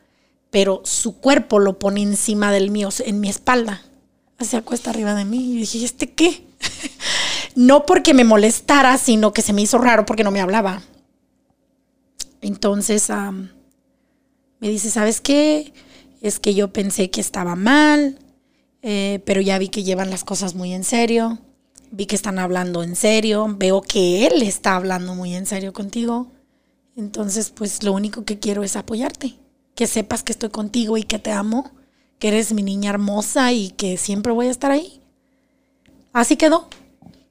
pero 0.51 0.81
su 0.85 1.18
cuerpo 1.18 1.59
lo 1.59 1.79
pone 1.79 2.03
encima 2.03 2.51
del 2.51 2.70
mío, 2.70 2.89
en 3.05 3.20
mi 3.20 3.29
espalda. 3.29 3.83
Se 4.41 4.57
acuesta 4.57 4.91
arriba 4.91 5.14
de 5.14 5.24
mí. 5.24 5.53
Y 5.53 5.59
dije, 5.59 5.79
¿y 5.79 5.85
este 5.85 6.12
qué? 6.12 6.47
no 7.55 7.87
porque 7.87 8.14
me 8.14 8.24
molestara, 8.24 8.97
sino 8.99 9.33
que 9.33 9.43
se 9.43 9.53
me 9.53 9.62
hizo 9.62 9.79
raro 9.79 10.07
porque 10.07 10.24
no 10.24 10.31
me 10.31 10.41
hablaba. 10.41 10.83
Entonces 12.41 13.09
me 14.61 14.68
dice, 14.68 14.91
¿sabes 14.91 15.20
qué? 15.20 15.72
Es 16.20 16.39
que 16.39 16.55
yo 16.55 16.72
pensé 16.72 17.11
que 17.11 17.20
estaba 17.20 17.57
mal, 17.57 18.18
eh, 18.83 19.20
pero 19.24 19.41
ya 19.41 19.59
vi 19.59 19.68
que 19.68 19.85
llevan 19.85 20.11
las 20.11 20.24
cosas 20.24 20.55
muy 20.55 20.72
en 20.72 20.85
serio. 20.85 21.39
Vi 21.91 22.07
que 22.07 22.16
están 22.16 22.39
hablando 22.39 22.83
en 22.83 22.97
serio. 22.97 23.55
Veo 23.59 23.81
que 23.81 24.27
él 24.27 24.43
está 24.43 24.77
hablando 24.77 25.14
muy 25.14 25.35
en 25.35 25.47
serio 25.47 25.72
contigo. 25.72 26.29
Entonces, 26.97 27.51
pues 27.51 27.82
lo 27.82 27.92
único 27.92 28.24
que 28.24 28.38
quiero 28.38 28.62
es 28.64 28.74
apoyarte. 28.74 29.34
Que 29.74 29.86
sepas 29.86 30.22
que 30.22 30.32
estoy 30.32 30.49
contigo 30.51 30.97
y 30.97 31.03
que 31.03 31.18
te 31.18 31.30
amo. 31.30 31.70
Que 32.18 32.28
eres 32.28 32.53
mi 32.53 32.62
niña 32.62 32.90
hermosa 32.90 33.53
y 33.53 33.70
que 33.70 33.99
siempre 33.99 34.32
voy 34.32 34.47
a 34.47 34.51
estar 34.51 34.70
ahí. 34.70 35.01
Así 36.12 36.36
quedó. 36.36 36.68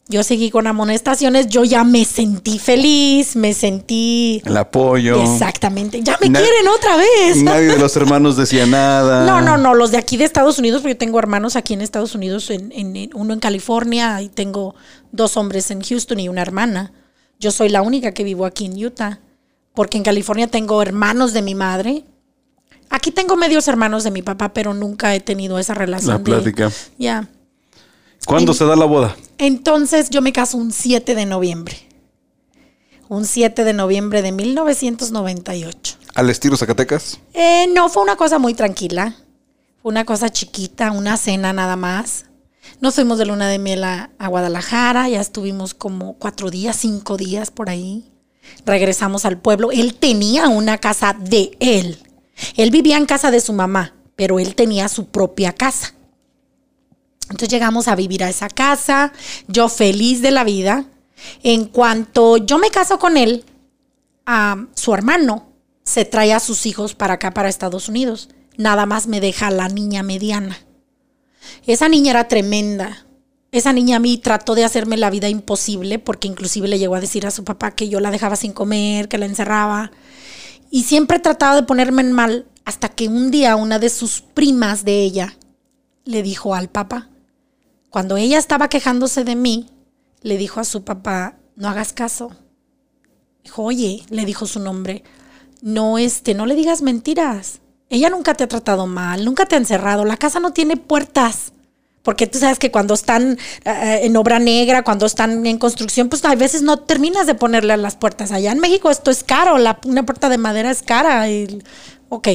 Yo 0.07 0.21
seguí 0.21 0.51
con 0.51 0.67
amonestaciones, 0.67 1.47
yo 1.47 1.63
ya 1.63 1.83
me 1.83 2.05
sentí 2.05 2.59
feliz, 2.59 3.35
me 3.35 3.55
sentí... 3.55 4.39
El 4.45 4.55
apoyo. 4.55 5.19
Exactamente, 5.23 5.99
ya 6.03 6.15
me 6.21 6.31
quieren 6.31 6.67
otra 6.67 6.95
vez. 6.95 7.37
Nadie 7.37 7.69
de 7.69 7.79
los 7.79 7.95
hermanos 7.97 8.37
decía 8.37 8.67
nada. 8.67 9.25
No, 9.25 9.41
no, 9.41 9.57
no, 9.57 9.73
los 9.73 9.89
de 9.89 9.97
aquí 9.97 10.15
de 10.17 10.25
Estados 10.25 10.59
Unidos, 10.59 10.83
porque 10.83 10.93
yo 10.93 10.97
tengo 10.99 11.17
hermanos 11.17 11.55
aquí 11.55 11.73
en 11.73 11.81
Estados 11.81 12.13
Unidos, 12.13 12.51
en, 12.51 13.09
uno 13.15 13.33
en 13.33 13.39
California, 13.39 14.21
y 14.21 14.29
tengo 14.29 14.75
dos 15.11 15.37
hombres 15.37 15.71
en 15.71 15.81
Houston 15.81 16.19
y 16.19 16.29
una 16.29 16.43
hermana. 16.43 16.93
Yo 17.39 17.49
soy 17.49 17.69
la 17.69 17.81
única 17.81 18.11
que 18.11 18.23
vivo 18.23 18.45
aquí 18.45 18.65
en 18.65 18.85
Utah, 18.85 19.21
porque 19.75 19.97
en 19.97 20.03
California 20.03 20.47
tengo 20.47 20.81
hermanos 20.81 21.33
de 21.33 21.41
mi 21.41 21.55
madre. 21.55 22.05
Aquí 22.89 23.11
tengo 23.11 23.35
medios 23.35 23.67
hermanos 23.67 24.03
de 24.03 24.11
mi 24.11 24.21
papá, 24.21 24.53
pero 24.53 24.73
nunca 24.73 25.13
he 25.15 25.19
tenido 25.19 25.59
esa 25.59 25.73
relación. 25.73 26.17
La 26.17 26.23
plática. 26.23 26.71
Ya. 26.97 27.27
¿Cuándo 28.25 28.53
se 28.53 28.65
da 28.65 28.75
la 28.75 28.85
boda? 28.85 29.15
Entonces 29.37 30.09
yo 30.09 30.21
me 30.21 30.33
caso 30.33 30.57
un 30.57 30.71
7 30.71 31.13
de 31.15 31.25
noviembre. 31.25 31.77
Un 33.07 33.25
7 33.25 33.63
de 33.63 33.73
noviembre 33.73 34.21
de 34.21 34.31
1998. 34.31 35.97
¿Al 36.15 36.29
estilo 36.29 36.57
Zacatecas? 36.57 37.19
Eh, 37.33 37.67
no, 37.73 37.89
fue 37.89 38.01
una 38.01 38.15
cosa 38.15 38.39
muy 38.39 38.53
tranquila. 38.53 39.15
Fue 39.81 39.91
una 39.91 40.05
cosa 40.05 40.31
chiquita, 40.31 40.91
una 40.91 41.17
cena 41.17 41.53
nada 41.53 41.75
más. 41.75 42.25
Nos 42.81 42.95
fuimos 42.95 43.19
de 43.19 43.25
luna 43.25 43.47
de 43.47 43.59
miel 43.59 43.83
a, 43.83 44.09
a 44.17 44.27
Guadalajara, 44.27 45.07
ya 45.07 45.21
estuvimos 45.21 45.73
como 45.73 46.13
cuatro 46.13 46.49
días, 46.49 46.77
cinco 46.77 47.17
días 47.17 47.51
por 47.51 47.69
ahí. 47.69 48.11
Regresamos 48.65 49.25
al 49.25 49.37
pueblo. 49.37 49.71
Él 49.71 49.95
tenía 49.95 50.47
una 50.49 50.77
casa 50.77 51.15
de 51.19 51.55
él. 51.59 51.99
Él 52.55 52.71
vivía 52.71 52.97
en 52.97 53.05
casa 53.05 53.31
de 53.31 53.39
su 53.39 53.53
mamá, 53.53 53.93
pero 54.15 54.39
él 54.39 54.55
tenía 54.55 54.87
su 54.89 55.07
propia 55.07 55.53
casa. 55.53 55.93
Entonces 57.23 57.49
llegamos 57.49 57.87
a 57.87 57.95
vivir 57.95 58.23
a 58.23 58.29
esa 58.29 58.49
casa, 58.49 59.11
yo 59.47 59.69
feliz 59.69 60.21
de 60.21 60.31
la 60.31 60.43
vida. 60.43 60.85
En 61.43 61.65
cuanto 61.65 62.37
yo 62.37 62.57
me 62.57 62.69
caso 62.69 62.99
con 62.99 63.17
él, 63.17 63.45
a 64.25 64.65
su 64.75 64.93
hermano 64.93 65.47
se 65.83 66.05
trae 66.05 66.33
a 66.33 66.39
sus 66.39 66.65
hijos 66.65 66.93
para 66.93 67.15
acá, 67.15 67.31
para 67.33 67.49
Estados 67.49 67.89
Unidos. 67.89 68.29
Nada 68.57 68.85
más 68.85 69.07
me 69.07 69.21
deja 69.21 69.49
la 69.49 69.69
niña 69.69 70.03
mediana. 70.03 70.57
Esa 71.65 71.89
niña 71.89 72.11
era 72.11 72.27
tremenda. 72.27 73.04
Esa 73.55 73.71
niña 73.71 73.95
a 73.95 73.99
mí 74.01 74.17
trató 74.17 74.53
de 74.53 74.65
hacerme 74.65 74.97
la 74.97 75.09
vida 75.09 75.29
imposible 75.29 75.97
porque 75.97 76.27
inclusive 76.27 76.67
le 76.67 76.77
llegó 76.77 76.95
a 76.95 76.99
decir 76.99 77.25
a 77.25 77.31
su 77.31 77.45
papá 77.45 77.71
que 77.71 77.87
yo 77.87 78.01
la 78.01 78.11
dejaba 78.11 78.35
sin 78.35 78.51
comer, 78.51 79.07
que 79.07 79.17
la 79.17 79.27
encerraba. 79.27 79.93
Y 80.69 80.83
siempre 80.83 81.19
trataba 81.19 81.55
de 81.55 81.63
ponerme 81.63 82.01
en 82.01 82.11
mal 82.11 82.47
hasta 82.65 82.89
que 82.89 83.07
un 83.07 83.31
día 83.31 83.55
una 83.55 83.79
de 83.79 83.87
sus 83.87 84.19
primas 84.19 84.83
de 84.83 85.01
ella 85.01 85.37
le 86.03 86.21
dijo 86.21 86.53
al 86.53 86.67
papá, 86.67 87.07
cuando 87.89 88.17
ella 88.17 88.39
estaba 88.39 88.67
quejándose 88.67 89.23
de 89.23 89.37
mí, 89.37 89.69
le 90.21 90.37
dijo 90.37 90.59
a 90.59 90.65
su 90.65 90.83
papá, 90.83 91.37
no 91.55 91.69
hagas 91.69 91.93
caso. 91.93 92.31
Dijo, 93.41 93.63
oye, 93.63 94.03
le 94.09 94.25
dijo 94.25 94.47
su 94.47 94.59
nombre, 94.59 95.01
no, 95.61 95.97
este, 95.97 96.33
no 96.33 96.45
le 96.45 96.55
digas 96.55 96.81
mentiras. 96.81 97.61
Ella 97.89 98.09
nunca 98.09 98.33
te 98.33 98.43
ha 98.43 98.49
tratado 98.49 98.85
mal, 98.85 99.23
nunca 99.23 99.45
te 99.45 99.55
ha 99.55 99.59
encerrado. 99.59 100.03
La 100.03 100.17
casa 100.17 100.41
no 100.41 100.51
tiene 100.51 100.75
puertas. 100.75 101.53
Porque 102.05 102.27
tú 102.27 102.37
sabes 102.37 102.59
que 102.59 102.71
cuando 102.71 102.93
están 102.93 103.37
eh, 103.65 103.99
en 104.03 104.15
obra 104.15 104.37
negra, 104.37 104.83
cuando 104.83 105.07
están 105.07 105.45
en 105.45 105.57
construcción, 105.57 106.07
pues 106.07 106.23
a 106.23 106.35
veces 106.35 106.61
no 106.61 106.77
terminas 106.77 107.25
de 107.25 107.33
ponerle 107.33 107.75
las 107.77 107.95
puertas. 107.95 108.31
Allá 108.31 108.51
en 108.51 108.59
México 108.59 108.91
esto 108.91 109.09
es 109.09 109.23
caro, 109.23 109.57
la, 109.57 109.79
una 109.85 110.05
puerta 110.05 110.29
de 110.29 110.37
madera 110.37 110.69
es 110.69 110.83
cara. 110.83 111.27
Y, 111.29 111.61
ok. 112.09 112.27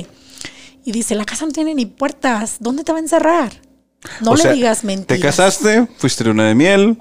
Y 0.84 0.92
dice, 0.92 1.14
la 1.14 1.24
casa 1.24 1.46
no 1.46 1.52
tiene 1.52 1.74
ni 1.74 1.86
puertas, 1.86 2.56
¿dónde 2.58 2.82
te 2.82 2.90
va 2.90 2.98
a 2.98 3.00
encerrar? 3.00 3.52
No 4.20 4.34
le 4.34 4.52
digas 4.52 4.82
mentiras. 4.82 5.20
Te 5.20 5.20
casaste, 5.20 5.86
fuiste 5.98 6.24
luna 6.24 6.48
de 6.48 6.54
miel, 6.56 6.98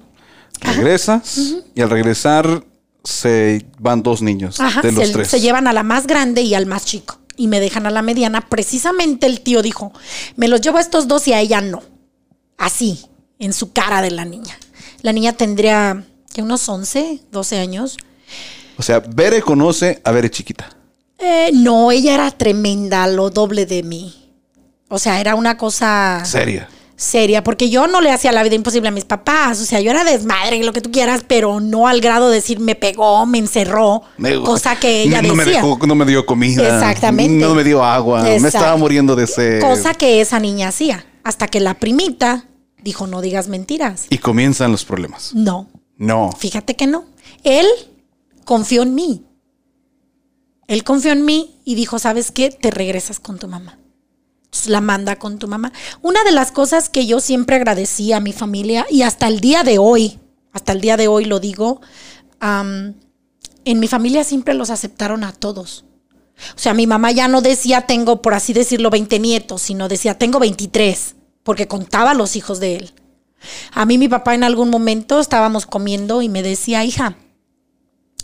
regresas 0.61 1.39
y 1.73 1.81
al 1.81 1.89
regresar 1.89 2.63
se 3.03 3.65
van 3.79 4.03
dos 4.03 4.21
niños 4.21 4.59
de 4.83 4.91
los 4.91 5.07
se, 5.07 5.13
tres. 5.13 5.27
Se 5.27 5.39
llevan 5.39 5.67
a 5.67 5.73
la 5.73 5.83
más 5.83 6.05
grande 6.05 6.41
y 6.41 6.53
al 6.53 6.67
más 6.67 6.85
chico 6.85 7.19
y 7.35 7.47
me 7.47 7.59
dejan 7.59 7.87
a 7.87 7.89
la 7.89 8.01
mediana. 8.03 8.41
Precisamente 8.47 9.25
el 9.25 9.41
tío 9.41 9.61
dijo, 9.63 9.93
me 10.35 10.47
los 10.47 10.61
llevo 10.61 10.77
a 10.77 10.81
estos 10.81 11.07
dos 11.07 11.27
y 11.27 11.33
a 11.33 11.39
ella 11.39 11.61
no. 11.61 11.81
Así, 12.59 12.99
en 13.39 13.53
su 13.53 13.73
cara 13.73 14.03
de 14.03 14.11
la 14.11 14.25
niña. 14.25 14.55
La 15.01 15.13
niña 15.13 15.33
tendría 15.33 16.05
que 16.31 16.43
unos 16.43 16.69
11, 16.69 17.21
12 17.31 17.57
años. 17.57 17.97
O 18.77 18.83
sea, 18.83 18.99
Bere 18.99 19.41
conoce 19.41 20.01
a 20.03 20.11
Bere 20.11 20.29
chiquita. 20.29 20.69
Eh, 21.17 21.49
no, 21.53 21.91
ella 21.91 22.13
era 22.13 22.29
tremenda, 22.29 23.07
lo 23.07 23.31
doble 23.31 23.65
de 23.65 23.81
mí. 23.81 24.13
O 24.89 24.99
sea, 24.99 25.19
era 25.19 25.35
una 25.35 25.57
cosa... 25.57 26.21
Seria 26.25 26.69
seria, 26.99 27.45
porque 27.45 27.69
yo 27.69 27.87
no 27.87 28.01
le 28.01 28.11
hacía 28.11 28.33
la 28.33 28.43
vida 28.43 28.55
imposible 28.55 28.89
a 28.89 28.91
mis 28.91 29.05
papás, 29.05 29.61
o 29.61 29.65
sea, 29.65 29.79
yo 29.79 29.89
era 29.89 30.03
desmadre, 30.03 30.61
lo 30.63 30.73
que 30.73 30.81
tú 30.81 30.91
quieras, 30.91 31.23
pero 31.25 31.61
no 31.61 31.87
al 31.87 32.01
grado 32.01 32.27
de 32.27 32.35
decir 32.35 32.59
me 32.59 32.75
pegó, 32.75 33.25
me 33.25 33.37
encerró, 33.37 34.03
cosa 34.43 34.75
que 34.75 35.03
ella 35.03 35.21
no 35.21 35.33
decía. 35.33 35.63
Me 35.63 35.87
no 35.87 35.95
me 35.95 36.05
dio 36.05 36.25
comida. 36.25 36.75
Exactamente. 36.75 37.33
No 37.33 37.55
me 37.55 37.63
dio 37.63 37.83
agua, 37.83 38.23
me 38.23 38.35
estaba 38.35 38.75
muriendo 38.75 39.15
de 39.15 39.27
sed. 39.27 39.61
Cosa 39.61 39.93
que 39.93 40.19
esa 40.19 40.39
niña 40.39 40.67
hacía, 40.67 41.05
hasta 41.23 41.47
que 41.47 41.59
la 41.59 41.79
primita 41.79 42.45
dijo 42.83 43.07
no 43.07 43.21
digas 43.21 43.47
mentiras. 43.47 44.07
Y 44.09 44.17
comienzan 44.19 44.71
los 44.71 44.85
problemas. 44.85 45.33
No. 45.33 45.67
No. 45.97 46.31
Fíjate 46.31 46.75
que 46.75 46.87
no. 46.87 47.05
Él 47.43 47.67
confió 48.45 48.83
en 48.83 48.95
mí. 48.95 49.25
Él 50.67 50.83
confió 50.83 51.11
en 51.11 51.25
mí 51.25 51.59
y 51.65 51.75
dijo, 51.75 51.99
¿sabes 51.99 52.31
qué? 52.31 52.51
Te 52.51 52.71
regresas 52.71 53.19
con 53.19 53.39
tu 53.39 53.47
mamá 53.47 53.79
la 54.67 54.81
manda 54.81 55.17
con 55.17 55.37
tu 55.37 55.47
mamá. 55.47 55.71
Una 56.01 56.23
de 56.23 56.31
las 56.31 56.51
cosas 56.51 56.89
que 56.89 57.05
yo 57.05 57.19
siempre 57.19 57.55
agradecí 57.55 58.13
a 58.13 58.19
mi 58.19 58.33
familia 58.33 58.85
y 58.89 59.03
hasta 59.03 59.27
el 59.27 59.39
día 59.39 59.63
de 59.63 59.77
hoy, 59.77 60.19
hasta 60.51 60.71
el 60.71 60.81
día 60.81 60.97
de 60.97 61.07
hoy 61.07 61.25
lo 61.25 61.39
digo, 61.39 61.81
en 62.41 63.79
mi 63.79 63.87
familia 63.87 64.23
siempre 64.23 64.53
los 64.53 64.69
aceptaron 64.69 65.23
a 65.23 65.33
todos. 65.33 65.85
O 66.55 66.59
sea, 66.59 66.73
mi 66.73 66.87
mamá 66.87 67.11
ya 67.11 67.27
no 67.27 67.41
decía 67.41 67.81
tengo, 67.81 68.21
por 68.21 68.33
así 68.33 68.53
decirlo, 68.53 68.89
20 68.89 69.19
nietos, 69.19 69.61
sino 69.61 69.87
decía 69.87 70.17
tengo 70.17 70.39
23, 70.39 71.15
porque 71.43 71.67
contaba 71.67 72.13
los 72.13 72.35
hijos 72.35 72.59
de 72.59 72.75
él. 72.77 72.93
A 73.71 73.85
mí 73.85 73.97
mi 73.97 74.07
papá 74.07 74.35
en 74.35 74.43
algún 74.43 74.69
momento 74.69 75.19
estábamos 75.19 75.65
comiendo 75.65 76.21
y 76.21 76.29
me 76.29 76.43
decía, 76.43 76.83
hija, 76.83 77.17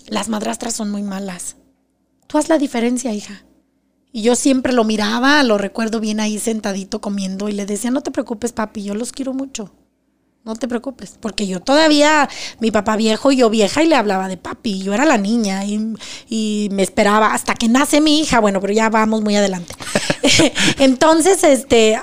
las 0.07 0.29
madrastras 0.29 0.75
son 0.75 0.91
muy 0.91 1.03
malas. 1.03 1.55
Tú 2.27 2.37
haz 2.37 2.49
la 2.49 2.57
diferencia, 2.57 3.13
hija. 3.13 3.45
Y 4.11 4.21
yo 4.21 4.35
siempre 4.35 4.73
lo 4.73 4.83
miraba, 4.83 5.43
lo 5.43 5.57
recuerdo 5.57 5.99
bien 5.99 6.19
ahí 6.19 6.39
sentadito 6.39 7.01
comiendo 7.01 7.49
y 7.49 7.53
le 7.53 7.65
decía, 7.65 7.91
no 7.91 8.01
te 8.01 8.11
preocupes 8.11 8.53
papi, 8.53 8.83
yo 8.83 8.95
los 8.95 9.11
quiero 9.11 9.33
mucho. 9.33 9.73
No 10.45 10.55
te 10.55 10.67
preocupes, 10.67 11.17
porque 11.19 11.47
yo 11.47 11.59
todavía, 11.59 12.29
mi 12.59 12.69
papá 12.69 12.95
viejo 12.97 13.31
y 13.31 13.37
yo 13.37 13.49
vieja 13.49 13.81
y 13.83 13.87
le 13.87 13.95
hablaba 13.95 14.27
de 14.27 14.37
papi, 14.37 14.83
yo 14.83 14.93
era 14.93 15.03
la 15.03 15.17
niña 15.17 15.65
y, 15.65 15.95
y 16.29 16.69
me 16.71 16.83
esperaba 16.83 17.33
hasta 17.33 17.55
que 17.55 17.67
nace 17.67 17.99
mi 17.99 18.19
hija, 18.19 18.39
bueno, 18.39 18.61
pero 18.61 18.71
ya 18.71 18.89
vamos 18.91 19.21
muy 19.23 19.35
adelante. 19.35 19.73
Entonces, 20.79 21.43
este, 21.43 21.99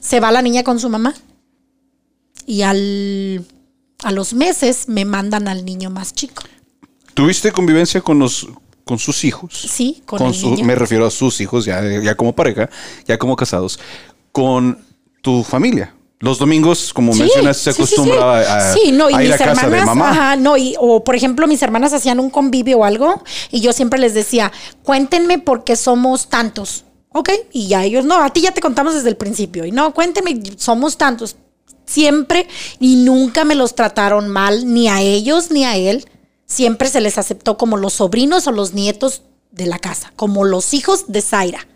se 0.00 0.20
va 0.20 0.30
la 0.30 0.40
niña 0.42 0.62
con 0.62 0.78
su 0.78 0.88
mamá 0.88 1.14
y 2.46 2.62
al, 2.62 3.44
a 4.04 4.12
los 4.12 4.34
meses 4.34 4.88
me 4.88 5.04
mandan 5.04 5.48
al 5.48 5.64
niño 5.64 5.90
más 5.90 6.14
chico. 6.14 6.44
¿Tuviste 7.14 7.50
convivencia 7.52 8.00
con 8.00 8.18
los 8.18 8.48
con 8.84 8.98
sus 8.98 9.24
hijos? 9.24 9.52
Sí, 9.68 10.02
con 10.04 10.22
el 10.22 10.34
su- 10.34 10.50
niño. 10.50 10.64
me 10.64 10.74
refiero 10.74 11.06
a 11.06 11.10
sus 11.10 11.40
hijos, 11.40 11.64
ya, 11.64 11.80
ya 12.02 12.14
como 12.16 12.34
pareja, 12.34 12.68
ya 13.06 13.18
como 13.18 13.34
casados, 13.34 13.80
con 14.30 14.78
tu 15.22 15.42
familia. 15.42 15.94
Los 16.24 16.38
domingos, 16.38 16.92
como 16.94 17.12
Sí, 17.12 17.20
mencionas, 17.20 17.58
se 17.58 17.72
sí, 17.72 17.76
sí, 17.76 17.82
acostumbraba 17.82 18.42
sí. 18.42 18.50
a, 18.50 18.72
Sí, 18.72 18.92
no, 18.92 19.10
y 19.10 19.14
a 19.14 19.22
ir 19.22 19.30
mis 19.30 19.40
a 19.40 19.44
casa 19.44 19.68
de 19.68 19.76
hermanas, 19.76 19.86
mamá. 19.86 20.10
Ajá, 20.10 20.36
no, 20.36 20.56
y, 20.56 20.74
o 20.80 21.04
por 21.04 21.14
ejemplo, 21.14 21.46
mis 21.46 21.62
hermanas 21.62 21.92
hacían 21.92 22.18
un 22.18 22.30
convivio 22.30 22.78
o 22.78 22.84
algo, 22.84 23.22
y 23.50 23.60
yo 23.60 23.74
siempre 23.74 24.00
les 24.00 24.14
decía, 24.14 24.50
cuéntenme 24.82 25.38
por 25.38 25.64
qué 25.64 25.76
somos 25.76 26.28
tantos. 26.28 26.84
Ok, 27.12 27.28
y 27.52 27.68
ya 27.68 27.84
ellos, 27.84 28.04
no, 28.06 28.22
a 28.22 28.30
ti 28.30 28.40
ya 28.40 28.52
te 28.52 28.60
contamos 28.62 28.94
desde 28.94 29.10
el 29.10 29.16
principio, 29.16 29.64
y 29.66 29.70
no, 29.70 29.92
cuéntenme, 29.94 30.40
somos 30.56 30.96
tantos. 30.96 31.36
Siempre 31.86 32.48
y 32.80 32.96
nunca 32.96 33.44
me 33.44 33.54
los 33.54 33.74
trataron 33.74 34.28
mal, 34.28 34.72
ni 34.72 34.88
a 34.88 35.02
ellos 35.02 35.50
ni 35.50 35.64
a 35.66 35.76
él. 35.76 36.08
Siempre 36.46 36.88
se 36.88 37.02
les 37.02 37.18
aceptó 37.18 37.58
como 37.58 37.76
los 37.76 37.92
sobrinos 37.92 38.46
o 38.46 38.52
los 38.52 38.72
nietos 38.72 39.22
de 39.52 39.66
la 39.66 39.78
casa, 39.78 40.12
como 40.16 40.44
los 40.44 40.72
hijos 40.72 41.04
de 41.08 41.20
Zaira. 41.20 41.68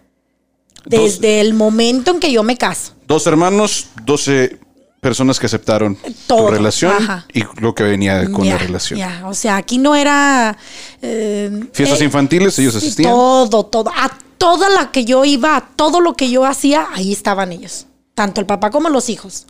Desde 0.84 1.40
el 1.40 1.54
momento 1.54 2.10
en 2.12 2.20
que 2.20 2.32
yo 2.32 2.42
me 2.42 2.56
caso. 2.56 2.92
Dos 3.06 3.26
hermanos, 3.26 3.88
12 4.04 4.58
personas 5.00 5.38
que 5.38 5.46
aceptaron 5.46 5.96
Todo, 6.26 6.46
tu 6.46 6.50
relación 6.52 6.92
ajá. 6.92 7.26
y 7.32 7.44
lo 7.60 7.74
que 7.74 7.84
venía 7.84 8.30
con 8.32 8.48
la 8.48 8.58
relación. 8.58 9.00
o 9.24 9.34
sea, 9.34 9.56
aquí 9.56 9.78
no 9.78 9.94
era... 9.94 10.56
eh, 11.02 11.68
Fiestas 11.72 12.00
eh, 12.00 12.04
infantiles, 12.04 12.58
ellos 12.58 12.74
asistían. 12.76 13.10
Todo, 13.12 13.64
todo. 13.66 13.90
A 13.90 14.10
toda 14.38 14.68
la 14.70 14.90
que 14.90 15.04
yo 15.04 15.24
iba, 15.24 15.56
a 15.56 15.68
todo 15.68 16.00
lo 16.00 16.14
que 16.14 16.30
yo 16.30 16.44
hacía, 16.44 16.88
ahí 16.92 17.12
estaban 17.12 17.52
ellos. 17.52 17.86
Tanto 18.14 18.40
el 18.40 18.46
papá 18.46 18.70
como 18.70 18.88
los 18.88 19.08
hijos. 19.08 19.46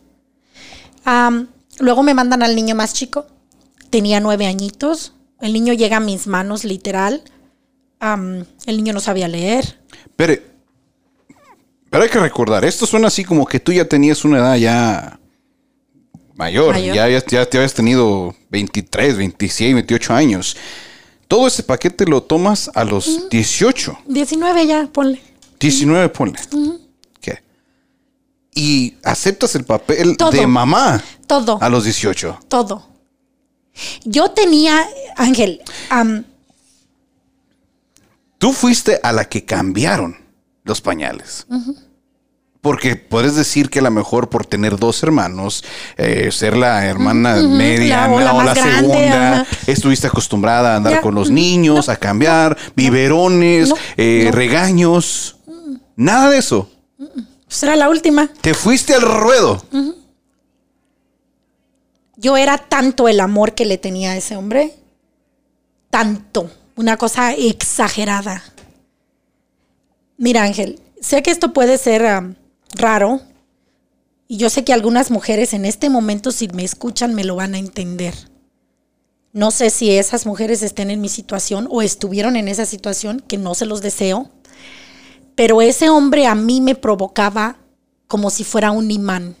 Luego 1.79 2.03
me 2.03 2.13
mandan 2.13 2.43
al 2.43 2.55
niño 2.55 2.75
más 2.75 2.93
chico. 2.93 3.25
Tenía 3.89 4.19
nueve 4.19 4.45
añitos. 4.45 5.13
El 5.41 5.53
niño 5.53 5.73
llega 5.73 5.97
a 5.97 6.01
mis 6.01 6.27
manos, 6.27 6.63
literal. 6.63 7.23
El 8.01 8.77
niño 8.77 8.93
no 8.93 8.99
sabía 8.99 9.27
leer. 9.27 9.79
Pero, 10.15 10.33
pero 11.89 12.03
hay 12.03 12.09
que 12.09 12.19
recordar, 12.19 12.65
esto 12.65 12.85
suena 12.85 13.07
así 13.07 13.23
como 13.23 13.45
que 13.45 13.59
tú 13.59 13.71
ya 13.71 13.85
tenías 13.85 14.23
una 14.25 14.37
edad 14.39 14.55
ya 14.55 15.19
mayor, 16.35 16.73
Mayor. 16.73 16.95
Ya, 16.95 17.09
ya, 17.09 17.25
ya 17.25 17.45
te 17.45 17.57
habías 17.57 17.73
tenido 17.73 18.35
23, 18.49 19.17
26, 19.17 19.73
28 19.73 20.13
años. 20.13 20.55
Todo 21.27 21.47
ese 21.47 21.63
paquete 21.63 22.05
lo 22.05 22.23
tomas 22.23 22.71
a 22.73 22.83
los 22.83 23.29
18, 23.29 23.99
19 24.07 24.65
ya, 24.67 24.87
ponle. 24.91 25.21
19, 25.59 26.09
ponle. 26.09 26.39
¿Qué? 27.21 27.43
Y 28.55 28.95
aceptas 29.03 29.53
el 29.55 29.65
papel 29.65 30.15
Todo. 30.17 30.31
de 30.31 30.47
mamá 30.47 31.03
Todo. 31.27 31.59
a 31.61 31.69
los 31.69 31.83
18. 31.83 32.39
Todo. 32.47 32.87
Yo 34.03 34.31
tenía, 34.31 34.87
Ángel, 35.15 35.61
Tú 38.37 38.53
fuiste 38.53 38.99
a 39.03 39.11
la 39.11 39.25
que 39.25 39.43
cambiaron 39.43 40.17
los 40.63 40.81
pañales. 40.81 41.47
Porque 42.61 42.97
puedes 42.97 43.35
decir 43.35 43.69
que 43.69 43.79
a 43.79 43.83
lo 43.83 43.91
mejor 43.91 44.29
por 44.29 44.45
tener 44.45 44.77
dos 44.77 45.01
hermanos, 45.03 45.63
eh, 45.95 46.29
ser 46.31 46.57
la 46.57 46.85
hermana 46.85 47.35
media 47.37 48.07
o 48.11 48.19
la 48.19 48.33
o 48.33 48.37
la 48.37 48.43
más 48.43 48.55
grande, 48.55 48.81
segunda, 48.93 49.47
estuviste 49.65 50.07
acostumbrada 50.07 50.73
a 50.73 50.75
andar 50.75 50.93
Ya. 50.95 51.01
con 51.01 51.15
los 51.15 51.29
niños, 51.29 51.87
a 51.87 51.95
cambiar, 51.95 52.57
biberones, 52.75 53.69
No. 53.69 53.75
eh, 53.95 54.29
regaños. 54.33 55.37
Nada 55.95 56.29
de 56.29 56.37
eso. 56.39 56.69
pues 57.47 57.63
era 57.63 57.75
la 57.77 57.89
última. 57.89 58.27
Te 58.41 58.53
fuiste 58.53 58.93
al 58.93 59.01
ruedo. 59.03 59.63
Yo 62.17 62.35
era 62.35 62.57
tanto 62.57 63.07
el 63.07 63.21
amor 63.21 63.55
que 63.55 63.65
le 63.65 63.77
tenía 63.77 64.11
a 64.11 64.17
ese 64.17 64.35
hombre, 64.35 64.73
tanto, 65.89 66.51
una 66.75 66.97
cosa 66.97 67.33
exagerada. 67.33 68.43
Mira, 70.19 70.43
Ángel, 70.43 70.81
sé 70.99 71.23
que 71.23 71.31
esto 71.31 71.53
puede 71.53 71.77
ser 71.77 72.35
raro 72.75 73.21
y 74.27 74.35
yo 74.35 74.49
sé 74.49 74.65
que 74.65 74.73
algunas 74.73 75.11
mujeres 75.11 75.53
en 75.53 75.63
este 75.63 75.89
momento 75.89 76.33
si 76.33 76.49
me 76.49 76.65
escuchan 76.65 77.15
me 77.15 77.23
lo 77.23 77.37
van 77.37 77.55
a 77.55 77.57
entender. 77.57 78.13
No 79.31 79.49
sé 79.49 79.69
si 79.69 79.91
esas 79.91 80.25
mujeres 80.25 80.61
estén 80.61 80.91
en 80.91 80.99
mi 80.99 81.07
situación 81.07 81.69
o 81.71 81.81
estuvieron 81.81 82.35
en 82.35 82.49
esa 82.49 82.65
situación, 82.65 83.23
que 83.25 83.37
no 83.37 83.55
se 83.55 83.65
los 83.65 83.81
deseo, 83.81 84.29
pero 85.35 85.61
ese 85.61 85.89
hombre 85.89 86.27
a 86.27 86.35
mí 86.35 86.59
me 86.59 86.75
provocaba 86.75 87.55
como 88.07 88.29
si 88.29 88.43
fuera 88.43 88.71
un 88.71 88.91
imán. 88.91 89.37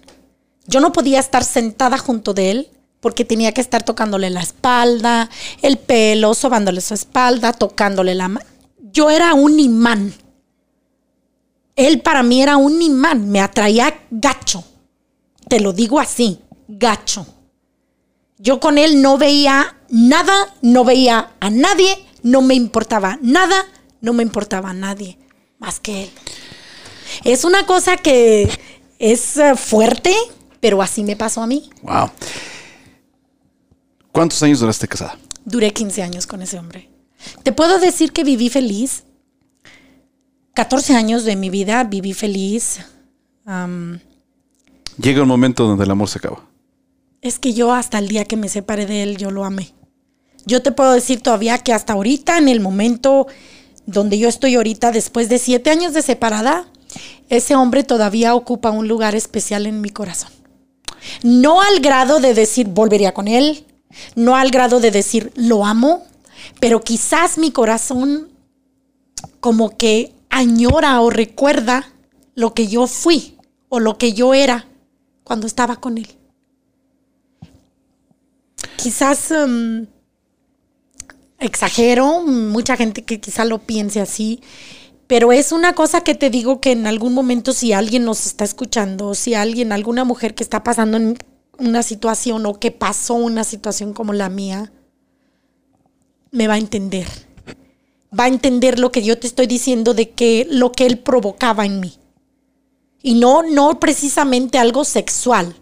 Yo 0.65 0.79
no 0.79 0.93
podía 0.93 1.19
estar 1.19 1.43
sentada 1.43 1.97
junto 1.97 2.33
de 2.33 2.51
él 2.51 2.69
porque 3.01 3.25
tenía 3.25 3.51
que 3.51 3.59
estar 3.59 3.83
tocándole 3.83 4.29
la 4.29 4.39
espalda, 4.39 5.29
el 5.61 5.77
pelo, 5.77 6.33
sobándole 6.35 6.79
su 6.79 6.93
espalda, 6.93 7.51
tocándole 7.51 8.15
la 8.15 8.29
mano. 8.29 8.45
Yo 8.93 9.09
era 9.09 9.33
un 9.33 9.59
imán. 9.59 10.13
Él 11.79 12.01
para 12.01 12.23
mí 12.23 12.41
era 12.41 12.57
un 12.57 12.81
imán, 12.81 13.29
me 13.29 13.39
atraía 13.39 14.01
gacho. 14.11 14.65
Te 15.47 15.61
lo 15.61 15.71
digo 15.71 15.97
así, 15.97 16.41
gacho. 16.67 17.25
Yo 18.37 18.59
con 18.59 18.77
él 18.77 19.01
no 19.01 19.17
veía 19.17 19.77
nada, 19.87 20.53
no 20.61 20.83
veía 20.83 21.31
a 21.39 21.49
nadie, 21.49 22.05
no 22.21 22.41
me 22.41 22.53
importaba 22.53 23.17
nada, 23.21 23.65
no 24.01 24.11
me 24.11 24.23
importaba 24.23 24.71
a 24.71 24.73
nadie 24.73 25.17
más 25.57 25.79
que 25.79 26.03
él. 26.03 26.09
Es 27.23 27.45
una 27.45 27.65
cosa 27.65 27.95
que 27.95 28.49
es 28.99 29.37
eh, 29.37 29.55
fuerte, 29.55 30.13
pero 30.59 30.81
así 30.81 31.05
me 31.05 31.15
pasó 31.15 31.41
a 31.41 31.47
mí. 31.47 31.69
Wow. 31.81 32.11
¿Cuántos 34.11 34.43
años 34.43 34.59
duraste 34.59 34.85
casada? 34.85 35.17
Duré 35.45 35.71
15 35.71 36.03
años 36.03 36.27
con 36.27 36.41
ese 36.41 36.59
hombre. 36.59 36.89
Te 37.43 37.53
puedo 37.53 37.79
decir 37.79 38.11
que 38.11 38.25
viví 38.25 38.49
feliz. 38.49 39.05
14 40.59 40.93
años 40.93 41.23
de 41.23 41.37
mi 41.37 41.49
vida 41.49 41.85
viví 41.85 42.11
feliz. 42.11 42.81
Llega 45.01 45.21
un 45.21 45.27
momento 45.29 45.65
donde 45.65 45.85
el 45.85 45.91
amor 45.91 46.09
se 46.09 46.17
acaba. 46.17 46.49
es 47.21 47.39
que 47.39 47.53
yo 47.53 47.71
hasta 47.71 47.97
el 47.97 48.09
día 48.09 48.25
que 48.25 48.35
me 48.35 48.49
separé 48.49 48.85
de 48.85 49.03
él, 49.03 49.15
yo 49.15 49.31
lo 49.31 49.45
amé. 49.45 49.73
Yo 50.45 50.61
te 50.61 50.73
puedo 50.73 50.91
decir 50.91 51.21
todavía 51.21 51.59
que 51.59 51.71
hasta 51.71 51.93
ahorita, 51.93 52.37
en 52.37 52.49
el 52.49 52.59
momento 52.59 53.27
donde 53.85 54.19
yo 54.19 54.27
estoy 54.27 54.55
ahorita, 54.55 54.91
después 54.91 55.29
de 55.29 55.39
siete 55.39 55.69
años 55.69 55.93
de 55.93 56.01
separada, 56.01 56.67
ese 57.29 57.55
hombre 57.55 57.85
todavía 57.85 58.35
ocupa 58.35 58.69
un 58.69 58.89
lugar 58.89 59.15
especial 59.15 59.65
en 59.65 59.79
mi 59.79 59.91
corazón. 59.91 60.31
No 61.23 61.61
al 61.61 61.79
grado 61.79 62.19
de 62.19 62.33
decir 62.33 62.67
volvería 62.67 63.13
con 63.13 63.29
él, 63.29 63.65
no 64.15 64.35
al 64.35 64.51
grado 64.51 64.81
de 64.81 64.91
decir 64.91 65.31
lo 65.37 65.65
amo, 65.65 66.03
pero 66.59 66.81
quizás 66.81 67.37
mi 67.37 67.51
corazón 67.51 68.27
como 69.39 69.77
que 69.77 70.18
añora 70.39 71.01
o 71.01 71.09
recuerda 71.09 71.91
lo 72.33 72.53
que 72.53 72.67
yo 72.67 72.87
fui 72.87 73.37
o 73.67 73.79
lo 73.79 73.97
que 73.97 74.13
yo 74.13 74.33
era 74.33 74.67
cuando 75.23 75.47
estaba 75.47 75.75
con 75.75 75.97
él. 75.97 76.07
Quizás 78.77 79.31
em, 79.31 79.87
exagero, 81.39 82.21
mucha 82.21 82.77
gente 82.77 83.03
que 83.03 83.19
quizá 83.19 83.43
lo 83.43 83.59
piense 83.59 83.99
así, 83.99 84.41
pero 85.07 85.33
es 85.33 85.51
una 85.51 85.73
cosa 85.73 86.01
que 86.01 86.15
te 86.15 86.29
digo 86.29 86.61
que 86.61 86.71
en 86.71 86.87
algún 86.87 87.13
momento 87.13 87.51
si 87.51 87.73
alguien 87.73 88.05
nos 88.05 88.25
está 88.25 88.45
escuchando, 88.45 89.15
si 89.15 89.33
alguien, 89.33 89.73
alguna 89.73 90.05
mujer 90.05 90.35
que 90.35 90.43
está 90.43 90.63
pasando 90.63 90.97
en 90.97 91.17
una 91.57 91.83
situación 91.83 92.45
o 92.45 92.59
que 92.59 92.71
pasó 92.71 93.15
una 93.15 93.43
situación 93.43 93.93
como 93.93 94.13
la 94.13 94.29
mía, 94.29 94.71
me 96.31 96.47
va 96.47 96.53
a 96.53 96.59
entender. 96.59 97.07
Va 98.17 98.25
a 98.25 98.27
entender 98.27 98.79
lo 98.79 98.91
que 98.91 99.03
yo 99.03 99.17
te 99.19 99.27
estoy 99.27 99.47
diciendo 99.47 99.93
de 99.93 100.09
que 100.11 100.47
lo 100.49 100.71
que 100.71 100.85
él 100.85 100.99
provocaba 100.99 101.65
en 101.65 101.79
mí. 101.79 101.97
Y 103.01 103.13
no, 103.13 103.43
no 103.43 103.79
precisamente 103.79 104.57
algo 104.57 104.83
sexual, 104.83 105.55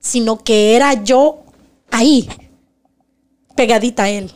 sino 0.00 0.38
que 0.38 0.76
era 0.76 1.02
yo 1.02 1.42
ahí, 1.90 2.28
pegadita 3.56 4.04
a 4.04 4.10
él. 4.10 4.32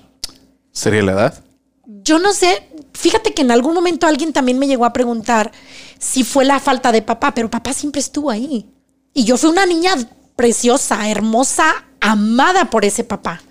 ¿Sería 0.73 1.03
la 1.03 1.13
edad? 1.13 1.45
Yo 1.87 2.19
no 2.19 2.33
sé, 2.33 2.69
fíjate 2.93 3.35
que 3.35 3.43
en 3.43 3.51
algún 3.51 3.75
momento 3.75 4.07
alguien 4.07 4.33
también 4.33 4.59
me 4.59 4.67
llegó 4.67 4.85
a 4.85 4.93
preguntar 4.93 5.53
si 5.99 6.25
fue 6.25 6.45
la 6.45 6.61
falta 6.61 6.93
de 6.93 7.03
papá, 7.03 7.35
pero 7.35 7.51
papá 7.51 7.73
siempre 7.73 8.01
estuvo 8.01 8.31
ahí. 8.31 8.67
Y 9.15 9.25
yo 9.25 9.37
fui 9.37 9.51
una 9.51 9.67
niña 9.67 9.95
preciosa, 10.37 11.09
hermosa, 11.11 11.87
amada 12.01 12.71
por 12.71 12.85
ese 12.85 13.05
papá. 13.05 13.43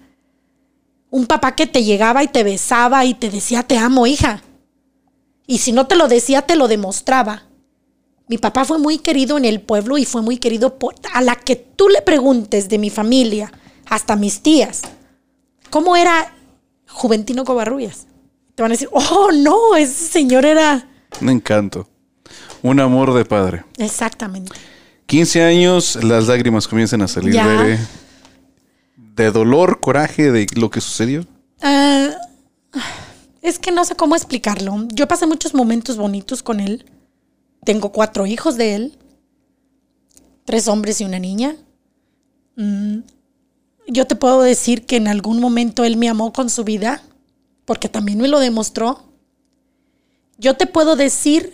Un 1.09 1.25
papá 1.25 1.55
que 1.55 1.67
te 1.67 1.83
llegaba 1.83 2.23
y 2.23 2.27
te 2.27 2.43
besaba 2.43 3.05
y 3.05 3.13
te 3.13 3.29
decía, 3.29 3.63
te 3.63 3.77
amo, 3.77 4.07
hija. 4.07 4.41
Y 5.45 5.59
si 5.59 5.71
no 5.71 5.87
te 5.87 5.95
lo 5.95 6.07
decía, 6.07 6.41
te 6.41 6.55
lo 6.55 6.67
demostraba. 6.67 7.43
Mi 8.27 8.37
papá 8.37 8.65
fue 8.65 8.77
muy 8.77 8.99
querido 8.99 9.37
en 9.37 9.45
el 9.45 9.61
pueblo 9.61 9.97
y 9.97 10.05
fue 10.05 10.21
muy 10.21 10.37
querido 10.37 10.77
por, 10.77 10.95
a 11.13 11.21
la 11.21 11.35
que 11.35 11.55
tú 11.55 11.87
le 11.87 12.01
preguntes 12.01 12.67
de 12.67 12.77
mi 12.77 12.89
familia, 12.89 13.51
hasta 13.85 14.17
mis 14.17 14.41
tías, 14.41 14.81
¿cómo 15.69 15.95
era 15.95 16.33
Juventino 16.89 17.45
Covarrubias? 17.45 18.05
Te 18.55 18.63
van 18.63 18.71
a 18.71 18.73
decir, 18.73 18.89
oh, 18.91 19.29
no, 19.31 19.75
ese 19.75 20.07
señor 20.07 20.45
era... 20.45 20.89
Un 21.21 21.29
encanto. 21.29 21.87
Un 22.61 22.81
amor 22.81 23.13
de 23.13 23.23
padre. 23.23 23.63
Exactamente. 23.77 24.51
15 25.05 25.43
años, 25.43 26.03
las 26.03 26.27
lágrimas 26.27 26.67
comienzan 26.67 27.01
a 27.01 27.07
salir 27.07 27.33
Ya. 27.33 27.79
De 29.17 29.31
dolor, 29.31 29.79
coraje 29.81 30.31
de 30.31 30.47
lo 30.55 30.69
que 30.69 30.79
sucedió. 30.79 31.25
Ah, 31.61 32.09
es 33.41 33.59
que 33.59 33.71
no 33.71 33.83
sé 33.83 33.95
cómo 33.95 34.15
explicarlo. 34.15 34.87
Yo 34.93 35.07
pasé 35.07 35.25
muchos 35.25 35.53
momentos 35.53 35.97
bonitos 35.97 36.43
con 36.43 36.59
él. 36.59 36.85
Tengo 37.65 37.91
cuatro 37.91 38.25
hijos 38.25 38.55
de 38.57 38.75
él. 38.75 38.97
Tres 40.45 40.67
hombres 40.67 41.01
y 41.01 41.05
una 41.05 41.19
niña. 41.19 41.55
Mm, 42.55 42.99
Yo 43.87 44.05
te 44.05 44.15
puedo 44.15 44.41
decir 44.41 44.85
que 44.85 44.97
en 44.97 45.07
algún 45.07 45.39
momento 45.39 45.83
él 45.83 45.97
me 45.97 46.09
amó 46.09 46.33
con 46.33 46.49
su 46.49 46.63
vida, 46.63 47.01
porque 47.65 47.87
también 47.89 48.19
me 48.19 48.27
lo 48.27 48.39
demostró. 48.39 49.03
Yo 50.37 50.55
te 50.55 50.67
puedo 50.67 50.95
decir 50.95 51.53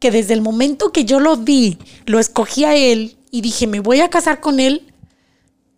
que 0.00 0.10
desde 0.10 0.34
el 0.34 0.42
momento 0.42 0.92
que 0.92 1.04
yo 1.04 1.20
lo 1.20 1.36
vi, 1.36 1.78
lo 2.06 2.18
escogí 2.18 2.64
a 2.64 2.74
él 2.76 3.16
y 3.30 3.40
dije, 3.40 3.66
me 3.66 3.80
voy 3.80 4.00
a 4.00 4.10
casar 4.10 4.40
con 4.40 4.60
él, 4.60 4.92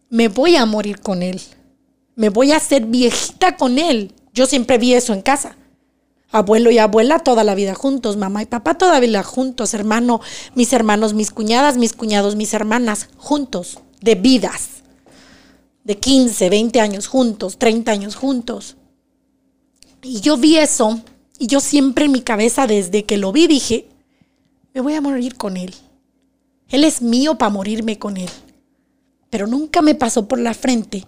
me 0.09 0.29
voy 0.29 0.57
a 0.57 0.67
morir 0.67 1.01
con 1.01 1.23
él 1.23 1.41
me 2.17 2.31
voy 2.31 2.51
a 2.51 2.57
hacer 2.57 2.87
viejita 2.87 3.57
con 3.57 3.79
él. 3.79 4.13
Yo 4.33 4.47
siempre 4.47 4.79
vi 4.79 4.95
eso 4.95 5.13
en 5.13 5.23
casa. 5.23 5.57
Abuelo 6.33 6.71
y 6.71 6.79
abuela 6.79 7.21
toda 7.21 7.45
la 7.45 7.55
vida 7.55 7.75
juntos, 7.75 8.17
mamá 8.17 8.43
y 8.43 8.47
papá 8.47 8.75
toda 8.77 8.95
la 8.95 9.01
vida 9.01 9.23
juntos, 9.23 9.75
hermano, 9.75 10.21
mis 10.55 10.73
hermanos, 10.73 11.15
mis 11.15 11.31
cuñadas, 11.31 11.77
mis 11.77 11.93
cuñados, 11.93 12.35
mis 12.35 12.53
hermanas, 12.53 13.09
juntos, 13.17 13.79
de 14.01 14.17
vidas, 14.17 14.83
de 15.85 15.97
15, 15.99 16.51
20 16.51 16.81
años 16.81 17.07
juntos, 17.07 17.59
30 17.59 17.93
años 17.93 18.17
juntos. 18.17 18.77
Y 20.03 20.21
yo 20.21 20.37
vi 20.37 20.57
eso 20.57 21.01
y 21.39 21.47
yo 21.47 21.61
siempre 21.61 22.07
en 22.07 22.13
mi 22.13 22.23
cabeza 22.23 22.67
desde 22.67 23.05
que 23.05 23.19
lo 23.19 23.31
vi 23.31 23.47
dije, 23.47 23.89
me 24.75 24.81
voy 24.81 24.95
a 24.95 25.01
morir 25.01 25.37
con 25.37 25.57
él. 25.57 25.75
Él 26.69 26.83
es 26.83 27.01
mío 27.01 27.39
para 27.39 27.51
morirme 27.51 27.99
con 27.99 28.17
él. 28.17 28.31
Pero 29.37 29.49
nunca 29.49 29.83
me 29.83 29.95
pasó 29.95 30.27
por 30.27 30.39
la 30.39 30.55
frente 30.55 31.05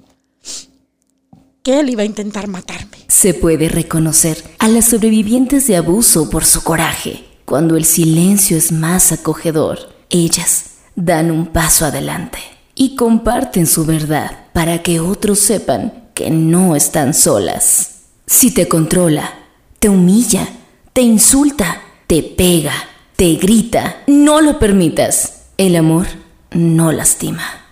que 1.63 1.81
él 1.81 1.89
iba 1.89 2.03
a 2.03 2.05
intentar 2.05 2.47
matarme. 2.47 2.99
Se 3.09 3.33
puede 3.33 3.71
reconocer 3.71 4.45
a 4.59 4.69
las 4.69 4.85
sobrevivientes 4.85 5.67
de 5.67 5.77
abuso 5.77 6.29
por 6.29 6.45
su 6.45 6.63
coraje. 6.63 7.25
Cuando 7.47 7.79
el 7.79 7.87
silencio 7.87 8.59
es 8.59 8.71
más 8.71 9.13
acogedor, 9.13 9.79
ellas 10.11 10.73
dan 10.95 11.31
un 11.31 11.47
paso 11.47 11.87
adelante 11.87 12.39
y 12.75 12.97
comparten 12.97 13.67
su 13.67 13.87
verdad 13.87 14.49
para 14.53 14.83
que 14.83 15.01
otros 15.01 15.39
sepan 15.39 16.11
que 16.13 16.31
no 16.31 16.77
están 16.77 17.15
solas. 17.15 18.03
Si 18.27 18.51
te 18.51 18.69
controla, 18.69 19.39
te 19.79 19.89
humilla, 19.89 20.47
te 20.93 21.01
insulta, 21.01 21.81
te 22.07 22.23
pega, 22.23 22.75
te 23.17 23.37
grita, 23.37 24.03
no 24.07 24.43
lo 24.43 24.59
permitas. 24.59 25.45
El 25.57 25.77
amor 25.77 26.09
no 26.51 26.93
lastima. 26.93 27.68